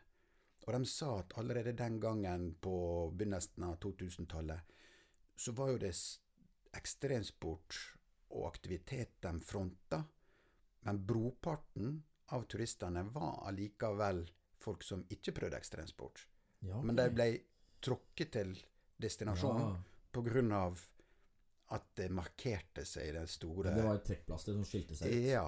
Og 0.68 0.74
de 0.76 0.86
sa 0.92 1.14
at 1.22 1.32
allerede 1.40 1.72
den 1.80 2.00
gangen 2.04 2.50
på 2.60 2.76
begynnelsen 3.16 3.64
av 3.64 3.78
2000-tallet, 3.84 4.74
så 5.36 5.54
var 5.56 5.72
jo 5.72 5.78
det 5.80 5.94
ekstremsport 6.76 7.78
og 8.36 8.50
aktivitet 8.50 9.16
de 9.24 9.32
fronta, 9.48 10.02
men 10.84 11.00
broparten 11.08 12.02
av 12.36 12.44
turistene 12.52 13.06
var 13.16 13.46
allikevel 13.48 14.26
folk 14.60 14.84
som 14.84 15.06
ikke 15.14 15.32
prøvde 15.38 15.60
ekstremsport. 15.62 16.26
Ja, 16.60 16.76
okay. 16.76 16.88
Men 16.90 17.00
de 17.00 17.08
ble 17.16 17.28
tråkket 17.84 18.34
til 18.36 18.54
destinasjonen 19.00 19.72
ja. 19.72 20.60
av 20.60 20.84
at 21.78 21.88
det 22.00 22.08
markerte 22.16 22.84
seg 22.88 23.10
i 23.10 23.16
den 23.16 23.28
store 23.30 23.74
Det 23.76 23.84
var 23.86 24.00
et 24.00 24.06
trekkplaster 24.08 24.56
som 24.56 24.68
skilte 24.68 24.96
seg 25.00 25.14
ut? 25.14 25.26
Ja. 25.30 25.48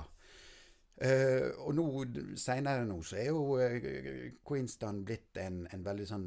Uh, 1.00 1.56
og 1.64 1.72
nå, 1.78 1.84
seinere 2.36 2.84
nå, 2.84 2.98
så 3.08 3.16
er 3.22 3.30
jo 3.32 3.56
uh, 3.56 3.72
Queenstown 4.44 5.06
blitt 5.08 5.32
en, 5.40 5.64
en 5.72 5.86
veldig 5.86 6.08
sånn 6.10 6.26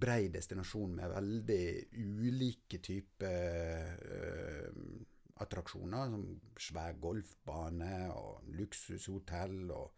brei 0.00 0.32
destinasjon 0.32 0.94
med 0.96 1.10
veldig 1.12 1.84
ulike 1.96 2.78
typer 2.84 4.04
uh, 4.04 4.68
attraksjoner. 5.40 6.10
Som 6.12 6.40
svær 6.60 6.92
golfbane 7.00 8.12
og 8.12 8.44
luksushotell 8.58 9.70
og 9.72 9.92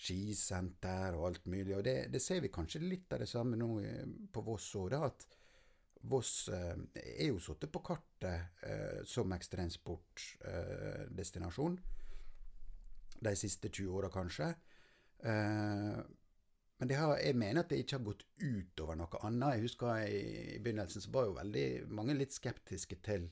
skisenter 0.00 1.14
og 1.14 1.26
alt 1.28 1.46
mulig. 1.46 1.76
Og 1.78 1.84
det, 1.86 2.10
det, 2.10 2.20
ser 2.24 2.40
vi 2.42 2.50
kanskje 2.50 2.80
litt 2.82 3.12
av 3.14 3.18
det 3.22 3.28
samme 3.30 3.56
nå 3.60 3.80
på 4.34 4.40
Voss 4.48 4.74
òg, 4.80 4.94
at 4.98 5.26
Voss 6.10 6.48
er 6.50 7.26
jo 7.28 7.38
satt 7.44 7.70
på 7.70 7.80
kartet 7.84 8.40
som 9.06 9.32
ekstremsportdestinasjon. 9.36 11.99
De 13.20 13.34
siste 13.36 13.68
20 13.68 13.98
åra, 14.00 14.10
kanskje. 14.12 14.48
Eh, 15.22 16.00
men 16.80 16.92
har, 16.96 17.18
jeg 17.20 17.36
mener 17.36 17.60
at 17.60 17.72
det 17.72 17.82
ikke 17.82 17.98
har 17.98 18.04
gått 18.06 18.22
utover 18.40 18.96
noe 18.96 19.20
annet. 19.28 19.58
Jeg 19.58 19.66
husker 19.66 19.98
i, 20.08 20.20
i 20.56 20.60
begynnelsen 20.64 21.04
så 21.04 21.12
var 21.12 21.26
jo 21.28 21.36
veldig 21.36 21.64
mange 21.92 22.16
litt 22.16 22.32
skeptiske 22.32 22.96
til, 23.04 23.26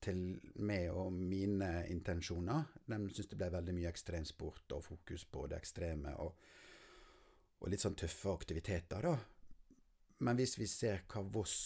til 0.00 0.22
meg 0.64 0.88
og 0.94 1.12
mine 1.12 1.84
intensjoner. 1.92 2.70
De 2.88 3.00
syntes 3.10 3.28
det 3.28 3.40
ble 3.42 3.50
veldig 3.58 3.74
mye 3.76 3.92
ekstremsport 3.92 4.72
og 4.78 4.86
fokus 4.86 5.26
på 5.28 5.44
det 5.52 5.60
ekstreme 5.60 6.14
og, 6.24 6.40
og 7.60 7.68
litt 7.68 7.84
sånn 7.84 7.98
tøffe 7.98 8.32
aktiviteter, 8.32 9.04
da. 9.04 9.18
Men 10.24 10.40
hvis 10.40 10.56
vi 10.58 10.66
ser 10.66 11.04
hva 11.12 11.20
Voss 11.30 11.58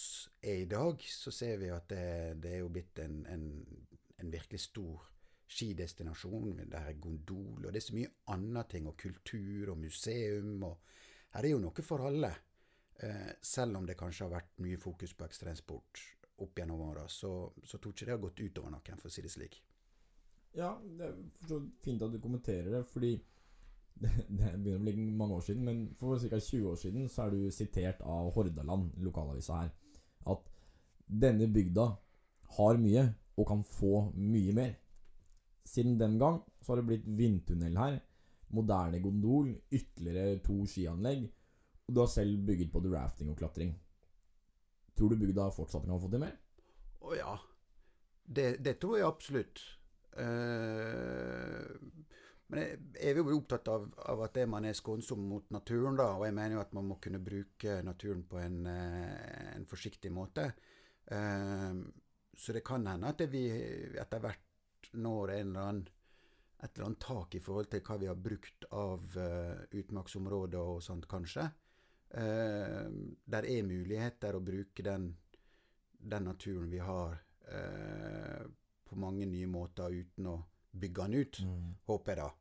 er 0.43 0.59
i 0.61 0.67
dag, 0.69 0.99
så 1.09 1.31
ser 1.33 1.55
vi 1.63 1.71
at 1.73 1.87
det, 1.89 2.03
det 2.43 2.51
er 2.51 2.61
jo 2.61 2.69
blitt 2.73 2.99
en, 3.01 3.23
en, 3.31 3.47
en 4.21 4.33
virkelig 4.33 4.67
stor 4.67 5.07
skidestinasjon, 5.53 6.63
det 6.71 6.79
er 6.79 6.99
gondol, 7.01 7.65
og 7.65 7.69
det 7.69 7.79
er 7.79 7.85
så 7.85 7.97
mye 7.97 8.11
andre 8.33 8.65
ting, 8.71 8.87
og 8.89 8.97
kultur 8.99 9.73
og 9.73 9.79
museum, 9.81 10.55
og 10.65 10.79
her 11.35 11.47
er 11.47 11.53
jo 11.53 11.61
noe 11.61 11.85
for 11.85 12.05
alle. 12.07 12.31
Eh, 13.03 13.31
selv 13.41 13.79
om 13.79 13.87
det 13.89 13.97
kanskje 13.99 14.27
har 14.27 14.35
vært 14.35 14.59
mye 14.63 14.79
fokus 14.81 15.15
på 15.17 15.25
ekstremsport 15.25 16.01
opp 16.43 16.59
gjennom 16.59 16.81
åra, 16.89 17.05
så, 17.09 17.51
så 17.65 17.77
tror 17.77 17.93
ikke 17.93 18.09
det 18.09 18.15
har 18.15 18.23
gått 18.23 18.43
utover 18.43 18.73
noen, 18.73 18.99
for 19.01 19.09
å 19.09 19.13
si 19.13 19.23
det 19.25 19.31
slik. 19.33 19.59
Ja, 20.53 20.75
det 20.83 21.07
er 21.07 21.15
så 21.49 21.59
fint 21.81 22.03
at 22.05 22.13
du 22.13 22.19
kommenterer 22.21 22.69
det, 22.75 22.83
fordi 22.91 23.15
det, 24.03 24.11
det 24.29 24.53
begynner 24.57 24.81
å 24.81 24.85
bli 24.85 25.07
mange 25.17 25.39
år 25.39 25.47
siden, 25.47 25.65
men 25.65 25.83
for 25.99 26.21
ca. 26.21 26.39
20 26.39 26.69
år 26.69 26.79
siden 26.81 27.09
så 27.09 27.25
er 27.25 27.35
du 27.35 27.51
sitert 27.53 28.01
av 28.05 28.31
Hordaland, 28.35 28.93
lokalavisa 29.05 29.63
her, 29.63 29.73
at 30.33 30.49
denne 31.23 31.49
bygda 31.51 31.89
har 32.57 32.79
mye 32.81 33.09
og 33.37 33.47
kan 33.49 33.63
få 33.65 34.07
mye 34.13 34.53
mer. 34.55 34.73
Siden 35.63 35.97
den 35.99 36.17
gang 36.19 36.41
så 36.61 36.73
har 36.73 36.81
det 36.81 36.89
blitt 36.89 37.05
vindtunnel 37.07 37.77
her, 37.79 38.01
moderne 38.53 38.99
gondol, 39.01 39.53
ytterligere 39.71 40.41
to 40.45 40.59
skianlegg, 40.69 41.25
og 41.87 41.95
du 41.95 42.01
har 42.03 42.11
selv 42.11 42.43
bygget 42.47 42.71
både 42.71 42.91
rafting 42.93 43.31
og 43.31 43.39
klatring. 43.39 43.73
Tror 44.93 45.09
du 45.09 45.17
bygda 45.19 45.49
fortsatt 45.53 45.87
kan 45.87 46.01
få 46.01 46.09
til 46.11 46.21
mer? 46.21 46.35
Å 47.03 47.15
ja. 47.17 47.33
Det, 48.23 48.57
det, 48.63 48.77
tror 48.79 48.99
jeg 48.99 49.07
absolutt. 49.07 49.63
Uh, 50.13 51.73
men 52.53 52.61
jeg, 52.61 52.77
er 53.09 53.19
jo 53.19 53.33
opptatt 53.35 53.71
av, 53.73 53.89
av, 54.13 54.21
at 54.27 54.37
man 54.47 54.69
er 54.69 54.77
skånsom 54.77 55.25
mot 55.27 55.49
naturen, 55.51 55.97
da. 55.99 56.11
Og 56.19 56.27
jeg 56.27 56.37
mener 56.37 56.57
jo 56.57 56.63
at 56.63 56.77
man 56.77 56.87
må 56.91 56.99
kunne 57.03 57.23
bruke 57.23 57.81
naturen 57.83 58.23
på 58.29 58.39
en, 58.39 58.61
uh, 58.69 59.49
en 59.57 59.67
forsiktig 59.67 60.13
måte. 60.13 60.51
Uh, 61.09 61.81
så 62.37 62.55
det 62.55 62.63
kan 62.65 62.85
hende 62.87 63.11
at 63.11 63.25
vi 63.29 63.47
etter 63.99 64.21
hvert 64.23 64.52
når 64.93 65.31
en 65.31 65.51
eller 65.51 65.67
annen, 65.67 65.89
et 66.63 66.77
eller 66.77 66.85
annet 66.85 67.03
tak 67.03 67.35
i 67.35 67.41
forhold 67.43 67.67
til 67.71 67.83
hva 67.83 67.97
vi 67.99 68.07
har 68.07 68.19
brukt 68.19 68.65
av 68.71 69.17
uh, 69.19 69.63
utmarksområder 69.75 70.71
og 70.75 70.83
sånt, 70.83 71.07
kanskje. 71.11 71.49
Uh, 72.13 72.87
der 73.25 73.47
er 73.49 73.67
muligheter 73.67 74.37
å 74.37 74.43
bruke 74.43 74.85
den, 74.85 75.09
den 75.99 76.29
naturen 76.29 76.69
vi 76.71 76.79
har, 76.79 77.17
uh, 77.49 78.43
på 78.87 78.99
mange 79.01 79.27
nye 79.27 79.49
måter 79.49 79.91
uten 79.91 80.29
å 80.31 80.37
bygge 80.71 81.07
den 81.07 81.19
ut, 81.19 81.41
mm. 81.43 81.67
håper 81.89 82.13
jeg 82.13 82.23
da. 82.23 82.31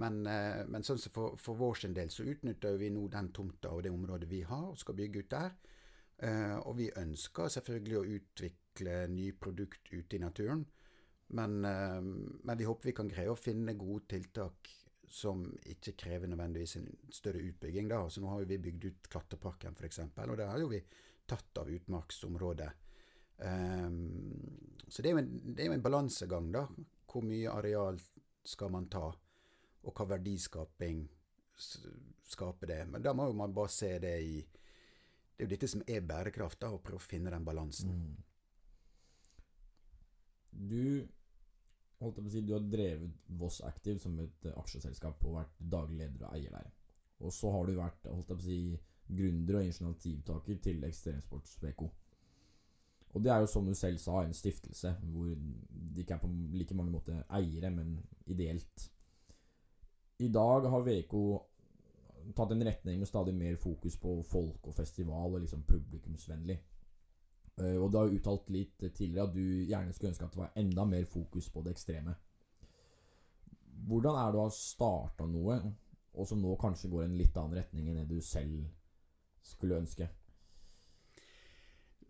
Men, 0.00 0.16
men 0.24 0.84
sånn 0.86 1.00
for, 1.12 1.36
for 1.40 1.58
vår 1.58 1.78
sin 1.82 1.94
del 1.96 2.10
så 2.12 2.24
utnytter 2.28 2.78
vi 2.80 2.88
nå 2.92 3.04
den 3.12 3.28
tomta 3.36 3.72
og 3.74 3.82
det 3.84 3.92
området 3.92 4.28
vi 4.30 4.40
har, 4.48 4.70
og 4.70 4.78
skal 4.80 4.96
bygge 4.98 5.22
ut 5.24 5.30
der. 5.34 5.54
Og 6.64 6.76
vi 6.78 6.88
ønsker 7.00 7.52
selvfølgelig 7.52 7.98
å 7.98 8.04
utvikle 8.18 8.63
nye 8.82 9.32
produkt 9.32 9.92
ute 9.92 10.16
i 10.16 10.22
naturen. 10.22 10.64
Men, 11.26 11.64
uh, 11.64 12.00
men, 12.02 12.58
vi 12.58 12.64
håper 12.64 12.90
vi 12.90 12.96
kan 12.96 13.08
greie 13.08 13.30
å 13.32 13.38
finne 13.38 13.76
gode 13.78 14.04
tiltak 14.10 14.70
som 15.14 15.44
ikke 15.70 15.94
krever 15.98 16.30
nødvendigvis 16.30 16.76
en 16.80 16.88
større 17.12 17.42
utbygging. 17.44 17.88
da. 17.88 18.02
Så 18.10 18.20
nå 18.20 18.32
har 18.32 18.44
vi 18.44 18.58
bygd 18.58 18.84
ut 18.84 19.10
Klatreparken 19.10 19.76
f.eks., 19.78 20.00
og 20.00 20.36
det 20.36 20.48
har 20.48 20.58
jo 20.58 20.72
vi 20.72 20.82
tatt 21.26 21.58
av 21.58 21.70
utmarksområdet. 21.70 22.70
Um, 23.38 24.10
så 24.88 25.02
det 25.02 25.10
er, 25.10 25.18
en, 25.18 25.30
jo 25.58 25.72
en, 25.72 25.84
balansegang, 25.84 26.50
da. 26.54 26.66
Hvor 27.10 27.24
mye 27.26 27.52
areal 27.52 28.00
skal 28.44 28.72
man 28.74 28.88
ta, 28.90 29.06
og 29.84 29.94
hva 29.94 30.08
verdiskaping 30.16 31.04
skaper 32.26 32.66
det. 32.66 32.82
Men 32.90 33.02
da 33.02 33.14
må 33.14 33.28
jo 33.30 33.38
man 33.38 33.54
bare 33.54 33.72
se 33.72 33.94
det 34.02 34.18
i 34.22 34.36
Det 35.34 35.42
er 35.42 35.48
jo 35.48 35.50
dette 35.50 35.66
som 35.66 35.82
er 35.90 36.04
bærekraft, 36.06 36.60
da, 36.62 36.68
å 36.70 36.78
prøve 36.78 37.00
å 37.00 37.02
finne 37.02 37.30
den 37.32 37.44
balansen. 37.46 37.90
Mm. 37.90 38.18
Du 40.54 41.04
holdt 42.00 42.18
jeg 42.18 42.24
på 42.24 42.30
å 42.30 42.32
si, 42.34 42.42
du 42.44 42.54
har 42.54 42.64
drevet 42.70 43.28
Voss 43.40 43.60
Active 43.66 44.00
som 44.02 44.16
et 44.22 44.48
uh, 44.48 44.56
aksjeselskap 44.60 45.22
og 45.24 45.38
vært 45.38 45.60
daglig 45.74 46.02
leder 46.02 46.26
og 46.26 46.36
eier 46.36 46.54
der. 46.54 46.72
Og 47.24 47.32
så 47.32 47.50
har 47.54 47.66
du 47.66 47.76
vært 47.78 48.08
holdt 48.10 48.32
jeg 48.32 48.38
på 48.38 48.42
å 48.42 48.48
si, 48.48 48.60
gründer 49.04 49.58
og 49.58 49.66
initiativtaker 49.66 50.60
til 50.64 50.84
Ekstremsports-VK. 50.88 51.84
Og 53.14 53.22
det 53.22 53.30
er 53.30 53.44
jo 53.44 53.50
som 53.50 53.66
du 53.66 53.74
selv 53.78 54.00
sa, 54.02 54.22
en 54.24 54.34
stiftelse 54.34 54.90
hvor 55.12 55.28
de 55.30 56.02
ikke 56.02 56.16
er 56.16 56.22
på 56.22 56.30
like 56.56 56.74
mange 56.74 56.94
måter 56.94 57.20
eiere, 57.38 57.70
men 57.70 57.98
ideelt. 58.26 58.88
I 60.24 60.30
dag 60.34 60.66
har 60.70 60.86
VK 60.86 61.14
tatt 62.34 62.54
en 62.54 62.64
retning 62.64 62.98
med 62.98 63.08
stadig 63.08 63.34
mer 63.36 63.56
fokus 63.60 63.96
på 64.00 64.16
folk 64.26 64.66
og 64.66 64.74
festival 64.74 65.36
og 65.36 65.44
liksom 65.44 65.62
publikumsvennlig. 65.68 66.58
Uh, 67.54 67.76
og 67.78 67.90
du 67.92 68.00
har 68.00 68.10
uttalt 68.10 68.48
litt 68.50 68.80
tidligere 68.82 69.28
at 69.28 69.34
du 69.36 69.44
gjerne 69.68 69.94
skulle 69.94 70.10
ønske 70.10 70.26
at 70.26 70.34
det 70.34 70.40
var 70.40 70.56
enda 70.58 70.86
mer 70.90 71.04
fokus 71.06 71.50
på 71.54 71.62
det 71.62 71.76
ekstreme. 71.76 72.16
Hvordan 73.84 74.18
er 74.18 74.32
det 74.32 74.40
å 74.40 74.48
ha 74.48 74.54
starta 74.54 75.26
noe, 75.28 75.60
og 76.14 76.28
som 76.30 76.42
nå 76.42 76.54
kanskje 76.58 76.90
går 76.90 77.04
i 77.04 77.08
en 77.10 77.16
litt 77.18 77.38
annen 77.38 77.58
retning 77.58 77.90
enn 77.90 78.02
det 78.02 78.08
du 78.10 78.20
selv 78.24 78.62
skulle 79.44 79.78
ønske? 79.82 80.08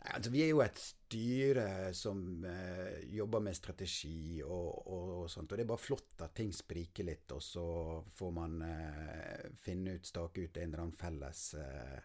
Altså, 0.04 0.28
vi 0.30 0.42
er 0.44 0.50
jo 0.50 0.60
et 0.60 0.76
styre 0.76 1.66
som 1.96 2.18
eh, 2.44 3.06
jobber 3.16 3.40
med 3.40 3.56
strategi 3.56 4.42
og, 4.44 4.82
og, 4.84 5.12
og, 5.22 5.30
sånt. 5.32 5.48
Og 5.48 5.56
det 5.56 5.64
er 5.64 5.70
bare 5.70 5.80
flott 5.80 6.24
at 6.26 6.34
ting 6.36 6.52
spriker 6.52 7.08
litt, 7.08 7.32
og 7.32 7.40
så 7.42 7.64
får 8.12 8.34
man 8.36 8.58
eh, 8.66 9.46
finne 9.64 9.96
ut, 9.96 10.04
stake 10.04 10.44
ut 10.44 10.60
en 10.60 10.68
eller 10.68 10.84
annen 10.84 10.98
felles 10.98 11.46
eh, 11.60 11.96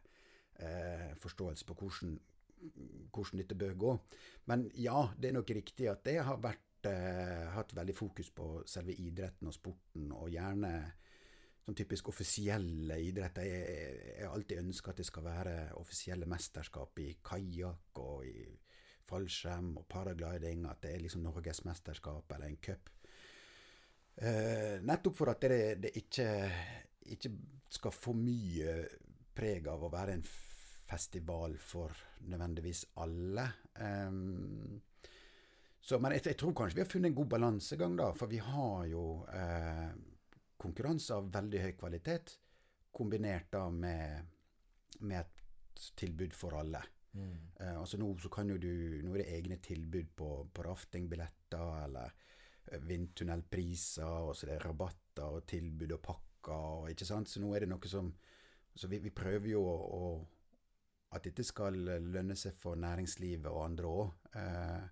eh 0.63 1.09
forståelse 1.19 1.67
på 1.67 1.75
hvordan 1.81 2.15
hvordan 3.13 3.41
dette 3.41 3.57
bør 3.57 3.75
gå. 3.79 3.93
Men 4.51 4.67
ja, 4.77 5.03
det 5.17 5.29
er 5.29 5.37
nok 5.39 5.53
riktig 5.55 5.89
at 5.91 6.03
det 6.05 6.19
har 6.25 6.41
vært, 6.41 6.87
eh, 6.89 7.49
hatt 7.55 7.75
veldig 7.75 7.95
fokus 7.95 8.29
på 8.31 8.63
selve 8.67 8.95
idretten 8.95 9.47
og 9.47 9.55
sporten, 9.55 10.11
og 10.11 10.31
gjerne 10.31 10.73
sånn 11.65 11.77
typisk 11.77 12.09
offisielle 12.09 12.97
idretter. 13.03 13.45
Jeg 13.45 14.25
har 14.25 14.33
alltid 14.33 14.63
ønska 14.63 14.91
at 14.91 15.01
det 15.01 15.05
skal 15.05 15.27
være 15.27 15.55
offisielle 15.77 16.25
mesterskap 16.29 16.99
i 17.03 17.11
kajakk 17.23 18.01
og 18.01 18.25
i 18.25 18.47
fallskjerm 19.09 19.75
og 19.77 19.87
paragliding, 19.89 20.65
at 20.69 20.81
det 20.83 20.93
er 20.95 21.03
liksom 21.03 21.23
norgesmesterskap 21.25 22.31
eller 22.35 22.49
en 22.49 22.61
cup. 22.61 22.89
Eh, 24.19 24.81
nettopp 24.83 25.15
for 25.15 25.31
at 25.31 25.41
det, 25.41 25.61
det 25.85 25.93
ikke, 25.95 26.27
ikke 27.15 27.31
skal 27.71 27.95
få 27.95 28.13
mye 28.17 28.73
preg 29.35 29.69
av 29.71 29.85
å 29.85 29.91
være 29.93 30.17
en 30.17 30.25
festival 30.89 31.55
for 31.61 31.93
nødvendigvis 32.25 32.85
alle. 33.03 33.45
Um, 33.79 34.81
så, 35.79 35.99
men 35.99 36.13
jeg, 36.17 36.25
jeg, 36.27 36.37
tror 36.39 36.53
kanskje 36.57 36.79
vi 36.79 36.83
har 36.83 36.91
funnet 36.91 37.11
en 37.11 37.17
god 37.17 37.29
balansegang, 37.33 37.97
da. 37.97 38.11
For 38.17 38.31
vi 38.31 38.41
har 38.43 38.85
jo 38.91 39.03
eh, 39.33 39.91
konkurranse 40.59 41.15
av 41.15 41.29
veldig 41.33 41.61
høy 41.63 41.73
kvalitet, 41.79 42.35
kombinert 42.95 43.47
da 43.53 43.65
med, 43.71 44.33
med 44.99 45.21
et 45.21 45.85
tilbud 45.97 46.35
for 46.35 46.57
alle. 46.59 46.81
Mm. 47.15 47.35
Eh, 47.59 47.77
altså 47.79 47.97
nå, 47.97 48.11
så 48.21 48.31
kan 48.33 48.51
jo 48.51 48.59
du, 48.61 48.71
nå 49.05 49.15
er 49.15 49.23
det 49.23 49.29
egne 49.37 49.59
tilbud 49.63 50.11
på, 50.19 50.29
på 50.53 50.65
raftingbilletter 50.67 51.85
eller 51.85 52.11
eh, 52.67 52.81
vindtunnelpriser, 52.83 54.27
og 54.29 54.35
så 54.35 54.49
det 54.49 54.57
er 54.57 54.67
rabatter 54.67 55.39
og 55.39 55.47
tilbud 55.49 55.95
og 55.95 56.03
pakker. 56.03 56.25
Og, 56.83 56.89
ikke 56.91 57.07
sant? 57.07 57.31
Så 57.31 57.41
nå 57.41 57.53
er 57.55 57.65
det 57.65 57.71
noe 57.71 57.89
som 57.91 58.13
Så 58.79 58.87
vi, 58.87 58.99
vi 59.03 59.09
prøver 59.11 59.49
jo 59.49 59.59
å, 59.67 59.73
å 59.75 60.03
at 61.09 61.25
dette 61.25 61.41
skal 61.45 61.73
lønne 62.13 62.35
seg 62.37 62.53
for 62.57 62.75
næringslivet 62.77 63.47
og 63.49 63.65
andre 63.65 63.85
òg. 63.89 64.09
Eh, 64.37 64.83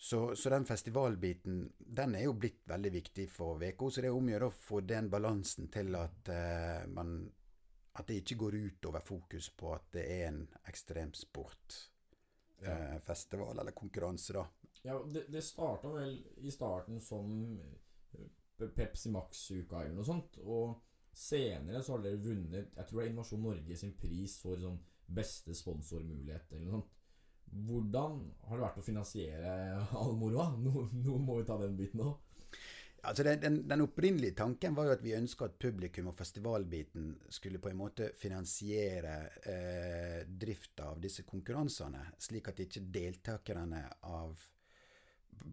så, 0.00 0.36
så, 0.36 0.50
den 0.50 0.64
festivalbiten 0.64 1.72
den 1.78 2.14
er 2.14 2.22
jo 2.28 2.32
blitt 2.38 2.60
veldig 2.70 2.92
viktig 2.94 3.30
for 3.30 3.58
VK. 3.58 3.90
Så 3.90 4.00
det 4.00 4.08
er 4.08 4.12
om 4.14 4.28
å 4.28 4.30
gjøre 4.32 4.46
å 4.46 4.50
få 4.54 4.80
den 4.86 5.10
balansen 5.10 5.68
til 5.74 5.94
at, 5.98 6.28
uh, 6.30 6.86
man, 6.94 7.32
at 7.98 8.06
det 8.06 8.16
ikke 8.22 8.38
går 8.44 8.54
ut 8.60 8.84
over 8.92 9.00
fokus 9.02 9.50
på 9.58 9.74
at 9.74 9.86
det 9.96 10.04
er 10.06 10.22
en 10.28 10.48
ekstremsportfestival 10.70 13.42
ja. 13.42 13.50
uh, 13.50 13.58
eller 13.58 13.74
konkurranse, 13.74 14.32
da. 14.38 14.46
Ja, 14.86 15.02
Det, 15.02 15.26
det 15.34 15.42
starta 15.42 15.90
vel 15.90 16.22
i 16.46 16.50
starten 16.54 17.02
som 17.02 17.58
Pepsi 18.76 19.10
Max-uka 19.10 19.82
eller 19.82 19.98
noe 19.98 20.06
sånt. 20.06 20.38
og 20.46 20.78
Senere 21.18 21.82
så 21.82 21.96
har 21.96 22.04
dere 22.04 22.20
vunnet 22.22 22.76
Jeg 22.76 22.86
tror 22.86 23.00
det 23.00 23.04
er 23.08 23.10
Innovasjon 23.10 23.42
Norge 23.42 23.76
sin 23.80 23.96
pris 23.98 24.36
for 24.42 24.60
sånn 24.62 24.78
beste 25.08 25.54
sponsormulighet 25.56 26.52
eller 26.52 26.66
noe 26.66 26.78
sånt. 26.78 26.94
Hvordan 27.48 28.18
har 28.44 28.58
det 28.58 28.64
vært 28.66 28.80
å 28.82 28.84
finansiere 28.84 29.52
all 29.96 30.12
moroa? 30.20 30.50
Nå, 30.60 30.88
nå, 30.92 31.14
må 31.24 31.38
vi 31.38 31.46
ta 31.48 31.56
den 31.60 31.78
biten 31.78 32.04
òg. 32.04 32.18
Altså 33.08 33.24
den, 33.24 33.38
den, 33.40 33.56
den, 33.70 33.84
opprinnelige 33.86 34.36
tanken 34.40 34.74
var 34.76 34.88
jo 34.88 34.94
at 34.96 35.02
vi 35.04 35.14
ønska 35.16 35.46
at 35.46 35.56
publikum 35.62 36.10
og 36.10 36.16
festivalbiten 36.18 37.12
skulle 37.32 37.60
på 37.62 37.70
en 37.70 37.78
måte 37.78 38.10
finansiere 38.18 39.14
eh, 39.48 40.20
drifta 40.26 40.90
av 40.92 41.00
disse 41.00 41.22
konkurransene, 41.26 42.02
slik 42.20 42.50
at 42.50 42.60
ikke 42.66 42.82
deltakerne 42.98 43.84
av, 44.10 44.34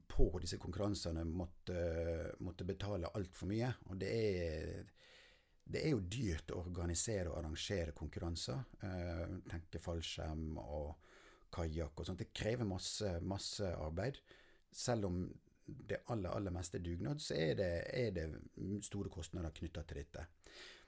på 0.10 0.28
disse 0.42 0.60
konkurransene 0.60 1.24
måtte, 1.30 1.80
måtte 2.44 2.68
betale 2.68 3.14
altfor 3.14 3.54
mye. 3.54 3.72
Og 3.88 4.02
det 4.02 4.12
er 4.12 4.84
det 5.66 5.82
er 5.82 5.96
jo 5.96 6.02
dyrt 6.02 6.52
å 6.54 6.60
organisere 6.62 7.32
og 7.32 7.40
arrangere 7.40 7.94
konkurranser. 7.98 8.62
Eh, 8.86 9.24
tenke 9.50 9.82
fallskjerm 9.82 10.60
og 10.62 10.92
kajakk 11.56 12.02
og 12.02 12.10
sånt. 12.10 12.22
Det 12.22 12.36
krever 12.36 12.68
masse, 12.70 13.16
masse 13.26 13.72
arbeid. 13.74 14.20
Selv 14.76 15.10
om 15.10 15.24
det 15.66 16.04
aller, 16.14 16.30
aller 16.30 16.54
meste 16.54 16.78
er 16.78 16.86
dugnad, 16.86 17.22
så 17.24 17.34
er 17.40 17.58
det, 17.58 17.72
er 17.98 18.14
det 18.14 18.28
store 18.86 19.10
kostnader 19.10 19.54
knytta 19.56 19.82
til 19.90 20.04
dette. 20.04 20.28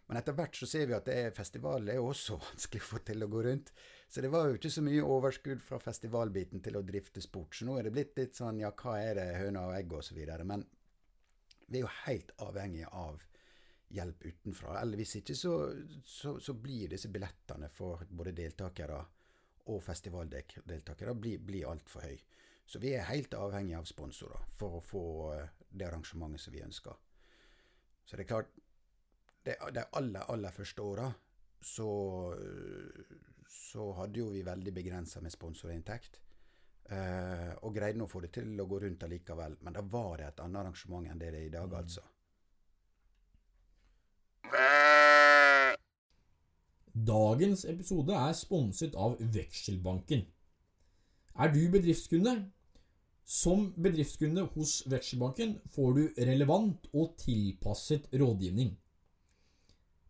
Men 0.07 0.21
etter 0.21 0.36
hvert 0.38 0.55
så 0.55 0.67
ser 0.69 0.86
vi 0.88 0.95
at 0.95 1.07
det 1.09 1.34
festivalet 1.36 1.95
er 1.95 2.03
også 2.03 2.38
vanskelig 2.45 2.84
å 2.84 2.89
få 2.91 3.01
til 3.07 3.25
å 3.25 3.32
gå 3.32 3.43
rundt. 3.49 3.73
Så 4.07 4.23
det 4.23 4.32
var 4.32 4.47
jo 4.47 4.59
ikke 4.59 4.71
så 4.71 4.84
mye 4.86 5.03
overskudd 5.03 5.63
fra 5.63 5.82
festivalbiten 5.84 6.61
til 6.63 6.78
å 6.78 6.86
drifte 6.86 7.23
sport. 7.23 7.57
Så 7.57 7.67
nå 7.67 7.80
er 7.80 7.88
det 7.88 7.95
blitt 7.97 8.13
litt 8.19 8.38
sånn 8.38 8.61
ja, 8.61 8.71
hva 8.78 8.99
er 9.01 9.17
det, 9.17 9.28
høna 9.41 9.65
og 9.71 9.75
egg 9.80 9.97
osv. 9.97 10.21
Men 10.45 10.63
vi 11.67 11.82
er 11.82 11.88
jo 11.88 11.95
helt 12.05 12.32
avhengige 12.45 12.93
av 12.93 13.25
hjelp 13.93 14.25
utenfra. 14.25 14.79
Eller 14.81 14.99
hvis 14.99 15.15
ikke, 15.19 15.35
så, 15.35 15.53
så, 16.03 16.38
så 16.39 16.53
blir 16.53 16.91
disse 16.91 17.11
billettene 17.13 17.69
for 17.73 18.03
både 18.09 18.35
deltakere 18.35 18.99
og 19.67 19.83
festivaldeltakere 19.83 21.15
blir, 21.15 21.39
blir 21.43 21.67
altfor 21.69 22.07
høy. 22.07 22.17
Så 22.67 22.79
vi 22.83 22.93
er 22.95 23.07
helt 23.07 23.33
avhengig 23.35 23.77
av 23.77 23.88
sponsorer 23.88 24.47
for 24.59 24.79
å 24.79 24.83
få 24.83 25.03
eh, 25.35 25.51
det 25.69 25.88
arrangementet 25.88 26.43
som 26.43 26.55
vi 26.55 26.63
ønsker. 26.65 26.95
Så 28.07 28.15
det 28.15 28.25
er 28.25 28.33
klart 28.35 28.55
De, 29.47 29.53
de 29.71 29.83
aller, 29.95 30.23
aller 30.27 30.51
første 30.51 30.83
åra 30.83 31.05
så, 31.63 31.88
så 33.47 33.85
hadde 33.95 34.19
jo 34.19 34.25
vi 34.33 34.41
veldig 34.43 34.73
begrensa 34.75 35.21
med 35.23 35.31
sponsorinntekt. 35.31 36.19
Uh, 36.88 37.51
og 37.67 37.73
greide 37.75 37.99
nå 37.99 38.05
å 38.07 38.11
få 38.11 38.21
det 38.23 38.29
til 38.38 38.59
å 38.59 38.65
gå 38.67 38.79
rundt 38.83 39.03
allikevel. 39.03 39.57
Men 39.63 39.75
da 39.75 39.83
var 39.83 40.19
det 40.19 40.27
et 40.27 40.43
annet 40.43 40.61
arrangement 40.61 41.07
enn 41.07 41.19
det 41.19 41.31
det 41.31 41.41
er 41.41 41.47
i 41.47 41.55
dag, 41.55 41.67
mm. 41.67 41.77
altså. 41.79 42.03
Dagens 46.97 47.61
episode 47.69 48.15
er 48.15 48.33
sponset 48.33 48.95
av 48.97 49.19
Vekselbanken. 49.19 50.23
Er 51.37 51.51
du 51.53 51.59
bedriftskunde? 51.69 52.31
Som 53.27 53.67
bedriftskunde 53.75 54.47
hos 54.55 54.79
Vekselbanken 54.89 55.57
får 55.75 55.93
du 55.93 56.23
relevant 56.29 56.87
og 56.93 57.13
tilpasset 57.21 58.07
rådgivning. 58.17 58.71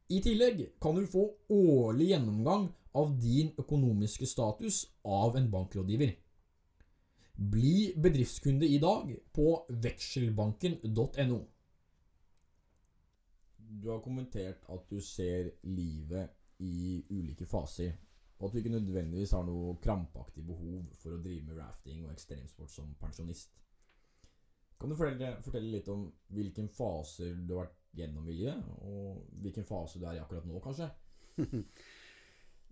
I 0.08 0.22
tillegg 0.24 0.64
kan 0.80 0.96
du 0.96 1.10
få 1.12 1.26
årlig 1.52 2.14
gjennomgang 2.14 2.70
av 2.96 3.12
din 3.20 3.52
økonomiske 3.60 4.30
status 4.30 4.86
av 5.04 5.36
en 5.36 5.52
bankrådgiver. 5.52 6.16
Bli 7.36 7.92
bedriftskunde 8.00 8.70
i 8.70 8.80
dag 8.80 9.12
på 9.36 9.60
vekselbanken.no. 9.68 11.44
Du 13.58 13.90
har 13.92 14.00
kommentert 14.06 14.64
at 14.72 14.88
du 14.90 15.02
ser 15.04 15.52
livet 15.68 16.37
i 16.64 17.04
ulike 17.14 17.46
faser, 17.46 17.94
og 18.38 18.48
at 18.48 18.54
du 18.54 18.60
ikke 18.62 18.74
nødvendigvis 18.74 19.34
har 19.34 19.46
noe 19.46 19.78
krampaktig 19.82 20.44
behov 20.46 20.84
for 21.02 21.16
å 21.16 21.22
drive 21.22 21.46
med 21.48 21.58
rafting 21.58 22.04
og 22.06 22.14
ekstremsport 22.14 22.72
som 22.72 22.94
pensjonist. 23.02 23.58
Kan 24.78 24.94
du 24.94 24.98
fortelle, 24.98 25.62
litt 25.72 25.88
om 25.90 26.06
hvilken 26.34 26.68
faser 26.70 27.34
du 27.34 27.56
har 27.56 27.66
vært 27.66 27.80
gjennom 27.98 28.28
livet, 28.30 28.68
og 28.86 29.24
hvilken 29.42 29.66
fase 29.66 29.98
du 29.98 30.06
er 30.06 30.20
i 30.20 30.22
akkurat 30.22 30.46
nå, 30.46 30.60
kanskje? 30.62 30.92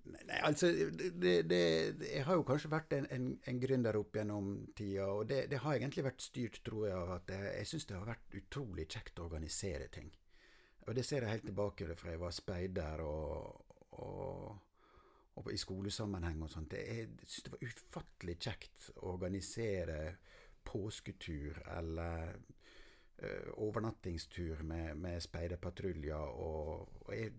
Nei, 0.05 0.37
altså 0.45 0.69
det, 0.69 1.47
det, 1.49 1.61
Jeg 1.97 2.25
har 2.27 2.37
jo 2.37 2.43
kanskje 2.45 2.69
vært 2.69 2.93
en, 2.93 3.07
en, 3.09 3.23
en 3.49 3.61
gründer 3.61 3.97
opp 3.97 4.13
gjennom 4.13 4.51
tida, 4.77 5.07
og 5.09 5.25
det, 5.31 5.47
det, 5.49 5.63
har 5.63 5.79
egentlig 5.79 6.05
vært 6.05 6.21
styrt, 6.21 6.59
tror 6.67 6.85
jeg, 6.85 6.99
av 6.99 7.15
at 7.17 7.33
jeg, 7.33 7.47
jeg 7.55 7.71
syns 7.71 7.89
det 7.89 7.97
har 7.97 8.11
vært 8.11 8.37
utrolig 8.37 8.85
kjekt 8.85 9.17
å 9.17 9.25
organisere 9.25 9.89
ting. 9.93 10.11
Og 10.85 10.93
det 10.93 11.07
ser 11.07 11.25
jeg 11.25 11.33
helt 11.33 11.47
tilbake 11.49 11.89
fra 11.97 12.13
jeg 12.13 12.21
var 12.21 12.35
speider 12.37 13.01
og, 13.01 13.64
og, 14.03 14.57
og 15.35 15.51
i 15.51 15.59
skolesammenheng 15.59 16.43
og 16.43 16.51
sånt. 16.51 16.75
Jeg 16.77 17.11
syns 17.23 17.47
det 17.47 17.53
var 17.55 17.65
ufattelig 17.69 18.37
kjekt 18.47 18.89
å 18.97 19.13
organisere 19.15 19.99
påsketur 20.65 21.59
eller 21.77 22.35
ø, 23.21 23.31
overnattingstur 23.67 24.63
med, 24.63 24.95
med 24.97 25.21
speiderpatruljer. 25.23 26.31
Og, 26.45 27.01
og, 27.05 27.11
jeg 27.13 27.35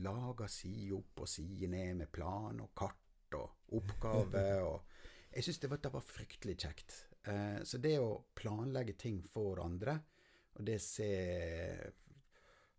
laga 0.00 0.46
side 0.50 0.94
opp 0.94 1.24
og 1.24 1.30
side 1.30 1.70
ned 1.70 2.02
med 2.02 2.12
plan 2.12 2.60
og 2.62 2.74
kart 2.76 3.38
og 3.38 3.76
oppgave. 3.80 4.44
og 4.70 5.34
Jeg 5.34 5.46
syns 5.46 5.62
det, 5.62 5.72
det, 5.82 5.94
var 5.94 6.06
fryktelig 6.06 6.58
kjekt. 6.66 6.98
Eh, 7.26 7.62
så 7.64 7.78
det 7.78 7.96
å 8.02 8.20
planlegge 8.36 8.98
ting 8.98 9.22
for 9.26 9.62
andre, 9.64 9.98
og 10.58 10.66
det 10.66 10.80
se 10.82 11.10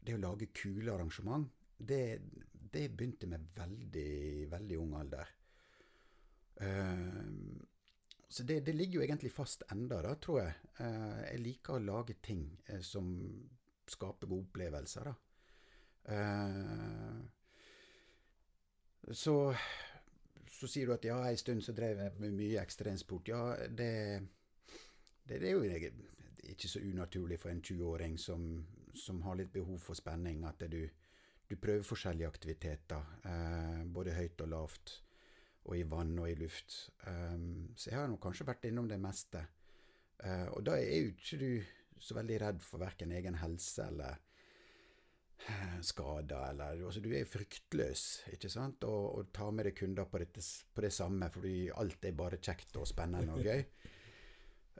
det 0.01 0.15
å 0.17 0.21
lage 0.21 0.49
kule 0.55 0.93
arrangement, 0.93 1.47
det, 1.77 2.21
det 2.71 2.89
begynte 2.89 3.27
med 3.27 3.47
veldig, 3.55 4.47
veldig 4.51 4.77
ung 4.79 4.95
alder. 4.99 5.33
Uh, 6.61 7.57
så 8.29 8.43
det, 8.47 8.61
det, 8.65 8.75
ligger 8.75 8.99
jo 8.99 9.05
egentlig 9.05 9.31
fast 9.33 9.63
enda, 9.71 10.01
da, 10.05 10.15
tror 10.15 10.41
jeg. 10.43 10.53
Uh, 10.79 11.21
jeg 11.25 11.41
liker 11.41 11.77
å 11.77 11.83
lage 11.83 12.17
ting 12.23 12.45
uh, 12.69 12.79
som 12.85 13.11
skaper 13.91 14.29
gode 14.29 14.47
opplevelser, 14.47 15.09
da. 15.09 15.15
så 19.11 19.33
så 20.51 20.67
sier 20.69 20.87
du 20.87 20.93
at 20.93 21.05
ja, 21.05 21.17
en 21.27 21.37
stund 21.37 21.63
så 21.65 21.73
drev 21.75 21.99
jeg 21.99 22.21
med 22.23 22.37
mye 22.37 22.61
ekstremsport. 22.61 23.27
Ja, 23.27 23.41
det, 23.67 23.91
det 25.27 25.41
er 25.41 25.57
jo 25.57 25.65
ikke 25.65 26.69
så 26.69 26.79
unaturlig 26.79 27.39
for 27.41 27.51
en 27.51 27.61
20-åring 27.65 28.15
som 28.21 28.47
som 28.93 29.21
har 29.21 29.35
litt 29.35 29.53
behov 29.53 29.79
for 29.81 29.97
spenning, 29.97 30.43
at 30.47 30.63
du, 30.71 30.81
du 31.51 31.57
prøver 31.59 31.83
forskjellige 31.83 32.29
aktiviteter. 32.31 33.15
Eh, 33.27 33.81
både 33.91 34.15
høyt 34.15 34.41
og 34.45 34.51
lavt, 34.53 34.93
og 35.67 35.77
i 35.77 35.83
vann 35.85 36.17
og 36.19 36.29
i 36.31 36.37
luft. 36.39 36.89
Um, 37.05 37.69
så 37.77 37.91
jeg 37.91 37.99
har 37.99 38.09
nå 38.09 38.17
kanskje 38.21 38.47
vært 38.47 38.65
innom 38.69 38.87
det 38.89 38.97
meste. 39.01 39.43
Eh, 40.23 40.47
og 40.55 40.63
da 40.65 40.77
er 40.79 41.03
jo 41.03 41.13
ikke 41.13 41.39
du 41.41 42.01
så 42.01 42.17
veldig 42.17 42.37
redd 42.41 42.63
for 42.65 42.81
verken 42.81 43.13
egen 43.13 43.37
helse 43.41 43.85
eller 43.85 44.15
eh, 45.45 45.77
skader, 45.85 46.47
eller 46.49 46.81
altså, 46.87 47.03
Du 47.03 47.11
er 47.13 47.29
fryktløs, 47.29 48.05
ikke 48.33 48.49
sant, 48.49 48.87
og, 48.89 49.19
og 49.19 49.31
tar 49.33 49.51
med 49.53 49.69
deg 49.69 49.77
kunder 49.77 50.09
på, 50.09 50.21
dette, 50.23 50.41
på, 50.73 50.85
det 50.85 50.93
samme, 50.95 51.29
fordi 51.33 51.55
alt 51.75 52.09
er 52.09 52.17
bare 52.17 52.41
kjekt 52.41 52.77
og 52.81 52.89
spennende 52.89 53.37
og 53.37 53.45
gøy. 53.45 53.65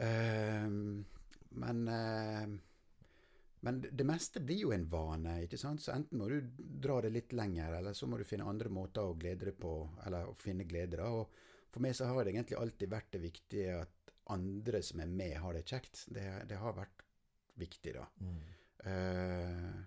Um, 0.01 1.05
men 1.61 1.87
uh, 1.91 2.59
men 3.61 3.77
det 3.81 4.05
meste 4.07 4.41
blir 4.41 4.63
jo 4.63 4.71
en 4.73 4.87
vane, 4.89 5.35
ikke 5.45 5.59
sant. 5.61 5.83
Så 5.83 5.93
enten 5.93 6.17
må 6.17 6.27
du 6.31 6.39
dra 6.57 6.97
det 7.05 7.11
litt 7.13 7.33
lenger, 7.37 7.75
eller 7.77 7.93
så 7.97 8.09
må 8.09 8.17
du 8.17 8.25
finne 8.25 8.47
andre 8.49 8.71
måter 8.73 9.05
å 9.05 9.17
glede 9.17 9.51
deg 9.51 9.59
på, 9.61 9.75
eller 10.05 10.31
å 10.31 10.37
finne 10.37 10.65
glede, 10.69 10.97
da. 10.97 11.11
Og 11.13 11.69
for 11.71 11.85
meg 11.85 11.93
så 11.97 12.09
har 12.09 12.25
det 12.25 12.33
egentlig 12.33 12.57
alltid 12.57 12.91
vært 12.91 13.13
det 13.13 13.21
viktige 13.21 13.77
at 13.83 14.13
andre 14.33 14.81
som 14.85 15.03
er 15.03 15.13
med, 15.13 15.37
har 15.43 15.53
det 15.53 15.63
kjekt. 15.69 16.07
Det, 16.09 16.25
det 16.49 16.57
har 16.57 16.73
vært 16.77 17.05
viktig, 17.61 17.93
da. 17.99 18.07
Mm. 18.25 18.41
Uh, 18.81 19.79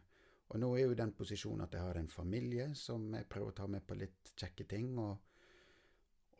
og 0.54 0.60
nå 0.62 0.70
er 0.76 0.84
jo 0.84 0.96
den 0.98 1.14
posisjonen 1.18 1.64
at 1.64 1.74
jeg 1.74 1.82
har 1.82 1.98
en 1.98 2.12
familie 2.12 2.68
som 2.78 3.08
jeg 3.16 3.26
prøver 3.26 3.50
å 3.50 3.56
ta 3.58 3.66
med 3.66 3.82
på 3.86 3.98
litt 3.98 4.34
kjekke 4.38 4.68
ting. 4.70 4.92
og 5.02 5.30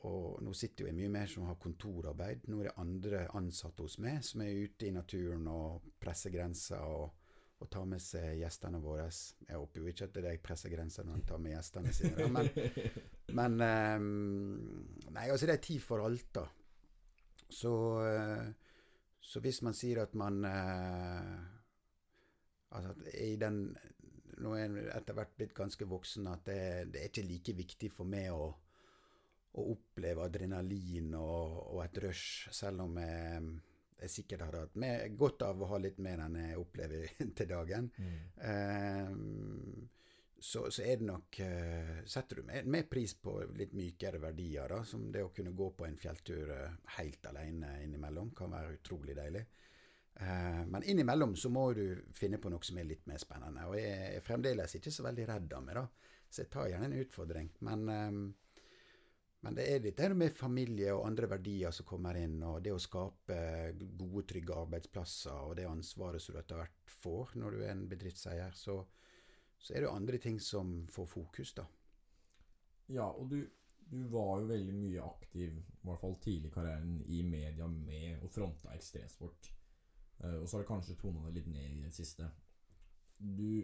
og 0.05 0.43
nå 0.45 0.53
sitter 0.53 0.85
jo 0.85 0.89
jeg 0.91 0.97
mye 0.99 1.13
mer 1.15 1.31
som 1.33 1.47
har 1.49 1.57
kontorarbeid. 1.57 2.43
Nå 2.53 2.59
er 2.61 2.67
det 2.69 2.73
andre 2.83 3.21
ansatte 3.39 3.87
hos 3.87 3.95
meg 4.05 4.19
som 4.27 4.43
er 4.45 4.67
ute 4.67 4.91
i 4.91 4.93
naturen 4.93 5.47
og 5.49 5.87
presser 5.97 6.35
grenser 6.35 6.83
og 6.85 7.24
og 7.65 7.71
ta 7.73 7.85
med 7.89 8.03
seg 8.03 8.39
gjestene 8.41 8.81
våre. 8.83 9.07
Jeg 9.49 9.57
håper 9.57 9.81
jo 9.81 9.91
ikke 9.91 10.09
at 10.09 10.17
det 10.17 10.25
er 10.25 10.37
jeg 10.37 10.43
presser 10.45 10.73
grenser 10.73 11.07
når 11.07 11.19
han 11.19 11.25
tar 11.31 11.41
med 11.43 11.55
gjestene 11.55 11.95
sine, 11.97 12.29
men, 12.35 12.51
men 13.39 13.57
um, 13.65 14.85
Nei, 15.15 15.29
altså, 15.31 15.49
det 15.49 15.57
er 15.57 15.65
tid 15.65 15.83
for 15.85 16.05
alt, 16.05 16.29
da. 16.37 16.45
Så, 17.49 17.73
uh, 18.05 18.47
så 19.25 19.43
hvis 19.45 19.63
man 19.65 19.77
sier 19.77 20.03
at 20.03 20.15
man 20.19 20.41
uh, 20.49 21.35
Altså 22.75 22.95
i 23.21 23.35
den 23.39 23.59
Nå 24.43 24.55
er 24.57 24.65
jeg 24.65 24.87
etter 24.97 25.15
hvert 25.15 25.37
blitt 25.39 25.53
ganske 25.55 25.87
voksen 25.87 26.27
at 26.27 26.49
det, 26.49 26.63
det 26.91 27.01
er 27.01 27.11
ikke 27.13 27.23
like 27.29 27.53
viktig 27.55 27.91
for 27.95 28.09
meg 28.11 28.33
å, 28.35 28.49
å 29.55 29.67
oppleve 29.71 30.25
adrenalin 30.25 31.13
og, 31.15 31.61
og 31.77 31.85
et 31.85 32.01
rush, 32.03 32.49
selv 32.51 32.83
om 32.83 32.99
jeg 32.99 33.45
jeg 34.01 34.11
sikkert 34.11 34.47
hadde 34.47 34.63
hatt 34.65 34.79
med, 34.81 35.17
godt 35.19 35.45
av 35.47 35.63
å 35.63 35.71
ha 35.71 35.81
litt 35.81 35.99
mer 36.03 36.25
enn 36.25 36.39
jeg 36.41 36.61
opplever 36.61 37.11
til 37.39 37.51
dagen. 37.51 37.91
Mm. 37.97 38.17
Um, 39.11 39.91
så, 40.45 40.67
så, 40.69 40.83
er 40.85 40.99
det 41.01 41.07
nok 41.09 41.39
uh, 41.41 42.01
Setter 42.11 42.43
du 42.43 42.49
mer, 42.51 42.67
mer, 42.69 42.85
pris 42.91 43.15
på 43.17 43.39
litt 43.57 43.73
mykere 43.77 44.21
verdier, 44.21 44.69
da, 44.69 44.83
som 44.85 45.07
det 45.13 45.23
å 45.25 45.33
kunne 45.35 45.55
gå 45.57 45.71
på 45.79 45.87
en 45.89 45.97
fjelltur 46.01 46.53
uh, 46.53 46.75
helt 46.99 47.31
alene 47.31 47.79
innimellom, 47.87 48.35
kan 48.37 48.53
være 48.55 48.81
utrolig 48.81 49.17
deilig. 49.19 49.47
Men 50.15 50.85
innimellom 50.87 51.33
så 51.35 51.49
må 51.51 51.65
du 51.75 52.05
finne 52.15 52.39
på 52.39 52.47
noe 52.47 52.63
som 52.63 52.77
er 52.79 52.85
litt 52.87 53.09
mer 53.11 53.19
spennende. 53.19 53.65
Og 53.67 53.75
jeg 53.75 54.13
er 54.15 54.23
fremdeles 54.23 54.77
ikke 54.79 54.93
så 54.95 55.03
veldig 55.09 55.25
redd 55.27 55.57
av 55.57 55.65
meg, 55.67 55.81
da. 55.81 56.13
Så 56.31 56.45
jeg 56.45 56.51
tar 56.55 56.69
gjerne 56.71 56.87
en 56.87 57.01
utfordring. 57.01 57.49
Men 57.67 57.83
men 59.45 59.57
det 59.59 59.65
er 59.69 59.83
dette 59.85 60.07
med 60.17 60.33
familie 60.33 60.95
og 60.97 61.05
andre 61.05 61.29
verdier 61.35 61.75
som 61.75 61.85
kommer 61.89 62.17
inn, 62.17 62.39
og 62.49 62.63
det 62.65 62.73
å 62.73 62.81
skape 62.81 63.37
gode, 63.77 64.25
trygge 64.31 64.57
arbeidsplasser, 64.57 65.37
og 65.51 65.59
det 65.59 65.67
ansvaret 65.69 66.23
som 66.23 66.33
du 66.33 66.41
etter 66.41 66.63
hvert 66.63 66.95
får 66.97 67.35
når 67.43 67.57
du 67.57 67.65
er 67.65 67.75
en 67.75 67.85
bedriftseier, 67.91 68.57
så, 68.57 68.79
så 69.61 69.75
er 69.75 69.85
det 69.85 69.93
andre 69.93 70.21
ting 70.23 70.41
som 70.41 70.79
får 70.95 71.11
fokus, 71.13 71.53
da. 71.61 71.67
Ja, 72.95 73.11
og 73.11 73.29
du, 73.33 73.43
du 73.93 74.01
var 74.13 74.41
jo 74.41 74.49
veldig 74.49 74.79
mye 74.79 75.05
aktiv, 75.05 75.61
i 75.61 75.85
hvert 75.85 76.01
fall 76.01 76.17
tidlig 76.25 76.49
i 76.49 76.57
karrieren, 76.57 76.97
i 77.05 77.21
media 77.29 77.69
med 77.69 78.25
å 78.25 78.33
fronte 78.33 78.73
ekstremsport. 78.73 79.53
Uh, 80.23 80.41
og 80.41 80.49
så 80.49 80.57
har 80.57 80.65
det 80.65 80.73
kanskje 80.73 80.99
tona 81.01 81.29
det 81.29 81.41
litt 81.43 81.53
ned 81.53 81.71
i 81.71 81.85
det 81.85 81.95
siste. 81.97 82.33
Du 83.19 83.61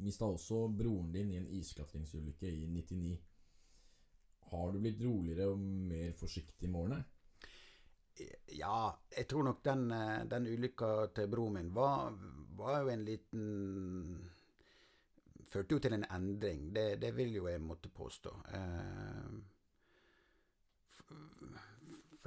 mista 0.00 0.28
også 0.28 0.66
broren 0.72 1.12
din 1.12 1.32
i 1.32 1.40
en 1.40 1.48
isklatringsulykke 1.60 2.48
i 2.48 2.66
99. 2.72 3.16
Har 4.50 4.72
du 4.72 4.80
blitt 4.80 5.02
roligere 5.02 5.50
og 5.52 5.58
mer 5.60 6.12
forsiktig 6.18 6.70
med 6.70 6.80
årene? 6.80 7.02
Ja, 8.56 8.94
jeg 9.12 9.26
tror 9.28 9.44
nok 9.44 9.64
den, 9.64 9.90
eh, 9.92 10.24
den 10.30 10.46
ulykka 10.46 11.08
til 11.14 11.28
broren 11.28 11.58
min 11.58 11.74
var, 11.74 12.14
var, 12.56 12.80
jo 12.80 12.88
en 12.88 13.04
liten 13.04 13.44
Førte 15.46 15.76
jo 15.76 15.78
til 15.78 15.94
en 15.94 16.04
endring. 16.10 16.72
Det, 16.74 17.00
det 17.00 17.12
vil 17.14 17.36
jo 17.36 17.44
jeg 17.46 17.60
måtte 17.62 17.88
påstå. 17.94 18.32
Eh, 18.56 19.36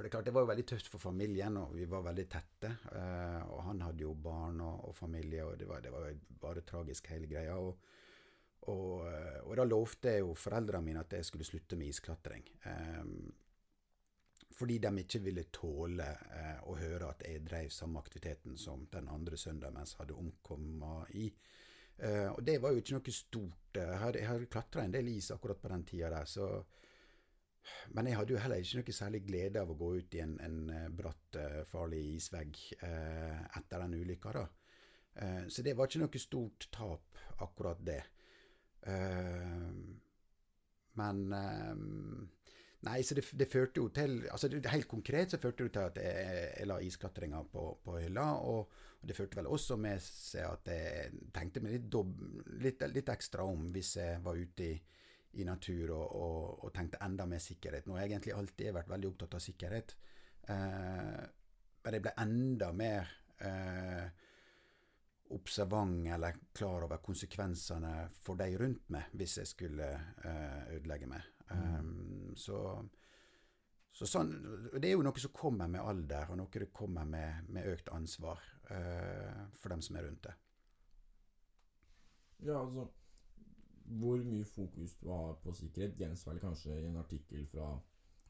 det 0.00 0.08
er 0.08 0.14
klart, 0.14 0.24
det 0.24 0.32
var 0.32 0.46
jo 0.46 0.48
veldig 0.48 0.64
tøft 0.70 0.88
for 0.88 1.02
familien, 1.02 1.58
og 1.60 1.74
vi 1.76 1.84
var 1.84 2.06
veldig 2.06 2.24
tette. 2.32 2.70
Eh, 2.96 3.42
og 3.52 3.60
han 3.66 3.82
hadde 3.84 4.06
jo 4.06 4.14
barn 4.14 4.62
og, 4.64 4.86
og 4.88 4.96
familie, 4.96 5.44
og 5.44 5.58
det 5.60 5.68
var, 5.68 5.82
det 5.84 5.92
var 5.92 6.08
bare 6.40 6.64
tragisk, 6.64 7.10
hele 7.12 7.28
greia. 7.28 7.58
og 7.60 7.76
og, 8.68 9.06
eh, 9.08 9.38
og, 9.46 9.54
da 9.56 9.64
lovte 9.64 10.16
jeg 10.16 10.24
jo 10.24 10.34
foreldrene 10.36 10.84
mine 10.84 11.04
at 11.04 11.14
jeg 11.16 11.28
skulle 11.28 11.48
slutte 11.48 11.78
med 11.80 11.94
isklatring. 11.94 12.44
Um, 12.66 13.30
fordi 14.60 14.76
de 14.82 14.90
ikke 15.00 15.22
ville 15.24 15.46
tåle 15.54 16.04
uh, 16.04 16.58
å 16.68 16.74
høre 16.76 17.08
at 17.08 17.24
jeg 17.24 17.44
drev 17.46 17.70
samme 17.72 18.02
aktiviteten 18.02 18.58
som 18.60 18.84
den 18.92 19.08
andre 19.08 19.38
søndagen 19.40 19.78
mens 19.78 19.94
jeg 19.94 20.02
hadde 20.02 20.18
omkommet 20.20 21.14
i. 21.16 21.30
Uh, 22.00 22.28
og 22.34 22.44
det 22.44 22.58
var 22.60 22.74
jo 22.74 22.82
ikke 22.82 22.98
noe 22.98 23.16
stort. 23.16 23.80
Jeg 23.80 24.02
hadde, 24.02 24.20
jeg 24.20 24.28
hadde 24.28 24.52
klatra 24.52 24.84
en 24.84 24.92
del 24.92 25.08
is 25.14 25.32
akkurat 25.32 25.62
på 25.62 25.72
den 25.72 25.88
tida 25.88 26.12
der, 26.12 26.28
så, 26.28 26.50
Men 27.92 28.06
jeg 28.08 28.16
hadde 28.16 28.32
jo 28.32 28.38
heller 28.40 28.60
ikke 28.60 28.80
noe 28.80 28.92
særlig 28.96 29.24
glede 29.24 29.60
av 29.60 29.70
å 29.70 29.76
gå 29.76 29.90
ut 30.00 30.14
i 30.16 30.22
en, 30.24 30.38
en 30.40 30.94
bratt, 30.96 31.36
farlig 31.68 32.00
isvegg 32.16 32.56
etter 32.80 33.82
den 33.84 33.98
ulykka, 34.00 34.32
da. 34.32 34.46
Så 35.52 35.62
det 35.62 35.74
var 35.76 35.86
ikke 35.86 36.00
noe 36.00 36.22
stort 36.22 36.66
tap, 36.72 37.20
akkurat 37.44 37.84
det. 37.84 38.00
Eh, 38.88 39.70
men 41.00 41.24
eh, 41.36 41.74
Nei, 42.80 43.02
så 43.04 43.12
det, 43.12 43.26
det, 43.36 43.44
førte 43.44 43.82
jo 43.82 43.90
til 43.92 44.22
altså 44.32 44.48
det, 44.48 44.62
Helt 44.72 44.88
konkret 44.88 45.34
så 45.34 45.36
førte 45.36 45.66
det 45.66 45.74
til 45.74 45.82
at 45.84 45.98
jeg, 46.00 46.44
jeg 46.62 46.68
la 46.70 46.78
isklatringa 46.80 47.42
på, 47.52 47.64
på, 47.84 47.98
hylla. 48.00 48.24
Og, 48.40 48.70
og, 48.96 49.02
det 49.04 49.16
førte 49.18 49.36
vel 49.36 49.50
også 49.52 49.76
med 49.76 50.00
seg 50.00 50.46
at 50.48 50.70
jeg 50.72 51.26
tenkte 51.36 51.60
meg 51.60 51.76
litt, 51.76 51.90
dob, 51.92 52.14
litt, 52.64 52.80
litt 52.88 53.12
ekstra 53.12 53.44
om 53.44 53.68
hvis 53.74 53.98
jeg 54.00 54.22
var 54.24 54.40
ute 54.40 54.70
i 54.70 54.72
i 55.38 55.44
natur 55.46 55.92
og, 55.94 56.06
og, 56.16 56.64
og, 56.64 56.70
tenkte 56.74 57.00
enda 57.04 57.26
mer 57.28 57.42
sikkerhet. 57.42 57.86
Nå 57.86 57.94
har 57.94 58.06
jeg 58.06 58.14
egentlig 58.14 58.34
alltid 58.34 58.74
vært 58.74 58.90
veldig 58.90 59.10
opptatt 59.12 59.36
av 59.38 59.44
sikkerhet. 59.44 59.94
Eh, 60.50 61.20
men 61.84 61.96
jeg 61.96 62.04
ble 62.04 62.14
enda 62.24 62.70
mer 62.76 63.12
eh, 63.46 64.08
observant 65.30 66.06
eller 66.14 66.36
klar 66.52 66.86
over 66.86 67.02
konsekvensene 67.04 67.92
for 68.22 68.38
de 68.40 68.48
rundt 68.58 68.88
meg 68.94 69.12
hvis 69.18 69.38
jeg 69.40 69.50
skulle 69.50 69.88
eh, 70.24 70.76
ødelegge 70.76 71.08
meg. 71.10 71.28
Mm. 71.50 71.74
Um, 71.78 72.36
så, 72.38 72.58
så 73.90 74.06
sånn, 74.06 74.30
Det 74.76 74.86
er 74.88 74.94
jo 74.94 75.02
noe 75.06 75.22
som 75.22 75.34
kommer 75.34 75.70
med 75.70 75.82
alder, 75.82 76.30
og 76.30 76.38
noe 76.38 76.62
det 76.62 76.70
kommer 76.74 77.08
med, 77.08 77.50
med 77.50 77.66
økt 77.72 77.90
ansvar 77.94 78.42
uh, 78.70 79.46
for 79.58 79.74
dem 79.74 79.82
som 79.82 79.98
er 79.98 80.06
rundt 80.06 80.24
det. 80.28 80.36
Ja, 82.46 82.62
altså 82.62 82.88
hvor 83.90 84.20
mye 84.22 84.46
fokus 84.46 84.94
du 85.00 85.08
har 85.10 85.32
på 85.42 85.52
sikkerhet, 85.58 85.96
gjenspeiler 85.98 86.40
kanskje 86.44 86.76
i 86.78 86.86
en 86.86 87.00
artikkel 87.00 87.46
fra 87.50 87.72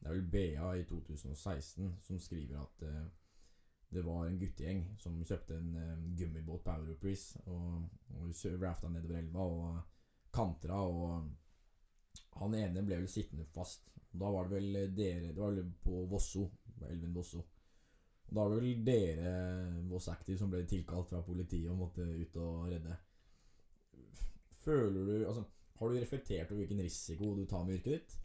det 0.01 0.09
er 0.09 0.15
vel 0.15 0.29
BA 0.33 0.69
i 0.79 0.85
2016 0.89 1.91
som 2.01 2.19
skriver 2.19 2.63
at 2.63 2.85
uh, 2.89 3.03
det 3.91 4.01
var 4.07 4.25
en 4.25 4.39
guttegjeng 4.39 4.83
som 5.03 5.17
kjøpte 5.27 5.57
en 5.57 5.71
uh, 5.75 6.03
gummibåt 6.15 6.63
på 6.63 6.75
Europris 6.79 7.33
og, 7.43 7.89
og 8.15 8.61
rafta 8.61 8.87
nedover 8.87 9.19
elva 9.19 9.47
og 9.51 9.79
kantra, 10.31 10.77
og 10.79 11.27
han 12.39 12.55
ene 12.55 12.83
ble 12.87 13.01
vel 13.01 13.09
sittende 13.11 13.47
fast. 13.51 13.89
Da 14.11 14.29
var 14.31 14.47
det 14.47 14.59
vel 14.59 14.95
dere 14.95 15.31
Det 15.31 15.39
var 15.39 15.51
vel 15.55 15.73
på 15.83 16.05
Vosso, 16.11 16.45
elven 16.87 17.13
Vosso. 17.15 17.43
Og 18.29 18.31
da 18.35 18.45
var 18.45 18.53
det 18.53 18.61
vel 18.61 18.83
dere, 18.87 19.35
Voss 19.91 20.07
Active, 20.11 20.39
som 20.39 20.51
ble 20.51 20.63
tilkalt 20.67 21.11
fra 21.11 21.19
politiet 21.25 21.71
og 21.71 21.81
måtte 21.83 22.07
ut 22.07 22.39
og 22.39 22.71
redde. 22.71 22.95
Føler 24.63 25.03
du 25.03 25.27
altså, 25.27 25.43
Har 25.79 25.89
du 25.89 25.99
reflektert 25.99 26.51
over 26.51 26.61
hvilken 26.61 26.83
risiko 26.85 27.33
du 27.35 27.45
tar 27.49 27.65
med 27.67 27.79
yrket 27.79 27.97
ditt? 27.97 28.19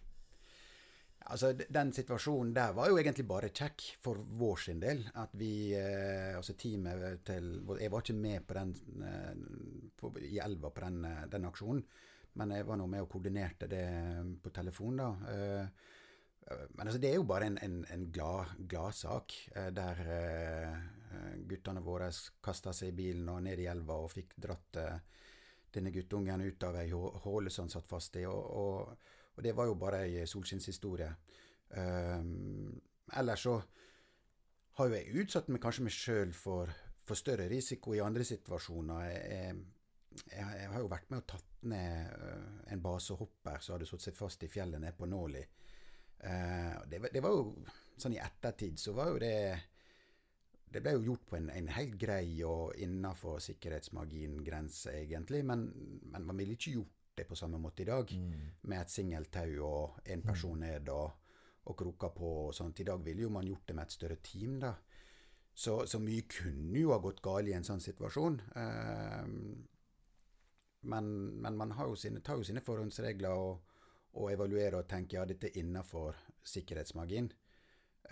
Altså, 1.26 1.52
Den 1.52 1.92
situasjonen 1.92 2.52
der 2.54 2.74
var 2.76 2.90
jo 2.90 2.98
egentlig 3.00 3.26
bare 3.26 3.50
kjekk 3.50 3.82
for 4.02 4.20
vår 4.38 4.60
sin 4.62 4.80
del. 4.82 5.02
At 5.18 5.34
vi, 5.38 5.74
eh, 5.74 6.36
altså 6.36 6.54
teamet 6.54 7.24
til 7.26 7.64
Jeg 7.80 7.90
var 7.92 8.04
ikke 8.04 8.14
med 8.14 8.46
på 8.46 8.54
den 8.54 8.74
eh, 9.02 9.34
på, 9.96 10.12
i 10.20 10.38
elva 10.38 10.70
på 10.70 10.80
den, 10.84 11.04
eh, 11.04 11.26
den, 11.32 11.44
aksjonen, 11.44 11.84
men 12.34 12.50
jeg 12.50 12.66
var 12.66 12.76
nå 12.76 12.86
med 12.86 13.02
og 13.02 13.08
koordinerte 13.08 13.66
det 13.66 13.86
på 14.42 14.50
telefon. 14.50 14.96
da. 14.96 15.10
Eh, 15.32 15.66
men 16.70 16.86
altså, 16.86 17.00
det 17.02 17.10
er 17.10 17.16
jo 17.16 17.26
bare 17.26 17.46
en, 17.46 17.58
en, 17.58 17.84
en 17.90 18.10
glad, 18.12 18.54
gladsak, 18.58 19.34
eh, 19.54 19.70
der 19.74 20.02
eh, 20.06 20.76
guttene 21.48 21.82
våre 21.82 22.10
kasta 22.42 22.72
seg 22.72 22.92
i 22.92 22.96
bilen 22.96 23.28
og 23.28 23.42
ned 23.42 23.58
i 23.58 23.66
elva 23.66 23.98
og 23.98 24.12
fikk 24.12 24.36
dratt 24.36 24.78
denne 25.72 25.90
guttungen 25.90 26.42
ut 26.42 26.62
av 26.64 26.76
ei 26.80 26.90
håle 26.90 27.50
som 27.50 27.66
han 27.66 27.72
satt 27.72 27.88
fast 27.88 28.16
i. 28.16 28.24
Og, 28.28 28.44
og, 28.62 29.14
og, 29.36 29.42
det 29.44 29.54
var 29.56 29.68
jo 29.68 29.76
bare 29.80 30.02
ei 30.06 30.26
solskinnshistorie. 30.28 31.10
Um, 31.76 32.72
ellers 33.16 33.46
så 33.46 33.56
har 34.78 34.88
jo 34.88 34.96
jeg 34.96 35.22
utsatt 35.22 35.48
meg 35.52 35.62
kanskje 35.62 35.86
meg 35.86 35.94
sjøl 35.94 36.34
for, 36.36 36.72
for, 37.04 37.18
større 37.18 37.48
risiko 37.50 37.94
i 37.96 38.02
andre 38.04 38.24
situasjoner. 38.24 39.06
Jeg, 39.10 39.56
jeg, 40.30 40.50
jeg, 40.60 40.72
har 40.72 40.80
jo 40.80 40.90
vært 40.92 41.10
med 41.12 41.22
og 41.22 41.30
tatt 41.34 41.68
ned 41.68 42.12
uh, 42.16 42.58
en 42.72 42.84
basehopper 42.84 43.62
som 43.62 43.76
hadde 43.76 43.88
satt 43.90 44.08
seg 44.08 44.18
fast 44.18 44.44
i 44.46 44.50
fjellet 44.52 44.82
nede 44.82 44.96
på 44.96 45.08
Nåli. 45.10 45.44
Uh, 46.22 46.84
det, 46.88 47.02
det, 47.12 47.22
var 47.24 47.36
jo 47.36 47.50
sånn 48.00 48.16
i 48.16 48.22
ettertid 48.22 48.80
så 48.80 48.94
var 48.96 49.12
jo 49.12 49.18
det 49.20 49.36
det 50.72 50.82
ble 50.82 50.96
jo 50.96 51.04
gjort 51.12 51.26
på 51.30 51.36
en, 51.38 51.48
en 51.54 51.68
helt 51.76 51.94
grei 52.00 52.42
og 52.44 52.74
innafor 52.82 53.38
sikkerhetsmargin-grense, 53.44 54.92
egentlig, 55.04 55.44
men, 55.46 55.68
men, 56.10 56.26
man 56.26 56.36
ville 56.40 56.56
ikke 56.56 56.74
gjort 56.74 56.95
det 57.16 57.28
på 57.28 57.38
samme 57.38 57.58
måte 57.60 57.82
i 57.82 57.88
dag, 57.88 58.10
mm. 58.10 58.66
med 58.70 58.80
et 58.80 58.92
singeltau 58.92 59.54
og 59.66 60.02
én 60.04 60.20
mm. 60.22 60.26
person 60.26 60.60
ned 60.60 60.90
og, 60.92 61.30
og 61.66 61.78
kroka 61.78 62.10
på 62.14 62.32
og 62.46 62.54
sånt. 62.54 62.80
I 62.80 62.88
dag 62.88 63.02
ville 63.04 63.26
jo 63.26 63.32
man 63.32 63.48
gjort 63.48 63.68
det 63.68 63.76
med 63.76 63.88
et 63.88 63.96
større 63.96 64.18
team, 64.22 64.60
da. 64.62 64.74
Så, 65.56 65.78
så 65.88 65.98
mye 66.02 66.26
kunne 66.28 66.76
jo 66.76 66.92
ha 66.92 66.98
gått 67.00 67.22
galt 67.24 67.48
i 67.48 67.54
en 67.56 67.64
sånn 67.64 67.80
situasjon. 67.80 68.34
Uh, 68.52 69.24
men, 70.92 71.08
men, 71.40 71.56
man 71.56 71.72
jo 71.78 71.96
sine, 71.96 72.20
tar 72.20 72.36
jo 72.36 72.44
sine 72.44 72.60
forhåndsregler 72.60 73.32
og, 73.32 73.78
og 74.20 74.30
evaluerer 74.34 74.76
og 74.82 74.88
tenker 74.90 75.22
ja, 75.22 75.24
dette 75.28 75.48
er 75.48 75.60
innafor 75.62 76.18
sikkerhetsmargin. 76.44 77.30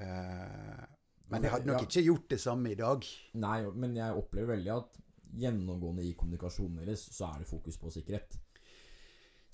Uh, 0.00 0.84
men 1.32 1.44
jeg 1.44 1.52
hadde 1.52 1.68
nok 1.68 1.82
ja. 1.82 1.86
ikke 1.86 2.06
gjort 2.06 2.30
det 2.32 2.40
samme 2.40 2.72
i 2.72 2.78
dag. 2.78 3.06
Nei, 3.44 3.58
men 3.76 3.96
jeg 4.00 4.18
opplever 4.18 4.54
veldig 4.56 4.72
at 4.74 4.98
gjennomgående 5.44 6.04
i 6.06 6.14
kommunikasjonen 6.16 6.82
deres 6.82 7.06
så 7.12 7.28
er 7.28 7.42
det 7.42 7.50
fokus 7.50 7.78
på 7.80 7.92
sikkerhet. 7.92 8.36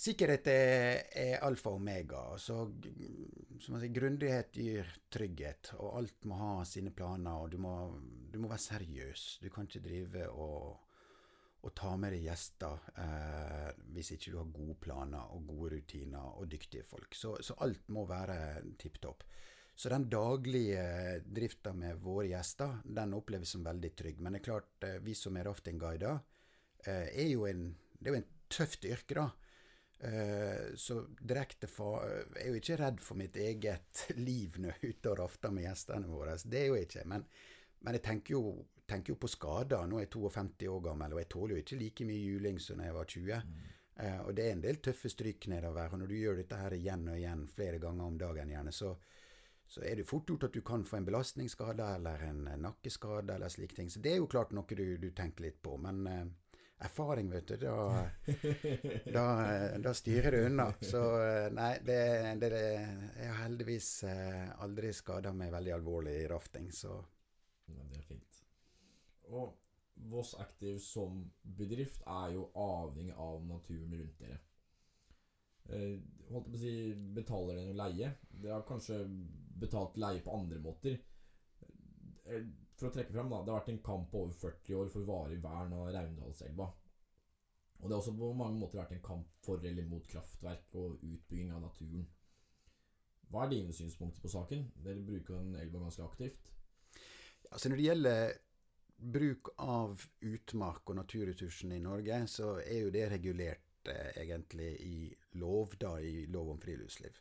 Sikkerhet 0.00 0.46
er, 0.48 1.02
er 1.12 1.42
alfa 1.44 1.74
og 1.74 1.80
omega. 1.82 2.22
Så, 2.40 2.62
som 3.60 3.74
man 3.74 3.82
sier, 3.82 3.92
Grundighet 3.92 4.54
gir 4.56 4.92
trygghet, 5.12 5.74
og 5.76 5.98
alt 5.98 6.28
må 6.30 6.38
ha 6.40 6.52
sine 6.68 6.92
planer. 6.96 7.42
og 7.42 7.50
Du 7.52 7.58
må, 7.60 7.74
du 8.32 8.38
må 8.40 8.48
være 8.48 8.64
seriøs. 8.64 9.24
Du 9.42 9.50
kan 9.52 9.68
ikke 9.68 9.82
drive 9.84 10.22
og, 10.32 10.78
og 11.60 11.74
ta 11.76 11.92
med 12.00 12.14
deg 12.16 12.24
gjester 12.30 12.86
eh, 13.02 13.66
hvis 13.92 14.14
ikke 14.16 14.32
du 14.32 14.38
har 14.40 14.54
gode 14.54 14.78
planer 14.80 15.34
og 15.34 15.50
gode 15.50 15.74
rutiner 15.74 16.32
og 16.32 16.48
dyktige 16.48 16.86
folk. 16.88 17.12
Så, 17.12 17.34
så 17.44 17.58
alt 17.60 17.92
må 17.92 18.06
være 18.08 18.38
tipp 18.80 18.96
topp. 19.04 19.26
Så 19.76 19.92
den 19.92 20.08
daglige 20.12 20.80
drifta 21.24 21.74
med 21.76 22.00
våre 22.00 22.30
gjester, 22.32 22.80
den 22.84 23.14
oppleves 23.16 23.52
som 23.52 23.68
veldig 23.68 23.92
trygg. 23.96 24.18
Men 24.20 24.32
det 24.32 24.40
er 24.40 24.48
klart, 24.48 24.72
eh, 24.88 24.96
vi 25.04 25.12
som 25.16 25.36
er 25.36 25.44
raftingguider, 25.48 26.24
eh, 26.86 27.06
er 27.12 27.30
jo 27.34 27.44
en 27.50 27.68
Det 28.00 28.08
er 28.08 28.14
jo 28.14 28.22
en 28.22 28.30
tøft 28.48 28.84
yrke, 28.88 29.14
da. 29.14 29.28
Eh, 30.02 30.74
så 30.76 31.02
direkte 31.20 31.68
for 31.68 32.00
Jeg 32.08 32.46
er 32.46 32.46
jo 32.48 32.60
ikke 32.60 32.76
redd 32.80 33.00
for 33.04 33.20
mitt 33.20 33.34
eget 33.36 34.06
liv 34.16 34.56
når 34.56 34.70
jeg 34.72 34.78
er 34.78 34.94
ute 34.94 35.10
og 35.12 35.18
rafter 35.20 35.52
med 35.52 35.66
gjestene 35.66 36.08
våre. 36.08 36.38
Det 36.44 36.62
er 36.62 36.70
jo 36.70 36.78
ikke. 36.80 37.04
Men, 37.10 37.26
men 37.84 37.98
jeg 37.98 38.06
tenker 38.06 38.36
jo, 38.38 38.54
tenker 38.88 39.14
jo, 39.14 39.18
på 39.20 39.28
skader. 39.30 39.84
Nå 39.90 40.00
er 40.00 40.06
jeg 40.06 40.14
52 40.16 40.70
år 40.72 40.80
gammel, 40.88 41.16
og 41.16 41.22
jeg 41.22 41.30
tåler 41.34 41.56
jo 41.56 41.66
ikke 41.66 41.80
like 41.82 42.08
mye 42.08 42.24
juling 42.24 42.62
som 42.62 42.80
da 42.80 42.88
jeg 42.88 42.96
var 42.96 43.12
20. 43.12 43.44
Mm. 43.44 43.68
Eh, 44.00 44.20
og 44.24 44.34
det 44.36 44.46
er 44.46 44.56
en 44.56 44.64
del 44.64 44.80
tøffe 44.80 45.12
stryk 45.12 45.50
nedover. 45.52 45.92
Og 45.92 46.02
når 46.02 46.12
du 46.12 46.16
gjør 46.16 46.40
dette 46.40 46.60
her 46.62 46.76
igjen 46.76 47.08
og 47.08 47.18
igjen 47.20 47.46
flere 47.52 47.80
ganger 47.82 48.06
om 48.06 48.20
dagen, 48.20 48.52
gjerne, 48.54 48.72
så, 48.72 48.94
så 49.68 49.84
er 49.84 50.00
det 50.00 50.08
fort 50.08 50.32
gjort 50.32 50.48
at 50.48 50.56
du 50.56 50.62
kan 50.64 50.86
få 50.88 51.00
en 51.00 51.08
belastningsskade 51.08 51.94
eller 51.98 52.24
en 52.30 52.46
nakkeskade 52.64 53.36
eller 53.36 53.52
slike 53.52 53.76
ting. 53.76 53.92
Så 53.92 54.00
det 54.00 54.14
er 54.14 54.22
jo 54.22 54.30
klart 54.32 54.56
noe 54.56 54.78
du, 54.78 54.96
du 54.96 55.10
tenker 55.12 55.50
litt 55.50 55.60
på. 55.62 55.76
Men 55.82 56.06
eh, 56.08 56.24
erfaring, 56.80 57.30
vet 57.30 57.48
du, 57.48 57.56
da, 57.56 58.10
da, 59.12 59.24
da, 59.78 59.94
styrer 59.94 60.32
du 60.32 60.46
unna. 60.46 60.72
Så 60.80 61.00
eh, 61.20 61.48
nei, 61.52 61.72
det, 61.84 62.00
det, 62.40 62.50
det, 62.54 62.60
Jeg 63.20 63.30
har 63.30 63.40
heldigvis 63.44 63.88
eh, 64.08 64.46
aldri 64.64 64.92
skada 64.96 65.32
meg 65.36 65.52
veldig 65.52 65.74
alvorlig 65.76 66.16
i 66.22 66.28
rafting, 66.30 66.70
så 66.72 66.94
ja, 67.70 67.82
Det 67.90 67.98
er 68.00 68.06
fint. 68.08 68.38
Og 69.30 69.52
Voss 70.10 70.32
Active 70.40 70.80
som 70.80 71.20
bedrift 71.42 72.06
er 72.08 72.32
jo 72.38 72.48
avhengig 72.56 73.12
av 73.20 73.44
naturen 73.44 73.92
rundt 74.00 74.22
dere. 74.24 74.40
holdt 75.68 76.48
jeg 76.48 76.54
på 76.54 76.56
å 76.56 76.62
si, 76.62 76.72
betaler 77.20 77.60
dere 77.60 77.68
noe 77.68 77.80
leie. 77.82 78.14
Dere 78.32 78.56
har 78.56 78.66
kanskje 78.66 79.02
betalt 79.60 80.00
leie 80.00 80.24
på 80.24 80.32
andre 80.34 80.62
måter. 80.64 80.96
For 82.80 82.88
å 82.88 82.94
trekke 82.94 83.12
frem, 83.12 83.28
da. 83.28 83.42
Det 83.44 83.52
har 83.52 83.60
vært 83.60 83.74
en 83.74 83.82
kamp 83.84 84.06
på 84.08 84.22
over 84.24 84.36
40 84.40 84.78
år 84.78 84.92
for 84.92 85.08
varig 85.08 85.36
vern 85.44 85.74
av 85.76 85.90
Raundalselva. 85.92 86.70
Og 87.80 87.84
det 87.84 87.92
har 87.92 88.00
også 88.00 88.14
på 88.16 88.30
mange 88.36 88.56
måter 88.60 88.80
vært 88.80 88.94
en 88.96 89.02
kamp 89.04 89.34
for 89.44 89.66
eller 89.68 89.88
mot 89.88 90.06
kraftverk 90.08 90.76
og 90.80 91.02
utbygging 91.04 91.52
av 91.52 91.60
naturen. 91.64 92.06
Hva 93.30 93.44
er 93.44 93.52
dine 93.52 93.76
synspunkter 93.76 94.24
på 94.24 94.32
saken? 94.32 94.64
Dere 94.84 95.04
bruker 95.06 95.36
den 95.38 95.58
elva 95.60 95.84
ganske 95.84 96.06
aktivt. 96.06 96.50
Altså 97.50 97.68
Når 97.68 97.76
det 97.76 97.86
gjelder 97.86 98.32
bruk 99.00 99.52
av 99.60 100.06
utmark 100.28 100.90
og 100.90 100.98
naturressursene 101.00 101.76
i 101.76 101.84
Norge, 101.84 102.22
så 102.28 102.54
er 102.64 102.86
jo 102.86 102.94
det 102.94 103.06
regulert 103.12 103.92
eh, 103.92 104.22
egentlig 104.24 104.70
i 104.84 104.96
lov, 105.40 105.76
da, 105.80 105.98
i 106.00 106.26
lov 106.32 106.54
om 106.54 106.60
friluftsliv. 106.60 107.20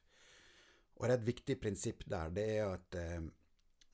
Og 1.00 1.06
det 1.06 1.14
er 1.14 1.20
et 1.20 1.30
viktig 1.30 1.60
prinsipp 1.60 2.04
der, 2.12 2.34
det 2.36 2.48
er 2.58 2.74
at 2.74 3.00
eh, 3.00 3.30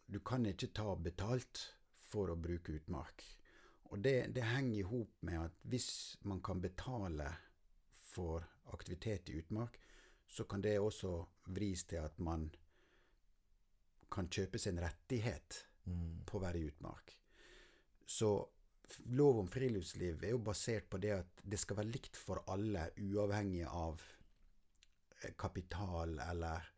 du 0.07 0.19
kan 0.19 0.45
ikke 0.45 0.71
ta 0.75 0.95
betalt 0.95 1.61
for 2.05 2.31
å 2.31 2.37
bruke 2.39 2.75
utmark. 2.77 3.23
Og 3.91 4.01
det, 4.01 4.33
det 4.35 4.45
henger 4.45 4.79
i 4.79 4.87
hop 4.89 5.21
med 5.25 5.39
at 5.47 5.57
hvis 5.69 5.89
man 6.29 6.41
kan 6.45 6.61
betale 6.61 7.29
for 7.95 8.45
aktivitet 8.73 9.29
i 9.29 9.39
utmark, 9.41 9.79
så 10.27 10.43
kan 10.49 10.61
det 10.61 10.77
også 10.79 11.17
vris 11.53 11.85
til 11.89 12.01
at 12.01 12.17
man 12.19 12.49
kan 14.11 14.29
kjøpe 14.31 14.59
sin 14.61 14.79
rettighet 14.81 15.65
Mm. 15.85 16.23
på 16.25 16.39
å 16.39 16.41
være 16.41 16.59
i 16.59 16.67
utmark. 16.71 17.13
Så 18.05 18.29
lov 19.17 19.41
om 19.41 19.49
friluftsliv 19.49 20.23
er 20.23 20.33
jo 20.33 20.41
basert 20.45 20.87
på 20.89 20.99
det 21.01 21.13
at 21.19 21.43
det 21.43 21.59
skal 21.61 21.79
være 21.81 21.93
likt 21.93 22.17
for 22.17 22.41
alle, 22.51 22.87
uavhengig 23.01 23.65
av 23.69 24.01
eh, 25.21 25.33
kapital 25.37 26.17
eller 26.25 26.71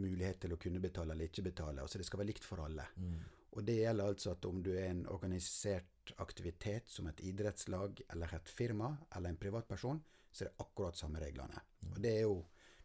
mulighet 0.00 0.40
til 0.44 0.54
å 0.54 0.60
kunne 0.60 0.80
betale 0.82 1.14
eller 1.14 1.28
ikke 1.28 1.44
betale. 1.46 1.82
Altså 1.82 2.00
det 2.00 2.06
skal 2.08 2.22
være 2.22 2.30
likt 2.32 2.46
for 2.46 2.64
alle. 2.64 2.86
Mm. 2.96 3.18
Og 3.52 3.66
det 3.68 3.76
gjelder 3.82 4.08
altså 4.08 4.32
at 4.32 4.46
om 4.48 4.62
du 4.64 4.70
er 4.72 4.88
en 4.88 5.04
organisert 5.12 6.14
aktivitet 6.24 6.88
som 6.88 7.08
et 7.10 7.20
idrettslag 7.28 8.00
eller 8.14 8.34
et 8.38 8.48
firma 8.48 8.94
eller 9.16 9.32
en 9.32 9.40
privatperson, 9.40 10.00
så 10.32 10.44
er 10.44 10.48
det 10.50 10.64
akkurat 10.64 10.96
samme 10.96 11.20
reglene. 11.20 11.60
Og 11.90 12.00
det 12.00 12.20
jo 12.22 12.42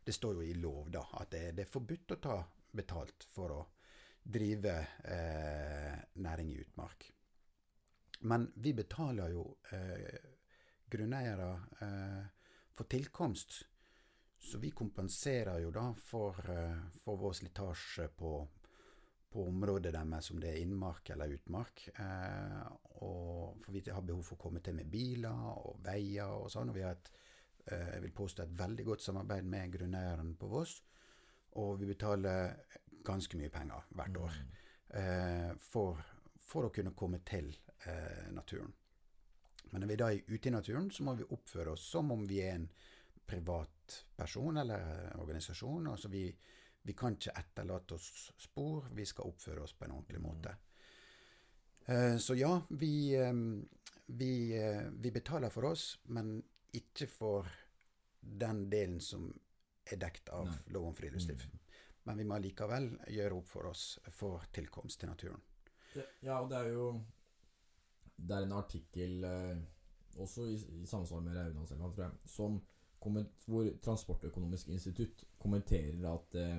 Det 0.08 0.14
står 0.16 0.36
jo 0.36 0.41
i 0.41 0.53
lov, 0.53 0.86
da, 0.88 1.01
at 1.20 1.32
det, 1.32 1.51
det 1.51 1.66
er 1.66 1.68
forbudt 1.68 2.14
å 2.16 2.18
ta 2.24 2.36
betalt 2.72 3.26
for 3.28 3.51
å 3.51 3.58
drive 4.24 4.76
eh, 5.03 5.97
næring 6.24 6.51
i 6.53 6.62
utmark. 6.62 7.10
Men 8.32 8.45
vi 8.55 8.72
betaler 8.74 9.34
jo 9.36 9.43
eh, 9.76 10.16
grunneiere 10.88 11.49
eh, 11.84 12.24
for 12.72 12.88
tilkomst. 12.88 13.60
Så 14.39 14.57
vi 14.57 14.71
kompenserer 14.71 15.59
jo 15.59 15.71
da 15.71 15.89
for, 15.99 16.38
eh, 16.49 16.77
for 17.03 17.17
vår 17.17 17.33
slitasje 17.33 18.07
på, 18.15 18.31
på 19.29 19.45
området 19.47 19.93
deres, 19.93 20.31
om 20.31 20.39
det 20.39 20.53
er 20.53 20.61
innmark 20.61 21.09
eller 21.09 21.33
utmark. 21.35 21.88
Eh, 21.99 22.67
og 23.03 23.57
for 23.61 23.75
vi 23.75 23.83
har 23.89 24.01
behov 24.01 24.23
for 24.23 24.38
å 24.38 24.43
komme 24.47 24.61
til 24.63 24.77
med 24.77 24.89
biler 24.91 25.47
og 25.51 25.81
veier 25.85 26.31
og 26.38 26.51
sånn. 26.53 26.71
Og 26.71 26.77
vi 26.77 26.85
har 26.85 26.95
et, 26.95 27.11
eh, 27.65 27.93
jeg 27.95 28.05
vil 28.05 28.17
påstå 28.21 28.43
et 28.45 28.57
veldig 28.61 28.85
godt 28.85 29.07
samarbeid 29.07 29.45
med 29.45 29.73
grunneieren 29.73 30.35
på 30.39 30.51
Voss. 30.51 30.81
Og 31.57 31.79
vi 31.79 31.89
betaler 31.89 32.55
ganske 33.07 33.38
mye 33.39 33.49
penger 33.49 33.88
hvert 33.95 34.17
år 34.21 34.41
eh, 34.99 35.53
for, 35.59 36.01
for 36.43 36.67
å 36.67 36.73
kunne 36.73 36.95
komme 36.95 37.23
til 37.25 37.49
eh, 37.85 38.27
naturen. 38.35 38.73
Men 39.71 39.83
når 39.83 39.91
vi 39.91 39.99
da 39.99 40.09
er 40.11 40.29
ute 40.29 40.49
i 40.49 40.53
naturen, 40.53 40.91
så 40.91 41.03
må 41.03 41.17
vi 41.17 41.27
oppføre 41.35 41.73
oss 41.75 41.88
som 41.91 42.11
om 42.15 42.23
vi 42.27 42.39
er 42.43 42.55
en 42.55 42.69
privatperson 43.88 44.57
eller 44.57 45.13
organisasjon. 45.19 45.88
Altså 45.88 46.07
vi, 46.07 46.35
vi 46.81 46.93
kan 46.93 47.13
ikke 47.15 47.35
etterlate 47.35 47.95
oss 47.95 48.31
spor, 48.38 48.89
vi 48.91 49.05
skal 49.05 49.27
oppføre 49.27 49.63
oss 49.63 49.73
på 49.73 49.85
en 49.85 49.91
ordentlig 49.91 50.21
måte. 50.21 50.55
Eh, 51.85 52.17
så 52.17 52.35
ja, 52.35 52.61
vi, 52.69 53.15
eh, 53.15 53.33
vi, 54.05 54.57
eh, 54.57 54.89
vi 54.91 55.11
betaler 55.11 55.49
for 55.49 55.65
oss, 55.65 55.99
men 56.05 56.43
ikke 56.73 57.07
for 57.07 57.47
den 58.19 58.69
delen 58.69 58.99
som 58.99 59.29
er 59.85 59.97
dekt 59.97 60.29
av 60.29 60.47
Nei. 60.47 60.57
lov 60.73 60.88
om 60.88 60.95
friluftsliv. 60.95 61.43
Mm. 61.45 61.59
Men 62.03 62.17
vi 62.17 62.25
må 62.27 62.39
likevel 62.39 62.89
gjøre 63.07 63.35
opp 63.35 63.47
for 63.47 63.67
oss 63.67 63.99
for 64.11 64.43
tilkomst 64.51 64.99
til 64.99 65.09
naturen. 65.09 65.41
Ja, 66.21 66.41
og 66.41 66.49
det 66.51 66.57
er 66.59 66.73
jo 66.75 67.01
Det 68.17 68.35
er 68.35 68.43
en 68.43 68.53
artikkel 68.53 69.23
eh, 69.23 69.57
også 70.17 70.47
i, 70.49 70.55
i 70.81 70.85
samsvar 70.89 71.21
med 71.21 71.35
Raulandselva, 71.38 71.91
tror 71.93 72.03
jeg, 72.03 72.29
som 72.33 72.55
hvor 73.01 73.69
Transportøkonomisk 73.83 74.69
institutt 74.73 75.23
kommenterer 75.39 76.03
at 76.09 76.35
eh, 76.35 76.57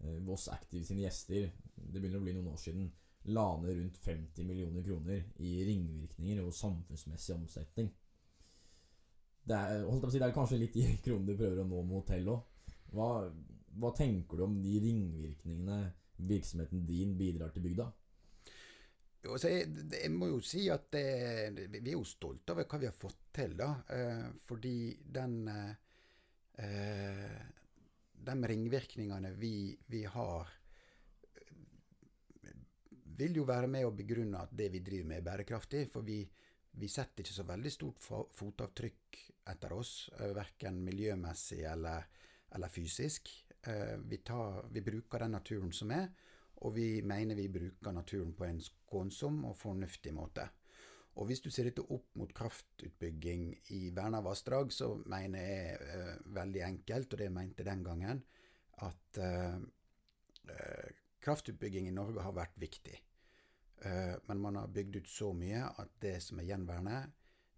eh, 0.00 0.18
Voss 0.26 0.48
Active 0.48 0.84
sine 0.86 1.02
gjester 1.02 1.50
Det 1.74 2.00
begynner 2.00 2.20
å 2.20 2.24
bli 2.24 2.34
noen 2.36 2.52
år 2.52 2.60
siden 2.62 2.88
la 3.28 3.46
ned 3.60 3.74
rundt 3.76 3.98
50 4.00 4.46
millioner 4.46 4.84
kroner 4.86 5.24
i 5.44 5.58
ringvirkninger 5.66 6.40
og 6.40 6.54
samfunnsmessig 6.54 7.34
omsetning. 7.34 7.90
Det 9.48 9.56
er, 9.56 9.82
si, 10.08 10.20
det 10.20 10.28
er 10.28 10.36
kanskje 10.36 10.60
litt 10.62 10.76
de 10.76 10.86
kronene 11.04 11.32
du 11.32 11.36
prøver 11.36 11.60
å 11.60 11.66
nå 11.66 11.82
med 11.82 11.98
hotell 11.98 12.30
òg. 12.32 12.70
Hva, 12.94 13.08
hva 13.80 13.90
tenker 13.96 14.38
du 14.38 14.46
om 14.46 14.56
de 14.62 14.78
ringvirkningene 14.80 15.78
virksomheten 16.30 16.86
din 16.88 17.16
bidrar 17.18 17.52
til 17.52 17.66
bygda? 17.66 17.90
Jeg, 19.18 19.66
jeg 19.90 20.10
må 20.14 20.28
jo 20.30 20.38
si 20.44 20.68
at 20.70 20.86
det, 20.94 21.68
vi 21.74 21.90
er 21.90 21.96
jo 21.96 22.04
stolte 22.06 22.54
over 22.54 22.68
hva 22.70 22.78
vi 22.78 22.86
har 22.86 22.94
fått 22.94 23.32
til, 23.34 23.56
da. 23.58 23.72
Eh, 23.90 24.28
fordi 24.46 24.78
den 25.02 25.48
eh, 25.48 27.40
De 28.28 28.34
ringvirkningene 28.52 29.32
vi, 29.38 29.76
vi 29.86 30.04
har, 30.04 30.48
vil 33.18 33.40
jo 33.40 33.46
være 33.48 33.70
med 33.70 33.86
å 33.86 33.94
begrunne 33.96 34.44
at 34.44 34.54
det 34.54 34.70
vi 34.74 34.84
driver 34.86 35.10
med, 35.10 35.18
er 35.18 35.26
bærekraftig. 35.26 35.84
For 35.90 36.06
vi, 36.06 36.22
vi 36.78 36.88
setter 36.90 37.24
ikke 37.24 37.38
så 37.40 37.46
veldig 37.48 37.74
stort 37.74 38.08
fotavtrykk 38.38 39.20
etter 39.50 39.74
oss, 39.74 40.10
eh, 40.18 40.30
verken 40.36 40.78
miljømessig 40.84 41.64
eller, 41.66 42.06
eller 42.54 42.70
fysisk. 42.70 43.30
Eh, 43.66 43.96
vi, 43.98 44.22
tar, 44.22 44.62
vi 44.70 44.84
bruker 44.86 45.24
den 45.24 45.34
naturen 45.34 45.72
som 45.74 45.90
er, 45.90 46.10
og 46.58 46.74
vi 46.74 47.02
mener 47.06 47.38
vi 47.38 47.48
bruker 47.52 47.94
naturen 47.94 48.32
på 48.34 48.46
en 48.48 48.60
skånsom 48.62 49.44
og 49.48 49.56
fornuftig 49.58 50.14
måte. 50.14 50.48
Og 51.18 51.26
hvis 51.26 51.42
du 51.42 51.50
ser 51.50 51.66
dette 51.66 51.82
opp 51.82 52.14
mot 52.18 52.30
kraftutbygging 52.34 53.50
i 53.74 53.88
verna 53.94 54.20
vassdrag, 54.22 54.70
så 54.74 54.92
mener 55.10 55.42
jeg 55.42 55.78
eh, 55.82 56.14
veldig 56.36 56.62
enkelt, 56.66 57.12
og 57.12 57.18
det 57.18 57.26
jeg 57.26 57.34
mente 57.34 57.66
den 57.66 57.82
gangen, 57.86 58.22
at 58.86 59.20
eh, 59.22 59.58
eh, 60.54 60.90
kraftutbygging 61.24 61.88
i 61.90 61.94
Norge 61.94 62.22
har 62.22 62.36
vært 62.36 62.54
viktig. 62.62 62.94
Eh, 63.82 64.14
men 64.30 64.42
man 64.42 64.60
har 64.60 64.70
bygd 64.74 65.00
ut 65.00 65.10
så 65.10 65.32
mye 65.34 65.66
at 65.82 65.98
det 66.02 66.16
som 66.22 66.38
er 66.38 66.52
gjenværende, 66.52 67.02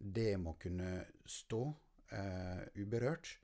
det 0.01 0.33
må 0.41 0.57
kunne 0.61 1.05
stå 1.29 1.63
eh, 2.17 2.65
uberørt. 2.81 3.35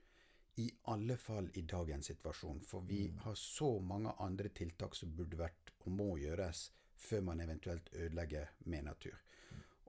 I 0.57 0.71
alle 0.93 1.17
fall 1.21 1.49
i 1.53 1.61
dagens 1.61 2.09
situasjon. 2.09 2.63
For 2.65 2.81
vi 2.87 3.03
har 3.23 3.35
så 3.37 3.77
mange 3.79 4.13
andre 4.23 4.49
tiltak 4.49 4.95
som 4.97 5.13
burde 5.15 5.37
vært 5.37 5.73
og 5.85 5.93
må 5.93 6.15
gjøres 6.17 6.67
før 6.97 7.21
man 7.29 7.41
eventuelt 7.41 7.89
ødelegger 7.93 8.49
med 8.65 8.87
natur. 8.89 9.15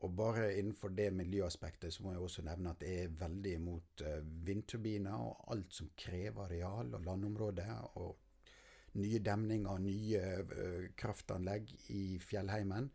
Og 0.05 0.15
bare 0.15 0.53
innenfor 0.59 0.93
det 0.95 1.09
miljøaspektet 1.13 1.95
så 1.95 2.05
må 2.05 2.13
jeg 2.13 2.23
også 2.23 2.45
nevne 2.47 2.71
at 2.71 2.85
jeg 2.87 3.07
er 3.07 3.17
veldig 3.19 3.55
imot 3.59 4.05
eh, 4.07 4.21
vindturbiner 4.47 5.17
og 5.19 5.49
alt 5.55 5.75
som 5.75 5.91
krever 5.99 6.45
areal 6.45 6.95
og 6.95 7.05
landområde, 7.05 7.67
Og 7.95 8.19
nye 8.93 9.19
demninger, 9.19 9.71
og 9.71 9.83
nye 9.83 10.21
eh, 10.21 10.87
kraftanlegg 10.97 11.73
i 11.97 12.19
fjellheimen. 12.23 12.91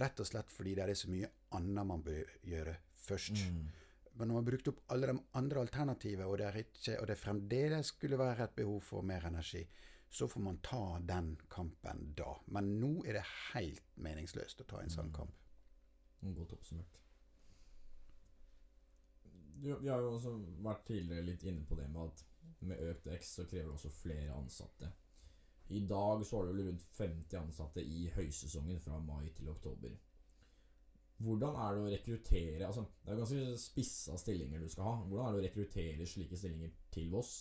Rett 0.00 0.20
og 0.20 0.26
slett 0.26 0.52
fordi 0.52 0.74
det 0.78 0.88
er 0.88 0.94
så 0.96 1.10
mye 1.10 1.28
annet 1.58 1.86
man 1.86 2.02
bør 2.02 2.32
gjøre 2.48 2.76
først. 2.96 3.36
Men 4.12 4.28
når 4.28 4.34
man 4.34 4.42
har 4.42 4.50
brukt 4.50 4.68
opp 4.68 4.80
alle 4.92 5.08
de 5.08 5.20
andre 5.40 5.62
alternativene, 5.64 6.26
og 6.28 6.38
det, 6.38 6.50
ikke, 6.66 6.98
og 7.00 7.06
det 7.08 7.18
fremdeles 7.20 7.92
skulle 7.94 8.20
være 8.20 8.44
et 8.44 8.56
behov 8.56 8.80
for 8.84 9.06
mer 9.08 9.24
energi, 9.28 9.62
så 10.12 10.28
får 10.28 10.40
man 10.44 10.58
ta 10.60 10.98
den 11.08 11.30
kampen 11.48 12.10
da. 12.16 12.34
Men 12.52 12.74
nå 12.80 12.98
er 13.08 13.16
det 13.16 13.28
helt 13.52 13.94
meningsløst 14.04 14.60
å 14.60 14.68
ta 14.68 14.82
en 14.82 14.92
sånn 14.92 15.12
kamp. 15.16 15.38
Godt 16.22 16.52
oppsummert. 16.58 16.98
Du, 19.62 19.70
vi 19.78 19.88
har 19.88 20.02
jo 20.02 20.12
også 20.16 20.34
vært 20.66 20.84
tidligere 20.90 21.24
litt 21.30 21.46
inne 21.48 21.64
på 21.64 21.78
det 21.78 21.88
med 21.88 22.10
at 22.10 22.22
med 22.66 22.82
økt 22.90 23.06
vekst 23.08 23.38
så 23.38 23.46
krever 23.48 23.70
det 23.70 23.78
også 23.78 23.90
flere 23.94 24.36
ansatte. 24.36 24.90
I 25.72 25.80
dag 25.88 26.26
så 26.26 26.38
har 26.38 26.50
du 26.50 26.60
rundt 26.60 26.84
50 26.98 27.38
ansatte 27.38 27.82
i 27.82 28.08
høysesongen 28.12 28.80
fra 28.82 28.98
mai 29.00 29.30
til 29.36 29.48
oktober. 29.48 29.94
Hvordan 31.22 31.58
er 31.62 31.74
det 31.74 31.82
å 31.82 31.90
rekruttere 31.92 32.66
altså, 32.66 32.84
Det 33.02 33.10
er 33.10 33.16
jo 33.16 33.22
ganske 33.22 33.58
spissa 33.62 34.16
stillinger 34.18 34.62
du 34.62 34.70
skal 34.72 34.88
ha. 34.88 34.94
Hvordan 35.06 35.26
er 35.28 35.34
det 35.36 35.42
å 35.42 35.46
rekruttere 35.46 36.08
slike 36.08 36.38
stillinger 36.38 36.72
til 36.94 37.10
Voss? 37.12 37.34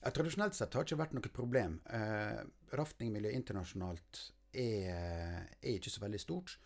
Ja, 0.00 0.12
tradisjonelt 0.16 0.56
sett 0.56 0.74
har 0.74 0.84
det 0.84 0.90
ikke 0.90 1.02
vært 1.02 1.16
noe 1.16 1.32
problem. 1.36 1.80
Eh, 1.92 2.42
raftingmiljøet 2.76 3.36
internasjonalt 3.36 4.20
er, 4.56 5.48
er 5.60 5.74
ikke 5.76 5.92
så 5.92 6.04
veldig 6.04 6.20
stort. 6.22 6.56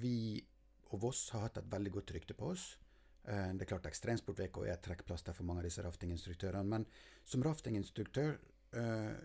Vi 0.00 0.40
og 0.88 1.02
Voss 1.02 1.26
har 1.34 1.46
hatt 1.46 1.60
et 1.60 1.72
veldig 1.72 1.92
godt 1.98 2.14
rykte 2.16 2.36
på 2.36 2.52
oss. 2.54 2.70
Eh, 3.28 3.50
det 3.54 3.66
er 3.66 3.72
klart 3.74 3.88
Ekstremsportveka 3.90 4.64
er 4.64 4.76
et 4.76 4.84
trekkplaster 4.84 5.36
for 5.36 5.48
mange 5.48 5.62
av 5.62 5.68
disse 5.68 5.84
raftinginstruktørene. 5.84 6.64
Men 6.64 6.86
som 7.28 7.44
raftinginstruktør, 7.44 8.38
eh, 8.72 9.18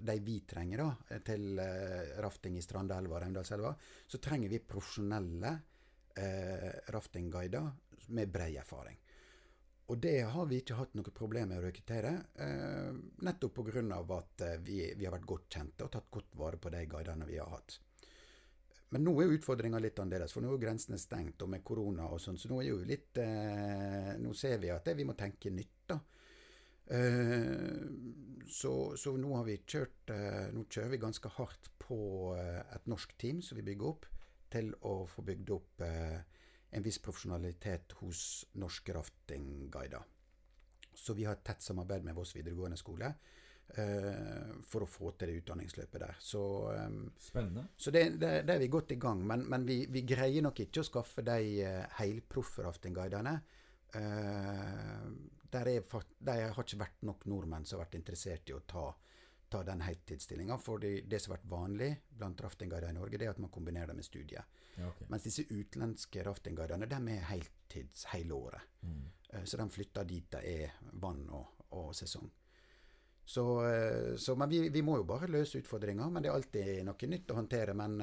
de 0.00 0.18
vi 0.24 0.40
trenger 0.48 0.82
da, 0.82 1.18
til 1.26 1.58
eh, 1.62 2.16
rafting 2.24 2.58
i 2.58 2.64
Strandelva 2.64 3.18
og 3.18 3.22
Raundalselva, 3.24 3.74
så 4.06 4.20
trenger 4.22 4.52
vi 4.52 4.62
profesjonelle 4.64 5.54
eh, 6.16 6.70
raftingguider 6.94 7.70
med 8.16 8.32
bred 8.32 8.60
erfaring. 8.60 9.00
Og 9.86 9.98
det 10.00 10.22
har 10.32 10.46
vi 10.48 10.62
ikke 10.62 10.78
hatt 10.78 10.94
noe 10.96 11.12
problem 11.12 11.50
med 11.52 11.60
å 11.60 11.64
rekruttere, 11.66 12.12
eh, 12.40 12.92
nettopp 13.26 13.58
pga. 13.60 13.82
at 14.16 14.40
eh, 14.40 14.60
vi, 14.64 14.78
vi 14.96 15.04
har 15.04 15.12
vært 15.12 15.26
godt 15.28 15.48
kjente 15.48 15.84
og 15.84 15.92
tatt 15.92 16.10
godt 16.10 16.36
vare 16.40 16.56
på 16.56 16.70
de 16.72 16.86
guidene 16.86 17.26
vi 17.28 17.36
har 17.38 17.50
hatt. 17.52 17.78
Men 18.94 19.04
nå 19.04 19.12
er 19.20 19.34
utfordringa 19.34 19.78
litt 19.82 19.98
annerledes, 19.98 20.32
for 20.32 20.40
nå 20.40 20.54
er 20.54 20.62
grensene 20.62 20.98
stengt, 20.98 21.42
og 21.42 21.50
med 21.50 21.64
korona 21.64 22.08
og 22.14 22.20
sånn, 22.22 22.38
så 22.38 22.48
nå 22.48 22.62
er 22.62 22.68
jo 22.68 22.80
litt 22.86 23.18
eh, 23.18 24.14
Nå 24.22 24.32
ser 24.38 24.58
vi 24.62 24.70
at 24.70 24.84
det, 24.86 24.94
vi 24.96 25.04
må 25.04 25.16
tenke 25.18 25.50
nytt, 25.50 25.80
da. 25.90 25.98
Eh, 26.86 27.86
så, 28.46 28.96
så 28.96 29.14
nå 29.16 29.30
har 29.38 29.46
vi 29.46 29.54
kjørt 29.64 30.10
eh, 30.12 30.50
Nå 30.52 30.66
kjører 30.68 30.90
vi 30.92 30.98
ganske 31.00 31.30
hardt 31.38 31.70
på 31.80 31.96
eh, 32.36 32.60
et 32.76 32.90
norsk 32.92 33.14
team 33.20 33.40
som 33.42 33.56
vi 33.56 33.64
bygger 33.64 33.88
opp, 33.88 34.08
til 34.52 34.68
å 34.86 34.98
få 35.10 35.24
bygd 35.26 35.50
opp 35.50 35.82
en 35.82 36.84
viss 36.84 37.00
profesjonalitet 37.02 37.96
hos 37.98 38.20
norske 38.60 38.94
raftingguider. 38.94 40.04
Så 40.94 41.16
vi 41.18 41.24
har 41.26 41.34
et 41.34 41.42
tett 41.46 41.64
samarbeid 41.64 42.04
med 42.06 42.14
Voss 42.14 42.36
videregående 42.36 42.78
skole 42.78 43.08
eh, 43.10 44.52
for 44.62 44.84
å 44.84 44.90
få 44.90 45.10
til 45.18 45.32
det 45.32 45.40
utdanningsløpet 45.40 46.04
der. 46.04 46.20
Så, 46.22 46.44
Spennende. 47.18 47.66
så 47.74 47.90
det, 47.90 48.04
det, 48.22 48.32
det 48.46 48.54
er 48.54 48.62
vi 48.62 48.70
godt 48.70 48.94
i 48.94 49.00
gang 49.02 49.24
Men, 49.26 49.42
men 49.50 49.66
vi, 49.66 49.80
vi 49.90 50.04
greier 50.06 50.46
nok 50.46 50.62
ikke 50.68 50.84
å 50.84 50.88
skaffe 50.92 51.26
de 51.26 51.66
helproffe 51.98 52.68
raftingguidene. 52.68 53.34
Eh, 53.96 55.08
der 55.54 55.68
er, 55.70 56.04
der, 56.18 56.48
har 56.50 56.64
ikke 56.66 56.80
vært 56.80 57.02
nok 57.06 57.26
nordmenn 57.30 57.66
som 57.66 57.78
har 57.78 57.86
vært 57.86 57.98
interessert 58.00 58.50
i 58.50 58.54
å 58.56 58.62
ta, 58.66 58.88
ta 59.50 59.62
den 59.66 59.84
heltidsstillinga. 59.86 60.56
For 60.58 60.82
det, 60.82 61.04
det 61.10 61.20
som 61.22 61.32
har 61.32 61.38
vært 61.38 61.50
vanlig 61.52 61.90
blant 62.10 62.42
raftingguider 62.42 62.90
i 62.90 62.96
Norge, 62.96 63.20
det 63.20 63.28
er 63.28 63.34
at 63.36 63.42
man 63.42 63.52
kombinerer 63.54 63.92
det 63.92 63.98
med 64.00 64.06
studiet. 64.08 64.62
Ja, 64.74 64.88
okay. 64.88 65.06
Mens 65.12 65.28
disse 65.28 65.46
utenlandske 65.46 66.24
raftingguidene, 66.26 66.88
de 66.90 67.00
er 67.14 67.28
heltids 67.30 68.08
hele 68.14 68.34
året. 68.34 68.72
Mm. 68.82 69.04
Eh, 69.30 69.44
Så 69.44 69.60
de 69.60 69.68
flytter 69.70 70.10
dit 70.10 70.26
det 70.34 70.42
er 70.42 70.74
vann 71.04 71.28
og, 71.30 71.68
og 71.78 71.94
sesong. 71.94 72.26
Så, 73.24 73.44
eh, 73.68 74.16
så 74.20 74.34
Men 74.36 74.50
vi, 74.50 74.68
vi 74.68 74.82
må 74.82 74.98
jo 74.98 75.06
bare 75.08 75.30
løse 75.30 75.62
utfordringer. 75.62 76.10
Men 76.10 76.22
det 76.22 76.32
er 76.32 76.40
alltid 76.40 76.84
noe 76.84 77.14
nytt 77.14 77.30
å 77.30 77.38
håndtere. 77.38 77.78
Men, 77.78 77.96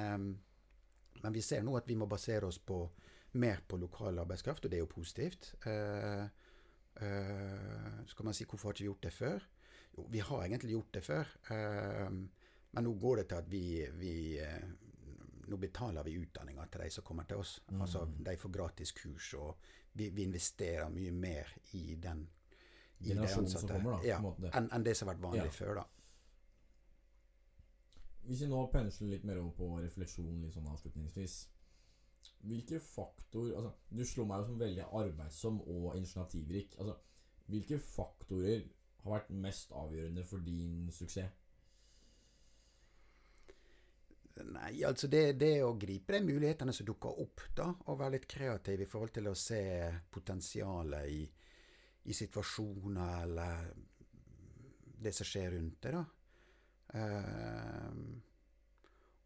men 1.21 1.33
vi 1.35 1.43
ser 1.43 1.67
nå 1.67 1.75
at 1.77 1.89
vi 1.89 1.99
må 1.99 2.07
basere 2.07 2.47
oss 2.47 2.63
på 2.63 2.85
mer 3.33 3.61
på 3.67 3.77
lokal 3.77 4.19
arbeidskraft, 4.19 4.65
og 4.65 4.71
det 4.71 4.77
er 4.77 4.83
jo 4.85 4.91
positivt. 4.91 5.53
Eh, 5.65 6.23
eh, 6.95 8.05
Så 8.07 8.15
kan 8.15 8.25
man 8.25 8.33
si 8.33 8.45
hvorfor 8.45 8.67
har 8.69 8.73
ikke 8.73 8.83
vi 8.83 8.89
gjort 8.89 9.03
det 9.03 9.13
før? 9.13 9.39
Jo, 9.97 10.07
vi 10.11 10.19
har 10.19 10.43
egentlig 10.45 10.71
gjort 10.71 10.91
det 10.93 11.03
før. 11.03 11.27
eh, 11.51 12.09
Men 12.73 12.83
nå 12.83 12.93
går 12.99 13.15
det 13.17 13.27
til 13.29 13.35
at 13.35 13.49
vi, 13.51 13.87
vi 13.93 14.39
Nå 15.47 15.57
betaler 15.57 16.03
vi 16.03 16.13
utdanninga 16.15 16.65
til 16.71 16.79
de 16.81 16.89
som 16.89 17.03
kommer 17.03 17.23
til 17.27 17.37
oss. 17.37 17.59
Mm. 17.71 17.81
Altså 17.81 18.05
De 18.25 18.37
får 18.37 18.49
gratis 18.51 18.91
kurs, 18.91 19.33
og 19.33 19.57
vi, 19.93 20.09
vi 20.09 20.23
investerer 20.23 20.89
mye 20.89 21.11
mer 21.11 21.49
i 21.73 21.95
den 21.95 22.29
i 22.99 23.13
de 23.13 23.27
som 23.27 23.67
kommer, 23.67 23.97
da. 23.97 24.07
Ja, 24.07 24.19
enn 24.53 24.69
en 24.71 24.83
det 24.83 24.95
som 24.97 25.07
har 25.07 25.15
vært 25.15 25.23
vanlig 25.23 25.45
Ja. 25.45 25.51
før, 25.51 25.75
da. 25.75 25.83
Hvis 28.27 28.41
vi 28.41 28.47
nå 28.47 28.59
pensler 28.71 29.07
litt 29.09 29.23
mer 29.25 29.39
over 29.41 29.51
på 29.57 29.69
refleksjon 29.81 30.41
litt 30.43 30.53
sånn 30.53 30.67
avslutningsvis 30.71 31.47
Hvilke 32.41 32.79
faktorer 32.81 33.57
altså, 33.57 33.71
Du 33.89 34.05
slår 34.05 34.27
meg 34.29 34.41
jo 34.41 34.47
som 34.49 34.61
veldig 34.61 34.85
arbeidsom 34.97 35.59
og 35.61 35.91
initiativrik. 35.97 36.75
Altså, 36.79 36.97
hvilke 37.51 37.77
faktorer 37.83 38.65
har 39.03 39.15
vært 39.15 39.29
mest 39.43 39.71
avgjørende 39.75 40.25
for 40.25 40.43
din 40.45 40.89
suksess? 40.93 41.37
Nei, 44.41 44.79
altså 44.87 45.09
det, 45.11 45.35
det 45.37 45.59
å 45.61 45.75
gripe 45.77 46.15
de 46.15 46.23
mulighetene 46.25 46.73
som 46.73 46.87
dukker 46.87 47.19
opp, 47.21 47.43
da, 47.55 47.67
og 47.91 47.99
være 47.99 48.15
litt 48.15 48.27
kreativ 48.31 48.81
i 48.81 48.87
forhold 48.89 49.13
til 49.17 49.27
å 49.29 49.37
se 49.37 49.61
potensialet 50.09 51.11
i, 51.11 51.21
i 52.09 52.15
situasjoner 52.15 53.25
eller 53.25 53.67
det 55.01 55.13
som 55.17 55.27
skjer 55.27 55.55
rundt 55.57 55.83
det, 55.83 55.93
da. 55.97 56.03
Eh, 56.95 58.01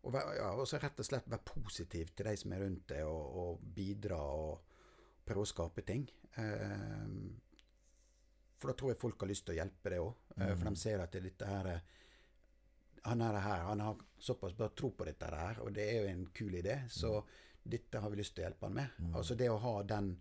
og 0.06 0.14
ja, 0.14 0.52
og 0.54 0.64
også 0.66 0.80
rett 0.84 1.00
og 1.02 1.08
slett 1.08 1.28
være 1.32 1.46
positiv 1.50 2.12
til 2.16 2.26
de 2.30 2.36
som 2.38 2.54
er 2.54 2.62
rundt 2.66 2.88
deg, 2.92 3.04
og, 3.10 3.40
og 3.42 3.64
bidra 3.76 4.20
og 4.22 4.62
prøve 5.26 5.42
å 5.46 5.50
skape 5.50 5.82
ting. 5.88 6.06
Eh, 6.38 7.08
for 8.60 8.72
da 8.72 8.76
tror 8.78 8.92
jeg 8.94 9.02
folk 9.02 9.22
har 9.26 9.32
lyst 9.32 9.46
til 9.48 9.56
å 9.56 9.60
hjelpe 9.62 9.90
deg 9.96 10.04
òg, 10.06 10.14
Mm. 10.36 10.58
for 10.60 10.68
de 10.68 10.76
ser 10.76 11.00
at 11.00 11.14
dette 11.16 11.46
her 11.48 11.68
er 11.72 11.82
han 13.06 13.22
er 13.22 13.36
her, 13.40 13.62
han 13.70 13.80
har 13.80 13.96
såpass 14.20 14.54
bra 14.58 14.68
tro 14.76 14.90
på 14.92 15.06
dette 15.06 15.26
her, 15.30 15.60
og 15.62 15.70
det 15.74 15.84
er 15.90 16.02
jo 16.02 16.10
en 16.12 16.26
kul 16.34 16.52
idé, 16.58 16.74
så 16.90 17.24
dette 17.64 18.02
har 18.02 18.10
vi 18.10 18.18
lyst 18.18 18.34
til 18.36 18.44
å 18.44 18.48
hjelpe 18.50 18.66
han 18.66 18.74
med. 18.74 18.90
Mm. 19.00 19.14
Altså 19.16 19.36
det 19.38 19.48
å 19.50 19.60
ha 19.62 19.84
den 19.84 20.18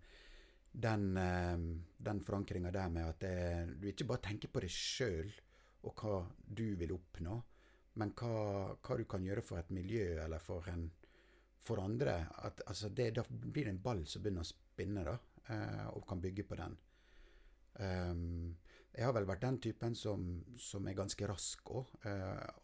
den, 0.76 1.16
eh, 1.16 1.57
den 1.99 2.20
forankringa 2.20 2.70
der 2.72 2.89
med 2.91 3.09
at 3.09 3.18
det, 3.20 3.80
du 3.80 3.89
ikke 3.89 4.07
bare 4.07 4.22
tenker 4.22 4.49
på 4.49 4.61
deg 4.61 4.70
sjøl 4.70 5.32
og 5.85 5.95
hva 6.03 6.16
du 6.47 6.74
vil 6.76 6.93
oppnå, 6.97 7.37
men 8.01 8.12
hva, 8.18 8.74
hva 8.74 8.99
du 8.99 9.05
kan 9.11 9.24
gjøre 9.24 9.45
for 9.47 9.61
et 9.61 9.70
miljø 9.74 10.18
eller 10.24 10.42
for, 10.42 10.66
en, 10.72 10.88
for 11.62 11.82
andre. 11.82 12.16
At, 12.47 12.64
altså 12.66 12.90
det, 12.90 13.12
da 13.18 13.24
blir 13.28 13.68
det 13.68 13.76
en 13.76 13.82
ball 13.84 14.05
som 14.11 14.24
begynner 14.24 14.47
å 14.47 14.51
spinne, 14.51 15.07
da, 15.07 15.16
eh, 15.55 15.86
og 15.92 16.07
kan 16.09 16.22
bygge 16.22 16.47
på 16.49 16.59
den. 16.61 16.76
Um, 17.74 18.55
jeg 18.95 19.09
har 19.09 19.14
vel 19.16 19.26
vært 19.26 19.42
den 19.42 19.57
typen 19.59 19.97
som, 19.99 20.26
som 20.61 20.86
er 20.86 20.95
ganske 20.95 21.26
rask 21.26 21.70
òg, 21.74 21.88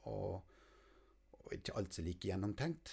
og, 0.06 0.60
og 1.40 1.54
ikke 1.56 1.74
alt 1.80 1.96
så 1.96 2.04
like 2.06 2.30
gjennomtenkt. 2.30 2.92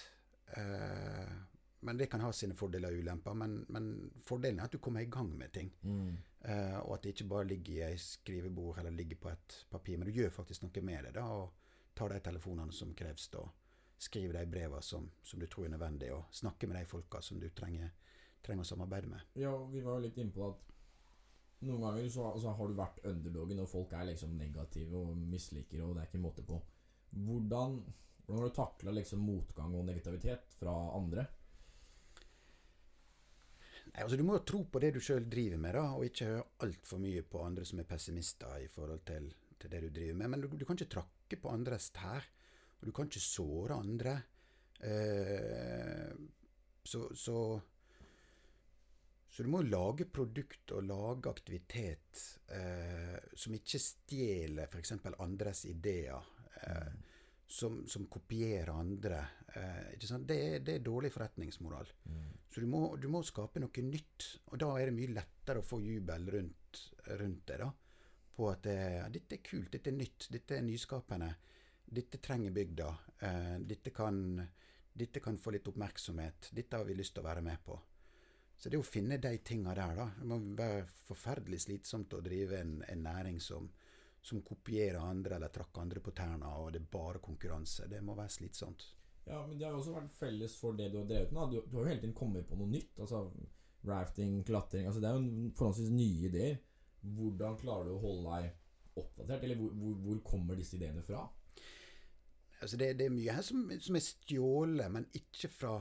Eh, 0.58 1.36
men 1.80 1.96
det 1.96 2.06
kan 2.06 2.20
ha 2.20 2.32
sine 2.34 2.56
fordeler 2.58 2.90
og 2.90 3.04
ulemper. 3.04 3.36
Men, 3.38 3.60
men 3.74 3.92
fordelen 4.26 4.58
er 4.58 4.66
at 4.66 4.74
du 4.74 4.80
kommer 4.82 5.04
i 5.04 5.10
gang 5.12 5.30
med 5.38 5.52
ting. 5.54 5.70
Mm. 5.82 6.16
Eh, 6.40 6.78
og 6.80 6.96
at 6.96 7.04
det 7.04 7.14
ikke 7.14 7.28
bare 7.30 7.48
ligger 7.52 7.74
i 7.74 7.84
ei 7.92 8.00
skrivebord 8.02 8.80
eller 8.80 8.94
ligger 8.94 9.20
på 9.22 9.30
et 9.30 9.58
papir, 9.70 9.98
men 9.98 10.08
du 10.08 10.18
gjør 10.18 10.34
faktisk 10.34 10.66
noe 10.66 10.84
med 10.86 11.08
det. 11.08 11.14
da, 11.20 11.26
Og 11.38 11.57
tar 11.98 12.14
de 12.14 12.20
telefonene 12.24 12.74
som 12.74 12.94
kreves, 12.96 13.28
og 13.40 13.50
skrive 13.98 14.36
de 14.36 14.46
brevene 14.46 14.82
som, 14.86 15.10
som 15.26 15.40
du 15.42 15.46
tror 15.50 15.66
er 15.66 15.74
nødvendig, 15.74 16.12
og 16.14 16.30
snakke 16.34 16.70
med 16.70 16.78
de 16.78 16.86
folka 16.86 17.20
som 17.24 17.40
du 17.42 17.48
trenger, 17.50 17.90
trenger 18.46 18.62
å 18.62 18.70
samarbeide 18.70 19.10
med. 19.10 19.36
Ja, 19.42 19.54
vi 19.72 19.82
var 19.82 19.98
jo 19.98 20.06
litt 20.06 20.18
inne 20.22 20.34
på 20.34 20.46
at 20.46 20.68
noen 21.66 21.82
ganger 21.82 22.10
så 22.14 22.28
altså, 22.30 22.52
har 22.54 22.68
du 22.70 22.76
vært 22.78 23.00
underdogen, 23.10 23.64
og 23.64 23.70
folk 23.70 23.94
er 23.98 24.12
liksom 24.12 24.36
negative 24.38 25.00
og 25.00 25.16
misliker, 25.18 25.82
og 25.82 25.96
det 25.96 26.04
er 26.04 26.12
ikke 26.12 26.22
måte 26.22 26.46
på. 26.46 26.60
Hvordan, 27.10 27.80
hvordan 28.26 28.38
har 28.38 28.52
du 28.52 28.54
takla 28.54 28.94
liksom 28.94 29.24
motgang 29.26 29.74
og 29.74 29.88
negativitet 29.88 30.54
fra 30.60 30.76
andre? 30.94 31.26
Nei, 33.88 34.04
altså 34.04 34.18
Du 34.20 34.22
må 34.22 34.36
jo 34.36 34.46
tro 34.46 34.62
på 34.70 34.80
det 34.84 34.92
du 34.94 35.00
sjøl 35.02 35.26
driver 35.26 35.58
med, 35.58 35.74
da, 35.74 35.84
og 35.96 36.06
ikke 36.06 36.30
høre 36.30 36.46
altfor 36.66 37.02
mye 37.02 37.24
på 37.26 37.42
andre 37.42 37.66
som 37.66 37.80
er 37.82 37.88
pessimister 37.90 38.62
i 38.62 38.68
forhold 38.70 39.02
til, 39.08 39.30
til 39.58 39.72
det 39.72 39.82
du 39.82 39.88
driver 39.90 40.20
med. 40.20 40.30
Men 40.30 40.44
du, 40.44 40.52
du 40.52 40.66
kan 40.68 40.78
ikke 40.78 40.92
trakke 41.28 41.42
på 41.42 41.52
andres 41.52 41.90
tær, 41.92 42.24
og 42.80 42.86
du 42.86 42.92
kan 42.92 43.08
ikke 43.08 43.20
såre 43.20 43.76
andre. 43.76 44.22
Eh, 44.80 46.12
så, 46.84 47.10
så 47.14 47.60
så 49.28 49.44
du 49.44 49.50
må 49.52 49.60
lage 49.62 50.06
produkt 50.08 50.72
og 50.72 50.86
lage 50.88 51.30
aktivitet 51.30 52.22
eh, 52.50 53.18
som 53.36 53.54
ikke 53.54 53.78
stjeler 53.78 54.66
f.eks. 54.66 54.96
andres 55.20 55.64
ideer. 55.68 56.24
Eh, 56.62 56.96
som, 57.48 57.86
som 57.86 58.08
kopierer 58.10 58.72
andre. 58.72 59.20
Eh? 59.54 59.94
Det, 60.00 60.34
er, 60.34 60.58
det 60.60 60.74
er 60.74 60.82
dårlig 60.84 61.12
forretningsmoral. 61.14 61.86
Mm. 62.04 62.24
Så 62.50 62.60
du 62.60 62.66
må, 62.66 62.96
du 62.96 63.06
må 63.08 63.22
skape 63.22 63.62
noe 63.62 63.84
nytt, 63.84 64.26
og 64.50 64.58
da 64.60 64.72
er 64.76 64.90
det 64.90 64.96
mye 64.96 65.14
lettere 65.20 65.62
å 65.62 65.68
få 65.68 65.78
jubel 65.84 66.26
rundt, 66.34 66.82
rundt 67.20 67.46
det. 67.48 67.60
da, 67.62 67.70
På 68.38 68.52
at 68.52 68.68
ja, 68.70 69.08
dette 69.10 69.34
er 69.34 69.42
kult, 69.42 69.72
dette 69.72 69.90
er 69.90 69.96
nytt, 69.98 70.28
dette 70.30 70.54
er 70.54 70.62
nyskapende. 70.62 71.32
Dette 71.90 72.20
trenger 72.22 72.54
bygda. 72.54 72.88
Eh, 73.26 73.56
dette, 73.66 73.90
kan, 73.90 74.38
dette 74.92 75.22
kan 75.24 75.38
få 75.42 75.56
litt 75.56 75.66
oppmerksomhet. 75.66 76.52
Dette 76.54 76.78
har 76.78 76.86
vi 76.86 76.94
lyst 76.94 77.16
til 77.16 77.24
å 77.24 77.26
være 77.26 77.42
med 77.42 77.58
på. 77.66 77.80
Så 78.58 78.70
det 78.70 78.78
å 78.78 78.86
finne 78.86 79.18
de 79.22 79.32
tinga 79.42 79.74
der, 79.74 79.98
da 79.98 80.06
Det 80.18 80.26
må 80.30 80.38
være 80.58 80.86
forferdelig 81.08 81.64
slitsomt 81.64 82.14
å 82.14 82.22
drive 82.22 82.62
en, 82.62 82.78
en 82.86 83.04
næring 83.06 83.42
som, 83.42 83.66
som 84.22 84.42
kopierer 84.46 85.00
andre 85.02 85.38
eller 85.38 85.52
trakker 85.54 85.82
andre 85.82 86.02
på 86.02 86.14
tærne, 86.14 86.54
og 86.62 86.72
det 86.74 86.84
er 86.84 86.88
bare 86.94 87.22
konkurranse. 87.24 87.90
Det 87.90 88.02
må 88.06 88.14
være 88.18 88.36
slitsomt. 88.38 88.86
Ja, 89.28 89.44
men 89.46 89.58
det 89.58 89.66
har 89.66 89.74
jo 89.74 89.82
også 89.82 89.98
vært 89.98 90.14
felles 90.18 90.56
for 90.62 90.78
det 90.78 90.92
du 90.92 91.02
har 91.02 91.10
drevet 91.10 91.34
med. 91.34 91.50
Du, 91.50 91.62
du 91.66 91.78
har 91.78 91.86
jo 91.86 91.90
hele 91.92 92.02
tiden 92.02 92.16
kommet 92.16 92.46
på 92.46 92.58
noe 92.58 92.70
nytt. 92.70 92.94
Altså 93.02 93.26
rafting, 93.86 94.42
klatring 94.44 94.86
altså 94.86 95.00
Det 95.00 95.08
er 95.08 95.18
jo 95.18 95.50
forholdsvis 95.58 95.92
nye 95.94 96.30
ideer. 96.30 96.58
Hvordan 97.02 97.58
klarer 97.60 97.84
du 97.88 97.94
å 97.96 98.00
holde 98.02 98.38
deg 98.40 98.98
oppdatert, 98.98 99.44
eller 99.46 99.56
hvor, 99.60 99.94
hvor, 100.02 100.20
kommer 100.26 100.56
disse 100.58 100.76
ideene 100.76 101.02
fra? 101.02 101.20
Altså 102.60 102.76
det, 102.80 102.92
det 102.98 103.06
er 103.06 103.14
mye 103.14 103.34
her 103.36 103.42
som, 103.46 103.68
som 103.80 103.94
er 103.96 104.02
stjålet, 104.02 104.90
men 104.90 105.06
ikke 105.14 105.48
fra 105.52 105.76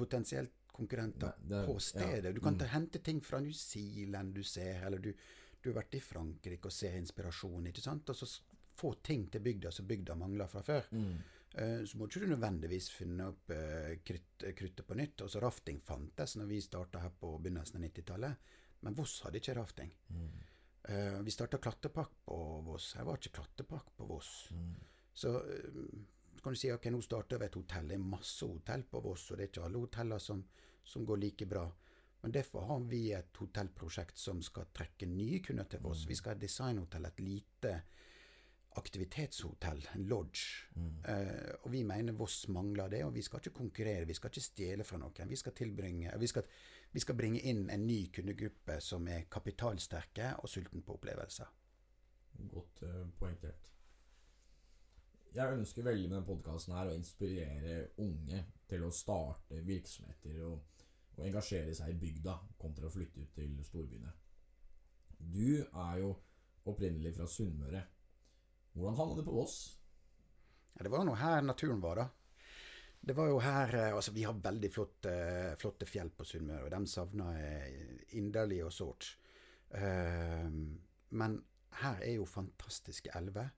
potensielt 0.00 0.52
konkurrenter 0.72 1.34
Nei, 1.36 1.48
det 1.50 1.60
på 1.68 1.76
stedet. 1.82 2.34
Du 2.34 2.40
kan 2.40 2.54
Mm. 2.54 2.58
ta, 2.58 2.64
hente 2.66 2.98
ting 3.04 3.20
fra 3.20 3.40
New 3.40 3.52
Zealand 3.52 4.34
du 4.34 4.42
ser, 4.42 4.82
eller 4.86 4.98
du, 4.98 5.12
du 5.62 5.70
har 5.72 5.82
vært 5.82 5.94
i 5.94 6.00
Frankrike 6.00 6.66
og 6.66 6.72
ser 6.72 6.96
inspirasjon, 6.98 7.66
ikke 7.68 7.82
sant? 7.84 8.08
Og 8.08 8.16
så 8.16 8.26
få 8.80 8.94
ting 9.02 9.26
til 9.30 9.40
bygda 9.44 9.70
som 9.70 9.86
bygda 9.86 10.14
mangler 10.16 10.48
fra 10.48 10.62
før. 10.62 10.86
Mm. 10.90 11.18
Eh, 11.52 11.84
Så 11.84 11.98
må 11.98 12.06
ikke 12.08 12.20
du 12.24 12.30
nødvendigvis 12.30 12.88
finne 12.90 13.26
opp 13.28 13.46
krytt, 14.04 14.42
eh, 14.46 14.54
kruttet 14.54 14.86
på 14.86 14.94
nytt. 14.96 15.20
Altså 15.20 15.40
Rafting 15.42 15.80
fantes 15.80 16.36
når 16.36 16.46
vi 16.46 16.60
starta 16.60 16.98
her 17.00 17.10
på 17.10 17.38
begynnelsen 17.42 17.76
av 17.76 17.82
90-tallet, 17.82 18.36
men 18.80 18.96
Voss 18.96 19.20
hadde 19.24 19.40
ikke 19.40 19.56
rafting. 19.58 19.92
Mm. 20.08 20.30
Uh, 20.90 21.18
Vi 21.26 21.34
starta 21.34 21.60
klatrepark 21.60 22.22
på 22.24 22.38
Voss. 22.66 22.94
Her 22.98 23.08
var 23.08 23.20
ikke 23.20 23.36
klatrepark 23.40 23.92
på 23.96 24.08
Voss. 24.08 24.32
Mm. 24.56 24.72
Så 25.12 25.34
uh, 25.36 25.84
kan 26.40 26.56
du 26.56 26.58
si 26.58 26.72
ok, 26.72 26.88
nå 26.92 27.02
starter 27.04 27.40
vi 27.40 27.48
et 27.50 27.60
hotell. 27.60 27.90
Det 27.90 27.98
er 27.98 28.10
masse 28.16 28.48
hotell 28.48 28.86
på 28.88 29.02
Voss, 29.04 29.28
og 29.30 29.38
det 29.38 29.46
er 29.46 29.52
ikke 29.52 29.66
alle 29.68 29.84
hoteller 29.84 30.22
som, 30.22 30.42
som 30.84 31.06
går 31.06 31.20
like 31.20 31.48
bra. 31.50 31.66
Men 32.20 32.32
derfor 32.32 32.66
har 32.68 32.80
vi 32.88 33.06
et 33.16 33.36
hotellprosjekt 33.40 34.18
som 34.20 34.42
skal 34.44 34.68
trekke 34.76 35.08
nye 35.08 35.40
kunder 35.44 35.68
til 35.68 35.80
Voss. 35.84 36.04
Vi 36.08 36.16
skal 36.18 36.34
ha 36.34 36.36
et 36.36 36.44
designhotell, 36.44 37.08
et 37.08 37.22
lite 37.24 37.74
aktivitetshotell, 38.78 39.80
en 39.94 40.04
lodge. 40.06 40.68
Eh, 41.08 41.54
og 41.64 41.72
vi 41.72 41.82
mener 41.86 42.16
Voss 42.18 42.44
mangler 42.52 42.92
det, 42.92 43.02
og 43.06 43.14
vi 43.14 43.24
skal 43.26 43.40
ikke 43.40 43.56
konkurrere, 43.56 44.06
vi 44.06 44.14
skal 44.14 44.30
ikke 44.30 44.44
stjele 44.44 44.86
fra 44.86 45.00
noen. 45.00 45.32
Vi 45.32 45.38
skal, 45.40 45.56
tilbringe, 45.56 46.12
vi 46.20 46.28
skal, 46.30 46.46
vi 46.90 47.00
skal 47.00 47.16
bringe 47.16 47.40
inn 47.46 47.68
en 47.70 47.86
ny 47.86 48.06
kundegruppe 48.14 48.80
som 48.82 49.06
er 49.08 49.28
kapitalsterke 49.30 50.34
og 50.42 50.50
sulten 50.50 50.82
på 50.82 50.96
opplevelser. 50.98 51.50
Godt 52.50 52.82
uh, 52.82 53.04
poengtert. 53.18 53.68
Jeg 55.30 55.54
ønsker 55.54 55.86
veldig 55.86 56.08
med 56.08 56.16
denne 56.16 56.26
podkasten 56.26 56.74
å 56.74 56.96
inspirere 56.96 57.76
unge 58.02 58.40
til 58.70 58.82
å 58.82 58.90
starte 58.94 59.60
virksomheter 59.62 60.40
og, 60.48 60.82
og 61.14 61.22
engasjere 61.28 61.74
seg 61.78 61.92
i 61.92 62.00
bygda 62.00 62.34
kontra 62.58 62.88
å 62.88 62.94
flytte 62.94 63.22
ut 63.22 63.36
til 63.36 63.54
storbyene. 63.66 64.10
Du 65.20 65.60
er 65.62 66.00
jo 66.00 66.14
opprinnelig 66.70 67.14
fra 67.14 67.28
Sunnmøre. 67.30 67.84
Hvordan 68.74 68.98
havna 68.98 69.20
du 69.20 69.26
på 69.26 69.36
Voss? 69.36 69.60
Ja, 70.74 70.82
det 70.82 70.90
var 70.90 71.06
nå 71.06 71.14
her 71.18 71.42
naturen 71.46 71.82
var, 71.82 72.02
da. 72.02 72.08
Det 73.00 73.16
var 73.16 73.30
jo 73.30 73.38
her 73.40 73.74
eh, 73.74 73.94
Altså, 73.94 74.12
vi 74.12 74.26
har 74.28 74.42
veldig 74.44 74.70
flotte, 74.72 75.14
flotte 75.58 75.88
fjell 75.88 76.10
på 76.12 76.26
Sunnmøre, 76.28 76.66
og 76.66 76.74
dem 76.74 76.86
savner 76.86 77.38
jeg 77.40 78.02
inderlig 78.20 78.60
og 78.66 78.74
sårt. 78.76 79.14
Eh, 79.70 80.50
men 81.10 81.40
her 81.80 82.04
er 82.04 82.18
jo 82.18 82.28
fantastiske 82.28 83.12
elver. 83.16 83.50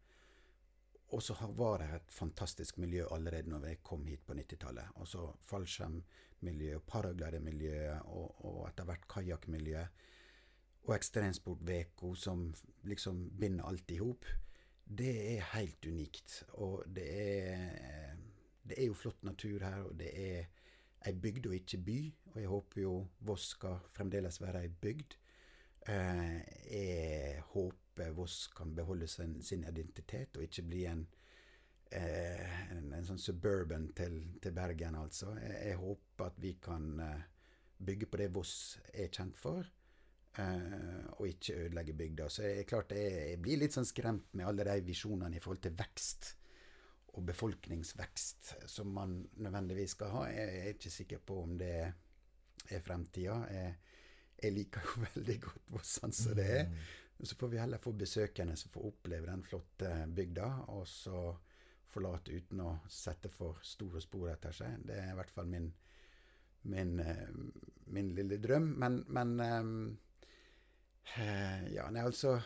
Og 1.13 1.21
så 1.21 1.37
var 1.57 1.83
det 1.83 1.89
et 1.93 2.13
fantastisk 2.15 2.79
miljø 2.81 3.05
allerede 3.13 3.51
når 3.53 3.67
jeg 3.69 3.83
kom 3.85 4.07
hit 4.09 4.23
på 4.25 4.37
90-tallet. 4.37 4.95
Og 4.97 5.09
så 5.09 5.27
fallskjermmiljø, 5.45 6.79
paraglidermiljø, 6.89 7.99
og, 8.07 8.39
og 8.49 8.63
etter 8.71 8.89
hvert 8.89 9.05
kajakkmiljø. 9.13 9.83
Og 10.87 10.95
ekstremsport-Veko 10.97 12.15
som 12.19 12.47
liksom 12.89 13.27
binder 13.39 13.69
alt 13.69 13.93
i 13.93 14.01
hop. 14.01 14.25
Det 14.85 15.13
er 15.35 15.53
helt 15.53 15.85
unikt. 15.87 16.39
Og 16.65 16.83
det 16.89 17.07
er, 17.13 18.02
det 18.73 18.81
er 18.81 18.89
jo 18.89 18.97
flott 18.97 19.25
natur 19.29 19.61
her, 19.61 19.83
og 19.85 19.99
det 20.01 20.11
er 20.17 20.47
ei 21.07 21.13
bygd 21.13 21.49
og 21.51 21.57
ikke 21.59 21.81
by. 21.85 21.99
Og 22.33 22.39
jeg 22.41 22.49
håper 22.49 22.81
jo 22.81 22.95
Voss 23.29 23.51
skal 23.57 23.83
fremdeles 23.93 24.41
være 24.41 24.63
ei 24.65 24.71
bygd. 24.73 25.19
Eh, 25.93 26.39
jeg 26.71 27.43
håper 27.53 28.15
Voss 28.17 28.47
kan 28.57 28.73
beholde 28.75 29.07
sin, 29.11 29.43
sin 29.43 29.67
identitet, 29.69 30.37
og 30.37 30.47
ikke 30.47 30.65
bli 30.65 30.87
en, 30.89 31.05
eh, 31.93 32.73
en, 32.73 32.93
en 32.97 33.05
sånn 33.05 33.21
suburban 33.21 33.91
til, 33.99 34.17
til 34.41 34.57
Bergen, 34.57 34.97
altså. 34.97 35.35
Jeg, 35.43 35.59
jeg, 35.67 35.81
håper 35.83 36.31
at 36.31 36.41
vi 36.41 36.57
kan 36.63 36.89
eh, 37.03 37.25
bygge 37.85 38.09
på 38.09 38.23
det 38.23 38.33
Voss 38.33 38.57
er 38.95 39.13
kjent 39.13 39.37
for, 39.39 39.69
og 40.33 41.27
ikke 41.29 41.59
ødelegge 41.67 41.93
bygda. 41.93 42.27
Så 42.33 42.47
jeg, 42.47 42.65
klart 42.65 42.95
jeg, 42.97 43.11
jeg, 43.35 43.41
blir 43.45 43.59
litt 43.61 43.75
sånn 43.77 43.85
skremt 43.85 44.31
med 44.33 44.47
alle 44.49 44.65
de 44.65 44.87
visjonene 44.87 45.37
i 45.37 45.43
forhold 45.45 45.61
til 45.67 45.75
vekst 45.77 46.31
og 47.13 47.27
befolkningsvekst 47.29 48.55
som 48.71 48.93
man 48.97 49.19
nødvendigvis 49.37 49.97
skal 49.99 50.13
ha. 50.15 50.25
Jeg, 50.33 50.59
er 50.59 50.73
ikke 50.73 50.91
sikker 50.91 51.21
på 51.27 51.43
om 51.43 51.59
det 51.61 51.75
er 52.71 52.81
fremtida. 52.85 53.37
Jeg, 53.53 53.75
jeg 54.43 54.53
liker 54.57 54.89
jo 54.89 55.03
veldig 55.11 55.39
godt 55.45 55.73
hvor 55.75 55.87
sånn 55.87 56.15
som 56.17 56.37
det 56.39 56.49
er. 56.57 56.71
Så 57.23 57.37
får 57.39 57.53
vi 57.53 57.61
heller 57.61 57.79
få 57.79 57.93
besøkende 57.95 58.57
som 58.59 58.73
får 58.75 58.87
oppleve 58.89 59.29
den 59.29 59.45
flotte 59.47 59.91
bygda, 60.11 60.49
og 60.75 60.89
så 60.91 61.29
forlate 61.93 62.33
uten 62.35 62.63
å 62.65 62.73
sette 62.91 63.31
for 63.31 63.61
store 63.67 64.01
spor 64.03 64.33
etter 64.33 64.57
seg. 64.57 64.81
Det 64.89 64.97
er 64.99 65.13
i 65.13 65.19
hvert 65.19 65.31
fall 65.31 65.47
min, 65.53 65.69
min, 66.73 66.97
min 67.93 68.11
lille 68.17 68.41
drøm. 68.43 68.73
Men, 68.81 69.03
men 69.13 69.37
Ja, 71.77 71.91
nei, 71.91 72.03
altså 72.03 72.37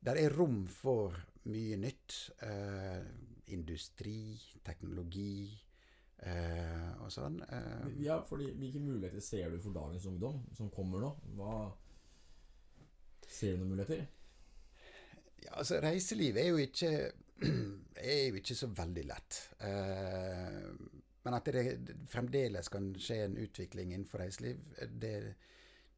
Der 0.00 0.16
er 0.16 0.34
rom 0.34 0.64
for 0.70 1.14
mye 1.50 1.76
nytt. 1.78 2.16
Industri, 3.54 4.36
teknologi 4.64 5.54
Eh, 6.24 6.92
og 7.04 7.10
sånn. 7.12 7.40
Eh. 7.44 7.88
Ja, 8.06 8.20
fordi 8.24 8.48
Hvilke 8.56 8.80
muligheter 8.80 9.20
ser 9.20 9.50
du 9.52 9.58
for 9.60 9.76
dagens 9.76 10.06
ungdom 10.08 10.40
som 10.56 10.70
kommer 10.72 11.02
nå? 11.02 11.10
Hva 11.36 11.56
Ser 13.26 13.56
du 13.56 13.64
noen 13.64 13.74
muligheter? 13.74 14.06
Ja, 15.42 15.58
altså 15.60 15.80
Reiseliv 15.82 16.38
er 16.38 16.48
jo 16.52 16.60
ikke 16.62 16.90
er 18.12 18.20
jo 18.30 18.38
ikke 18.38 18.56
så 18.56 18.70
veldig 18.72 19.04
lett. 19.10 19.40
Eh, 19.66 20.70
men 21.26 21.36
at 21.36 21.50
det 21.50 21.96
fremdeles 22.08 22.70
kan 22.72 22.92
skje 23.02 23.18
en 23.24 23.36
utvikling 23.42 23.92
innenfor 23.92 24.22
reiseliv, 24.22 24.60
det, 25.02 25.34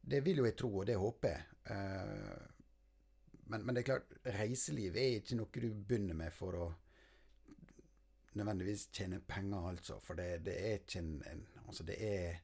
det 0.01 0.23
vil 0.25 0.41
jo 0.41 0.47
jeg 0.49 0.57
tro, 0.57 0.71
og 0.81 0.87
det 0.89 0.97
håper 0.99 1.35
jeg. 1.35 1.59
Eh, 1.69 2.33
men, 3.53 3.61
men, 3.61 3.75
det 3.75 3.83
er 3.83 3.89
klart, 3.91 4.17
reiseliv 4.39 4.97
er 4.97 5.21
ikke 5.21 5.37
noe 5.37 5.63
du 5.63 5.69
begynner 5.69 6.17
med 6.17 6.33
for 6.35 6.57
å 6.57 6.67
nødvendigvis 8.37 8.87
tjene 8.93 9.19
penger, 9.19 9.69
altså. 9.69 9.99
For 10.03 10.13
det, 10.19 10.45
det 10.45 10.55
er 10.67 10.79
ikke 10.79 10.99
en, 10.99 11.13
en, 11.31 11.47
Altså, 11.67 11.83
det 11.83 11.97
er 12.01 12.39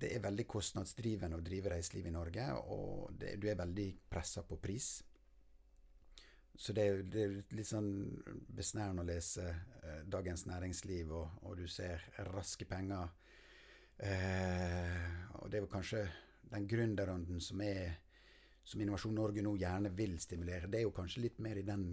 Det 0.00 0.14
er 0.16 0.22
veldig 0.24 0.46
kostnadsdrivende 0.48 1.36
å 1.36 1.42
drive 1.44 1.74
reiseliv 1.74 2.06
i 2.08 2.10
Norge, 2.14 2.44
og 2.72 3.10
det, 3.20 3.34
du 3.36 3.50
er 3.50 3.58
veldig 3.58 3.84
pressa 4.08 4.40
på 4.48 4.56
pris. 4.56 5.02
Så 6.56 6.72
det, 6.72 6.86
det, 7.12 7.24
er 7.26 7.34
litt 7.52 7.68
sånn 7.68 7.90
besnærende 8.48 9.04
å 9.04 9.08
lese 9.10 9.44
eh, 9.44 10.00
Dagens 10.08 10.46
Næringsliv, 10.48 11.12
og, 11.12 11.42
og, 11.42 11.58
du 11.60 11.68
ser 11.68 12.00
raske 12.30 12.64
penger. 12.64 13.12
Eh, 13.98 15.04
og 15.36 15.50
det 15.50 15.60
er 15.60 15.66
jo 15.66 15.72
kanskje 15.76 16.06
den 16.48 16.64
gründerånden 16.68 17.44
som 17.44 17.60
som 18.70 18.80
Innovasjon 18.80 19.16
Norge 19.16 19.42
nå 19.42 19.56
gjerne 19.58 19.90
vil 19.96 20.16
stimulere, 20.22 20.68
det 20.70 20.80
er 20.80 20.86
jo 20.86 20.94
kanskje 20.94 21.24
litt 21.24 21.38
mer 21.42 21.58
i 21.58 21.66
den 21.66 21.84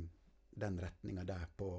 den 0.59 0.79
retninga 0.81 1.23
der 1.27 1.45
på, 1.57 1.71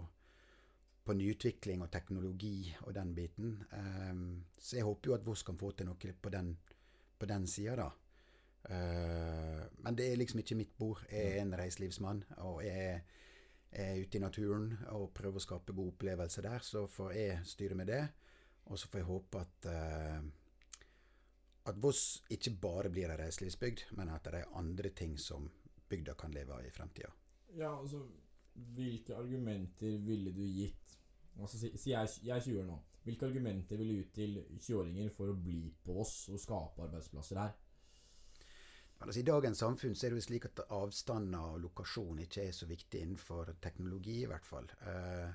på, 1.05 1.17
nyutvikling 1.17 1.83
og 1.83 1.91
teknologi 1.93 2.75
og 2.87 2.95
den 2.95 3.15
biten. 3.15 3.57
Um, 3.73 4.45
så 4.59 4.77
jeg 4.79 4.89
håper 4.89 5.11
jo 5.11 5.17
at 5.17 5.27
Voss 5.27 5.43
kan 5.47 5.59
få 5.59 5.73
til 5.73 5.89
noe 5.89 6.15
på 6.23 6.33
den, 6.35 6.57
på 7.19 7.27
den 7.27 7.47
sida, 7.47 7.77
da. 7.77 7.89
Uh, 8.69 9.63
men 9.85 9.97
det 9.97 10.11
er 10.11 10.19
liksom 10.21 10.43
ikke 10.43 10.59
mitt 10.59 10.75
bord. 10.79 11.05
Jeg 11.11 11.37
er 11.39 11.43
en 11.43 11.57
reiselivsmann, 11.59 12.25
og 12.45 12.65
jeg 12.67 12.91
er, 12.91 13.01
ute 14.01 14.17
i 14.17 14.21
naturen 14.23 14.71
og 14.97 15.11
prøver 15.13 15.37
å 15.37 15.45
skape 15.45 15.75
gode 15.77 15.93
opplevelser 15.93 16.47
der. 16.47 16.63
Så 16.65 16.87
får 16.89 17.13
jeg 17.13 17.41
styre 17.45 17.77
med 17.77 17.91
det, 17.93 18.05
og 18.65 18.79
så 18.81 18.89
får 18.89 19.03
jeg 19.03 19.09
håpe 19.11 19.43
at 19.43 19.69
uh, 19.69 20.29
at 21.69 21.83
Voss 21.83 22.23
ikke 22.33 22.55
bare 22.63 22.91
blir 22.93 23.11
ei 23.13 23.19
reiselivsbygd, 23.21 23.91
men 23.99 24.11
at 24.13 24.25
det 24.25 24.41
er 24.41 24.57
andre 24.57 24.91
ting 24.97 25.19
som 25.21 25.49
bygda 25.89 26.15
kan 26.21 26.33
leve 26.33 26.57
av 26.57 26.65
i 26.65 26.73
fremtida. 26.73 27.11
Ja, 27.57 27.75
altså 27.75 28.03
hvilke 28.77 29.17
argumenter 29.17 29.99
ville 30.05 30.35
du 30.35 30.45
gitt 30.45 30.97
Altså, 31.39 31.59
Si, 31.59 31.69
si 31.79 31.93
jeg, 31.93 32.09
jeg 32.27 32.35
er 32.35 32.43
20 32.43 32.61
år 32.61 32.65
nå. 32.67 32.77
Hvilke 33.07 33.29
argumenter 33.29 33.79
ville 33.79 33.95
du 33.95 34.01
gitt 34.01 34.17
til 34.17 34.41
20-åringer 34.59 35.13
for 35.15 35.31
å 35.31 35.37
bli 35.39 35.61
på 35.87 36.01
oss 36.03 36.15
og 36.33 36.41
skape 36.43 36.83
arbeidsplasser 36.89 37.39
her? 37.39 37.53
Altså, 38.99 39.21
I 39.21 39.27
dagens 39.29 39.61
samfunn 39.63 39.95
så 39.95 40.07
er 40.07 40.13
det 40.13 40.19
jo 40.19 40.27
slik 40.27 40.49
at 40.49 40.65
avstander 40.75 41.55
og 41.55 41.61
lokasjon 41.63 42.19
ikke 42.25 42.49
er 42.49 42.57
så 42.57 42.67
viktig 42.67 43.05
innenfor 43.05 43.53
teknologi, 43.63 44.23
i 44.25 44.31
hvert 44.31 44.47
fall. 44.47 44.67
Uh, 44.83 45.31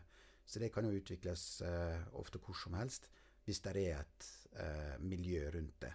så 0.46 0.60
det 0.60 0.74
kan 0.76 0.84
jo 0.84 0.98
utvikles 1.00 1.46
uh, 1.64 2.04
ofte 2.20 2.42
hvor 2.44 2.58
som 2.60 2.76
helst, 2.76 3.08
hvis 3.48 3.64
det 3.64 3.76
er 3.80 4.02
et 4.02 4.28
uh, 4.60 4.98
miljø 5.04 5.50
rundt 5.56 5.82
det. 5.82 5.94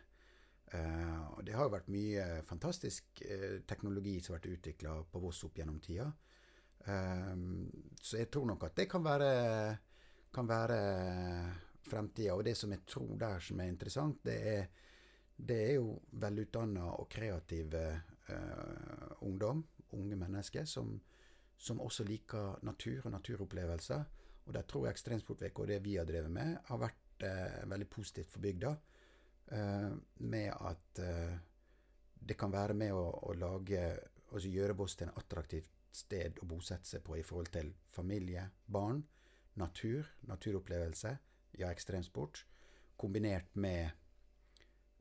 og 0.68 1.46
det 1.46 1.54
har 1.56 1.64
jo 1.64 1.72
vært 1.72 1.86
mye 1.88 2.24
fantastisk 2.44 3.22
teknologi 3.64 4.18
som 4.20 4.34
har 4.34 4.42
vært 4.42 4.58
utvikla 4.58 4.90
på 5.08 5.20
Voss 5.22 5.38
opp 5.46 5.56
gjennom 5.56 5.78
tida. 5.80 6.10
Um, 6.88 7.68
så 8.00 8.22
jeg 8.22 8.30
tror 8.32 8.46
nok 8.48 8.64
at 8.64 8.76
det 8.78 8.86
kan 8.88 9.04
være, 9.04 9.32
kan 10.34 10.48
være 10.48 10.78
fremtida. 11.88 12.34
Og 12.34 12.44
det 12.44 12.56
som 12.56 12.72
jeg 12.72 12.86
tror 12.88 13.16
der 13.20 13.40
som 13.44 13.60
er 13.60 13.72
interessant, 13.72 14.22
det 14.24 14.38
er, 14.54 14.68
det 15.36 15.58
er 15.66 15.74
jo 15.76 15.98
velutdanna 16.10 16.92
og 16.96 17.08
kreative 17.12 17.84
uh, 18.30 19.24
ungdom, 19.26 19.64
unge 19.92 20.16
mennesker, 20.16 20.64
som, 20.64 20.94
som, 21.56 21.80
også 21.80 22.04
liker 22.04 22.64
natur 22.64 23.06
og 23.06 23.12
naturopplevelser. 23.12 24.04
Og 24.46 24.54
der 24.54 24.64
tror 24.64 24.86
jeg 24.86 24.96
Ekstremsportveka 24.96 25.62
og 25.62 25.68
det 25.68 25.82
vi 25.84 25.96
har 25.96 26.08
drevet 26.08 26.32
med, 26.32 26.56
har 26.64 26.80
vært 26.80 27.26
uh, 27.26 27.70
veldig 27.70 27.88
positivt 27.88 28.32
for 28.32 28.44
bygda. 28.44 28.76
Uh, 29.48 29.92
med 30.28 30.52
at 30.52 31.00
det 32.28 32.36
kan 32.36 32.52
være 32.52 32.74
med 32.76 32.92
å, 32.92 33.04
å 33.30 33.34
lage 33.38 33.80
Altså 34.28 34.50
gjøre 34.52 34.74
Voss 34.76 34.92
til 34.98 35.06
en 35.06 35.14
attraktivt 35.16 35.77
sted 35.94 36.38
å 36.42 36.48
bosette 36.48 36.86
seg 36.88 37.02
på 37.04 37.16
i 37.18 37.24
forhold 37.26 37.50
til 37.54 37.72
familie, 37.94 38.44
barn, 38.66 39.02
natur, 39.58 40.06
naturopplevelse, 40.28 41.14
ja, 41.58 41.70
ekstremsport, 41.70 42.44
kombinert 42.98 43.54
med 43.54 43.90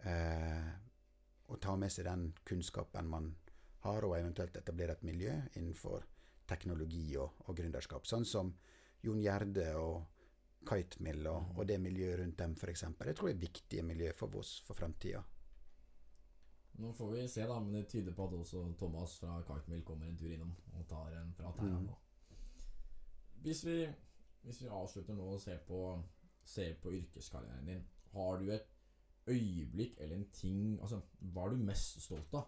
eh, 0.06 0.70
å 1.48 1.58
ta 1.62 1.76
med 1.80 1.94
seg 1.94 2.08
den 2.08 2.30
kunnskapen 2.48 3.10
man 3.10 3.32
har, 3.86 4.06
og 4.06 4.18
eventuelt 4.18 4.58
etablere 4.58 4.98
et 4.98 5.06
miljø 5.08 5.34
innenfor 5.56 6.06
teknologi 6.48 7.16
og, 7.20 7.44
og 7.48 7.58
gründerskap. 7.58 8.08
Sånn 8.08 8.26
som 8.26 8.54
Jon 9.06 9.22
Gjerde 9.22 9.70
og 9.80 10.06
Kitemill 10.68 11.28
og, 11.30 11.54
og, 11.56 11.64
det 11.70 11.78
miljøet 11.80 12.22
rundt 12.22 12.40
dem, 12.42 12.56
f.eks. 12.58 12.86
Det 13.00 13.16
tror 13.16 13.30
jeg 13.30 13.38
er 13.38 13.44
viktige 13.44 13.86
miljø 13.88 14.12
for 14.18 14.40
oss 14.40 14.58
for 14.66 14.78
fremtida. 14.78 15.22
Nå 16.78 16.94
får 16.94 17.12
vi 17.12 17.28
se, 17.28 17.46
da, 17.50 17.60
men 17.60 17.74
det 17.74 17.88
tyder 17.90 18.14
på 18.14 18.28
at 18.28 18.34
også 18.38 18.64
Thomas 18.78 19.16
fra 19.20 19.40
Kitemill 19.48 19.84
kommer 19.86 20.06
en 20.06 20.18
tur 20.18 20.30
innom 20.30 20.52
og 20.78 20.86
tar 20.90 21.16
en 21.18 21.34
prat 21.38 21.62
her. 21.64 21.72
Mm. 21.74 21.88
Hvis 23.42 23.64
vi, 23.66 23.78
hvis 24.46 24.62
vi 24.62 24.70
avslutter 24.70 25.18
nå 25.18 25.26
og 25.34 25.42
ser 25.42 25.58
på, 25.66 25.80
ser 26.46 26.76
på 26.82 26.94
yrkeskarrieren 26.94 27.66
din, 27.66 27.82
har 28.14 28.38
du 28.38 28.52
et 28.54 28.70
øyeblikk 29.28 29.98
eller 29.98 30.16
en 30.16 30.30
ting 30.32 30.78
Altså, 30.82 31.02
hva 31.20 31.48
er 31.48 31.56
du 31.56 31.66
mest 31.66 31.98
stolt 32.04 32.38
av? 32.38 32.46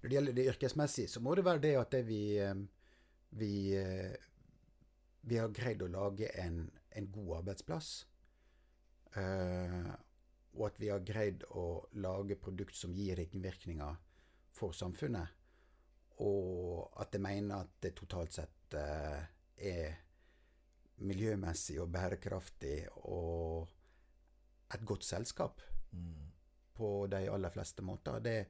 Når 0.00 0.08
det 0.08 0.16
gjelder 0.16 0.38
det 0.38 0.46
yrkesmessige, 0.52 1.08
så 1.08 1.20
må 1.20 1.34
det 1.34 1.44
være 1.44 1.62
det 1.66 1.74
at 1.80 1.92
det 1.92 2.06
vi, 2.06 2.22
eh, 2.38 2.54
vi, 3.30 3.52
eh, 3.76 4.14
vi 5.22 5.36
har 5.40 5.52
greid 5.52 5.82
å 5.82 5.90
lage 5.90 6.30
en, 6.40 6.70
en 6.90 7.12
god 7.12 7.36
arbeidsplass. 7.38 8.06
Eh, 9.16 9.94
og 10.54 10.66
at 10.68 10.80
vi 10.80 10.90
har 10.92 11.04
greid 11.06 11.44
å 11.58 11.84
lage 12.02 12.36
produkt 12.40 12.76
som 12.78 12.94
gir 12.94 13.16
ringvirkninger 13.18 13.96
for 14.54 14.74
samfunnet. 14.76 15.28
Og 16.22 16.92
at 17.02 17.14
jeg 17.14 17.22
mener 17.24 17.64
at 17.64 17.72
det 17.82 17.94
totalt 17.98 18.32
sett 18.36 18.76
eh, 18.78 19.24
er 19.58 19.96
miljømessig 21.02 21.80
og 21.82 21.90
bærekraftig 21.90 22.76
og 23.10 23.66
et 24.74 24.84
godt 24.86 25.04
selskap 25.04 25.62
Mm. 25.94 26.30
på 26.74 27.06
de 27.06 27.28
aller 27.30 27.50
fleste 27.50 27.82
måter. 27.82 28.20
Det, 28.20 28.46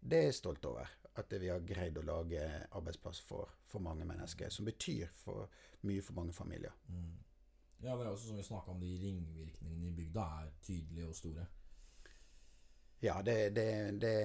det 0.00 0.18
er 0.18 0.30
jeg 0.30 0.34
stolt 0.38 0.64
over. 0.64 0.88
At 1.16 1.32
vi 1.40 1.48
har 1.48 1.60
greid 1.60 1.98
å 1.98 2.04
lage 2.04 2.40
arbeidsplass 2.76 3.20
for, 3.20 3.50
for 3.68 3.84
mange 3.84 4.04
mennesker. 4.08 4.48
Som 4.52 4.64
betyr 4.68 5.10
for, 5.16 5.48
mye 5.84 6.00
for 6.04 6.16
mange 6.16 6.32
familier. 6.32 6.72
Mm. 6.88 7.10
Ja, 7.84 7.92
det 7.96 8.06
er 8.06 8.10
også 8.10 8.30
som 8.30 8.38
vi 8.40 8.46
snakka 8.46 8.72
om, 8.72 8.80
de 8.80 8.94
ringvirkningene 9.02 9.90
i 9.90 9.94
bygda 9.96 10.24
er 10.40 10.52
tydelige 10.64 11.10
og 11.10 11.16
store. 11.16 11.46
Ja, 13.04 13.20
det, 13.22 13.50
det, 13.56 13.68
det, 14.00 14.16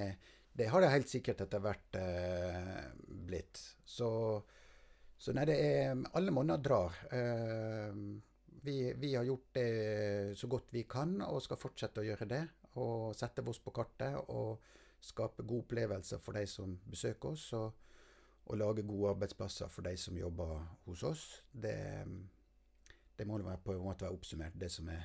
det 0.54 0.70
har 0.72 0.82
det 0.82 0.92
helt 0.94 1.12
sikkert 1.12 1.44
etter 1.44 1.64
hvert 1.64 2.00
eh, 2.00 2.88
blitt. 3.28 3.60
Så, 3.84 4.10
så 5.20 5.36
nei, 5.36 5.46
det 5.50 5.58
er 5.60 6.04
Alle 6.16 6.34
monner 6.34 6.64
drar. 6.64 6.96
Eh, 7.12 8.02
vi, 8.64 8.78
vi 8.98 9.14
har 9.16 9.28
gjort 9.28 9.54
det 9.58 10.38
så 10.40 10.48
godt 10.48 10.72
vi 10.72 10.86
kan, 10.90 11.18
og 11.28 11.44
skal 11.44 11.60
fortsette 11.60 12.04
å 12.04 12.08
gjøre 12.08 12.30
det. 12.32 12.44
Og 12.80 13.12
sette 13.20 13.44
oss 13.44 13.60
på 13.60 13.74
kartet 13.76 14.16
og 14.32 14.62
skape 15.04 15.44
gode 15.44 15.66
opplevelser 15.66 16.22
for 16.24 16.38
de 16.38 16.46
som 16.48 16.78
besøker 16.88 17.36
oss. 17.36 17.50
Og, 17.58 17.88
og 18.48 18.58
lage 18.58 18.88
gode 18.88 19.12
arbeidsplasser 19.16 19.70
for 19.72 19.86
de 19.86 19.98
som 20.00 20.18
jobber 20.18 20.56
hos 20.88 21.04
oss. 21.08 21.26
Det, 21.52 21.76
det 23.18 23.28
må 23.28 23.38
være 23.42 23.62
på 23.64 23.76
en 23.76 23.84
måte 23.86 24.06
være 24.06 24.18
oppsummert. 24.18 24.58
Det 24.60 24.72
som 24.72 24.90
jeg, 24.90 25.04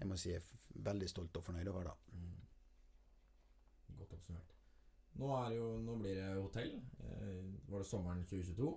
jeg 0.00 0.08
må 0.08 0.16
si 0.20 0.34
er 0.34 0.44
veldig 0.88 1.08
stolt 1.10 1.36
og 1.40 1.44
fornøyd 1.44 1.68
over. 1.72 1.90
da. 1.90 2.18
Mm. 2.18 3.98
Godt 3.98 4.16
oppsummert. 4.18 4.56
Nå, 5.18 5.30
jo, 5.54 5.70
nå 5.82 5.96
blir 5.98 6.18
det 6.20 6.32
hotell. 6.38 6.74
Eh, 7.02 7.38
var 7.70 7.82
det 7.82 7.88
sommeren 7.88 8.26
2022? 8.30 8.74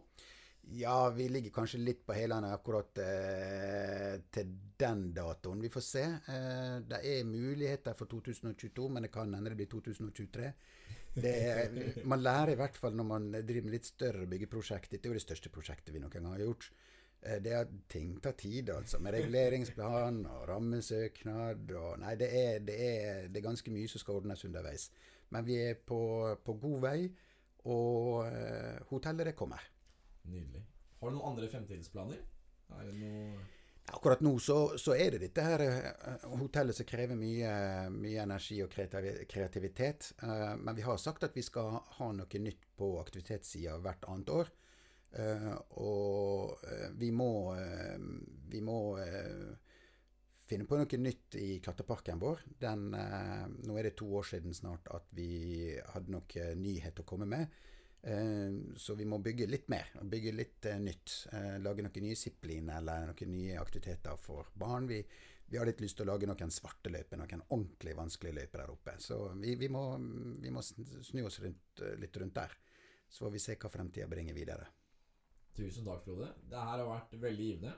Ja, 0.77 1.09
vi 1.09 1.25
ligger 1.29 1.53
kanskje 1.53 1.81
litt 1.81 2.03
på 2.05 2.13
hælene 2.15 2.51
akkurat 2.53 2.97
eh, 3.01 4.21
til 4.33 4.53
den 4.79 5.07
datoen. 5.13 5.61
Vi 5.61 5.71
får 5.73 5.83
se. 5.85 6.03
Eh, 6.03 6.75
det 6.87 7.01
er 7.01 7.27
muligheter 7.27 7.97
for 7.97 8.09
2022, 8.09 8.87
men 8.89 9.05
det 9.05 9.11
kan 9.13 9.33
hende 9.33 9.53
det 9.53 9.59
blir 9.59 9.69
2023. 9.71 10.51
Det 11.21 11.35
man 12.11 12.23
lærer 12.23 12.53
i 12.53 12.59
hvert 12.61 12.77
fall 12.79 12.95
når 12.95 13.09
man 13.09 13.29
driver 13.33 13.67
med 13.67 13.75
litt 13.75 13.89
større 13.89 14.29
byggeprosjekt. 14.31 14.93
Dette 14.93 15.09
er 15.09 15.13
jo 15.13 15.19
det 15.19 15.25
største 15.25 15.53
prosjektet 15.53 15.93
vi 15.93 16.01
noen 16.01 16.13
gang 16.13 16.29
har 16.31 16.45
gjort. 16.45 16.71
Eh, 17.21 17.37
det 17.41 17.53
er 17.53 17.65
at 17.65 17.73
ting 17.89 18.15
tar 18.21 18.33
tid, 18.37 18.69
altså. 18.73 18.99
Med 18.99 19.13
reguleringsplan 19.13 20.23
og 20.25 20.47
rammesøknad 20.49 21.73
og 21.77 21.99
Nei, 22.01 22.15
det 22.17 22.29
er, 22.33 22.59
det 22.65 22.77
er, 22.87 23.27
det 23.29 23.41
er 23.41 23.49
ganske 23.49 23.73
mye 23.73 23.91
som 23.91 24.01
skal 24.01 24.21
ordnes 24.21 24.45
underveis. 24.47 24.89
Men 25.29 25.45
vi 25.45 25.59
er 25.61 25.77
på, 25.87 26.01
på 26.43 26.57
god 26.59 26.81
vei, 26.81 26.97
og 27.71 28.25
uh, 28.25 28.81
hotellet 28.89 29.29
det 29.29 29.37
kommer. 29.37 29.61
Nydelig. 30.25 30.63
Har 30.99 31.11
du 31.11 31.15
noen 31.15 31.31
andre 31.31 31.49
fremtidsplaner? 31.49 32.21
Er 32.71 32.87
det 32.89 32.99
noe 32.99 33.49
Akkurat 33.91 34.21
nå 34.23 34.31
så, 34.39 34.77
så 34.79 34.93
er 34.95 35.15
det 35.15 35.23
dette 35.23 35.43
her 35.43 35.61
eh, 35.65 36.25
hotellet 36.39 36.77
som 36.77 36.85
krever 36.87 37.17
mye, 37.17 37.49
mye 37.91 38.21
energi 38.23 38.59
og 38.63 38.69
kreativitet. 38.71 40.11
Men 40.21 40.77
vi 40.77 40.85
har 40.85 40.99
sagt 41.01 41.25
at 41.25 41.35
vi 41.35 41.43
skal 41.43 41.79
ha 41.97 42.11
noe 42.15 42.41
nytt 42.45 42.69
på 42.77 42.91
aktivitetssida 43.01 43.73
hvert 43.81 44.05
annet 44.07 44.31
år. 44.31 44.53
Eh, 45.11 45.55
og 45.83 46.61
eh, 46.63 46.91
vi 46.95 47.09
må, 47.11 47.55
eh, 47.59 47.97
vi 48.47 48.61
må 48.63 48.77
finne 50.47 50.67
på 50.67 50.75
noe 50.79 50.99
nytt 50.99 51.35
i 51.39 51.49
klatreparken 51.63 52.19
vår. 52.19 52.45
Den, 52.59 52.89
nå 52.91 53.75
er 53.79 53.87
det 53.87 53.93
to 54.01 54.07
år 54.19 54.25
siden 54.27 54.55
snart 54.55 54.89
at 54.91 55.05
vi 55.15 55.71
hadde 55.93 56.11
noe 56.11 56.47
nyhet 56.59 56.99
å 56.99 57.05
komme 57.07 57.27
med. 57.29 57.53
Så 58.75 58.97
vi 58.99 59.05
må 59.07 59.21
bygge 59.23 59.45
litt 59.47 59.69
mer, 59.71 59.93
bygge 60.11 60.33
litt 60.35 60.67
nytt. 60.81 61.13
Lage 61.63 61.85
noen 61.85 62.03
nye 62.03 62.17
zipline 62.19 62.75
eller 62.81 63.05
noen 63.13 63.31
nye 63.31 63.61
aktiviteter 63.61 64.19
for 64.19 64.49
barn. 64.59 64.89
Vi, 64.91 64.99
vi 65.47 65.61
har 65.61 65.69
litt 65.69 65.85
lyst 65.85 66.01
til 66.01 66.09
å 66.09 66.11
lage 66.11 66.27
noen 66.27 66.51
svarte 66.51 66.91
løyper, 66.91 67.21
noen 67.21 67.45
ordentlig 67.47 67.95
vanskelige 67.95 68.41
løyper 68.41 68.65
der 68.65 68.75
oppe. 68.75 68.97
Så 68.99 69.21
vi, 69.39 69.55
vi, 69.55 69.71
må, 69.71 69.85
vi 70.43 70.51
må 70.51 70.65
snu 70.65 71.23
oss 71.29 71.39
rundt, 71.45 71.85
litt 72.01 72.19
rundt 72.19 72.35
der. 72.41 72.59
Så 73.07 73.23
får 73.23 73.35
vi 73.37 73.45
se 73.47 73.55
hva 73.55 73.71
fremtida 73.71 74.11
bringer 74.11 74.35
videre. 74.35 74.67
Tusen 75.57 75.85
takk, 75.85 76.03
Frode. 76.05 76.29
Det 76.49 76.57
her 76.57 76.79
har 76.81 76.87
vært 76.87 77.15
veldig 77.21 77.47
givende. 77.47 77.73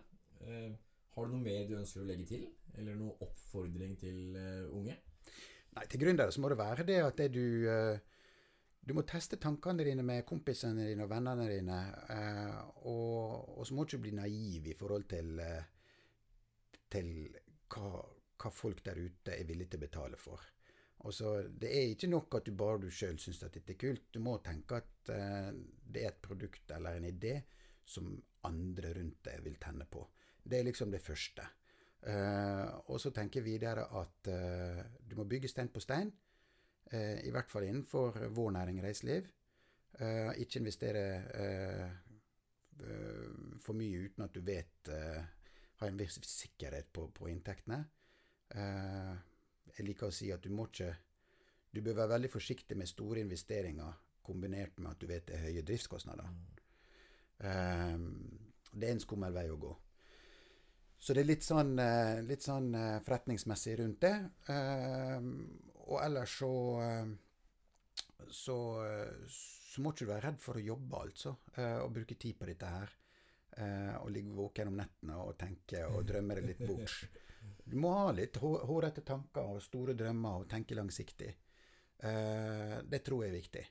Eh, 0.46 0.72
har 1.16 1.26
du 1.28 1.34
noe 1.36 1.44
mer 1.46 1.66
du 1.70 1.76
ønsker 1.80 2.04
å 2.04 2.08
legge 2.08 2.28
til? 2.30 2.46
Eller 2.78 2.98
noe 2.98 3.18
oppfordring 3.26 3.96
til 4.02 4.36
eh, 4.38 4.66
unge? 4.74 4.96
Nei, 5.74 5.86
til 5.90 6.04
gründere 6.04 6.34
så 6.34 6.42
må 6.44 6.52
det 6.54 6.60
være 6.60 6.86
det 6.86 7.00
at 7.02 7.18
det 7.18 7.32
du 7.34 7.46
eh, 7.70 7.98
Du 8.84 8.92
må 8.94 9.06
teste 9.08 9.40
tankene 9.40 9.86
dine 9.88 10.04
med 10.04 10.26
kompisene 10.28 10.86
dine 10.90 11.06
og 11.06 11.10
vennene 11.14 11.46
dine. 11.50 11.78
eh, 12.14 12.58
og, 12.90 13.54
og 13.58 13.68
så 13.68 13.74
må 13.78 13.86
du 13.86 13.94
ikke 13.94 14.04
bli 14.08 14.16
naiv 14.18 14.68
i 14.68 14.76
forhold 14.78 15.08
til, 15.10 15.40
eh, 15.40 15.64
til 16.92 17.14
hva, 17.74 18.04
hva 18.38 18.52
folk 18.54 18.84
der 18.86 19.00
ute 19.00 19.38
er 19.38 19.48
villige 19.50 19.74
til 19.74 19.80
å 19.82 19.86
betale 19.88 20.20
for. 20.20 20.44
Også, 21.08 21.32
Det 21.50 21.72
er 21.72 21.90
ikke 21.94 22.12
nok 22.12 22.36
at 22.38 22.46
du 22.46 22.54
bare 22.60 22.80
du 22.84 22.90
sjøl 22.92 23.18
syns 23.20 23.42
at 23.44 23.56
dette 23.56 23.74
er 23.74 23.80
kult. 23.82 24.06
Du 24.14 24.20
må 24.24 24.38
tenke 24.46 24.78
at 24.84 25.10
eh, 25.16 25.50
det 25.84 26.04
er 26.04 26.12
et 26.14 26.22
produkt 26.24 26.72
eller 26.76 27.00
en 27.00 27.10
idé 27.10 27.38
som 27.86 28.10
andre 28.48 28.94
rundt 28.98 29.24
deg 29.26 29.44
vil 29.44 29.60
tenne 29.62 29.86
på. 29.90 30.04
Det 30.44 30.60
er 30.60 30.68
liksom 30.68 30.92
det 30.92 31.02
første. 31.04 31.46
Uh, 32.04 32.68
og 32.92 33.00
så 33.00 33.14
tenker 33.16 33.40
jeg 33.40 33.48
videre 33.48 33.86
at 33.96 34.28
uh, 34.28 34.82
du 35.00 35.16
må 35.16 35.24
bygge 35.30 35.48
stein 35.48 35.72
på 35.72 35.80
stein. 35.80 36.12
uh, 36.92 37.20
I 37.24 37.32
hvert 37.32 37.52
fall 37.52 37.64
innenfor 37.64 38.28
vår 38.36 38.52
næring 38.52 38.84
reiseliv. 38.84 39.32
Ikke 40.42 40.58
investere 40.58 41.30
for 43.62 43.78
mye 43.78 44.00
uten 44.08 44.24
at 44.26 44.34
du 44.34 44.40
vet 44.42 44.90
Har 44.90 45.88
en 45.88 46.00
viss 46.00 46.18
sikkerhet 46.26 46.88
på, 46.90 47.12
på 47.14 47.28
inntektene. 47.30 47.78
Jeg 48.50 49.86
liker 49.86 50.08
å 50.08 50.16
si 50.16 50.32
at 50.34 50.42
du 50.42 50.50
må 50.50 50.66
ikke 50.66 50.96
Du 51.70 51.82
bør 51.82 52.00
være 52.00 52.14
veldig 52.16 52.32
forsiktig 52.34 52.78
med 52.78 52.90
store 52.90 53.22
investeringer 53.22 53.94
kombinert 54.24 54.80
med 54.80 54.92
at 54.92 55.02
du 55.02 55.08
vet 55.08 55.28
det 55.28 55.38
er 55.38 55.48
høye 55.48 55.64
driftskostnader. 55.68 56.26
Eh, 56.26 56.63
det 57.40 58.88
er 58.88 58.94
en 58.94 59.02
skummel 59.04 59.34
vei 59.36 59.48
å 59.52 59.58
gå. 59.60 59.72
Så 61.04 61.12
det 61.14 61.24
er 61.26 61.28
litt 61.34 61.44
sånn, 61.44 61.74
eh, 61.84 62.22
litt 62.24 62.46
sånn 62.46 62.70
eh, 62.80 63.00
forretningsmessig 63.04 63.74
rundt 63.82 64.00
det. 64.06 64.14
Eh, 64.48 65.26
og 65.92 65.98
ellers 66.00 66.38
så 66.40 66.52
eh, 66.82 67.12
så, 68.32 68.56
så 69.28 69.82
må 69.84 69.92
ikke 69.92 70.06
du 70.06 70.12
være 70.14 70.24
redd 70.30 70.40
for 70.40 70.56
å 70.58 70.62
jobbe, 70.64 71.00
altså. 71.06 71.34
Og 71.84 71.90
bruke 71.94 72.16
tid 72.16 72.38
på 72.40 72.48
dette 72.48 72.70
her. 72.72 72.94
Og 74.00 74.08
ligge 74.16 74.32
våken 74.34 74.72
om 74.72 74.78
nettene 74.80 75.18
og 75.22 75.36
tenke 75.38 75.84
og 75.86 76.06
drømme 76.08 76.38
det 76.40 76.46
litt 76.48 76.62
bort. 76.66 76.96
Du 77.68 77.76
må 77.84 77.92
ha 77.94 78.08
litt 78.16 78.40
hå- 78.42 78.64
hårete 78.66 79.04
tanker 79.06 79.52
og 79.58 79.62
store 79.62 79.94
drømmer 80.00 80.40
og 80.40 80.48
tenke 80.50 80.74
langsiktig. 80.80 81.30
Det 82.00 83.02
tror 83.06 83.26
jeg 83.26 83.34
er 83.34 83.38
viktig. 83.38 83.66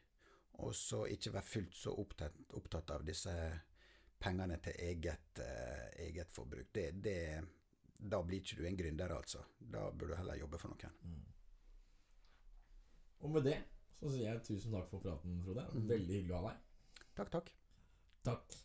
Og 0.62 0.74
så 0.78 1.04
ikke 1.10 1.32
være 1.34 1.48
fullt 1.48 1.76
så 1.76 1.94
opptatt, 1.98 2.38
opptatt 2.58 2.94
av 2.94 3.04
disse 3.06 3.34
pengene 4.22 4.60
til 4.62 4.78
eget, 4.78 5.42
eh, 5.42 5.88
eget 6.06 6.30
forbruk. 6.32 6.70
Det, 6.74 6.86
det, 7.02 7.18
da 7.98 8.22
blir 8.22 8.42
ikke 8.42 8.60
du 8.60 8.66
en 8.68 8.78
gründer, 8.78 9.16
altså. 9.16 9.42
Da 9.58 9.88
bør 9.90 10.12
du 10.12 10.18
heller 10.20 10.38
jobbe 10.38 10.60
for 10.62 10.74
noen. 10.74 11.24
Og 13.22 13.30
med 13.30 13.46
det 13.46 13.58
så 14.02 14.10
sier 14.10 14.32
jeg 14.32 14.42
tusen 14.46 14.74
takk 14.74 14.88
for 14.90 15.02
praten, 15.02 15.38
Frode. 15.44 15.68
Veldig 15.90 16.18
hyggelig 16.18 16.34
å 16.34 16.42
ha 16.42 16.52
deg. 16.52 17.08
Takk, 17.18 17.34
takk. 17.36 17.52
Takk. 18.26 18.56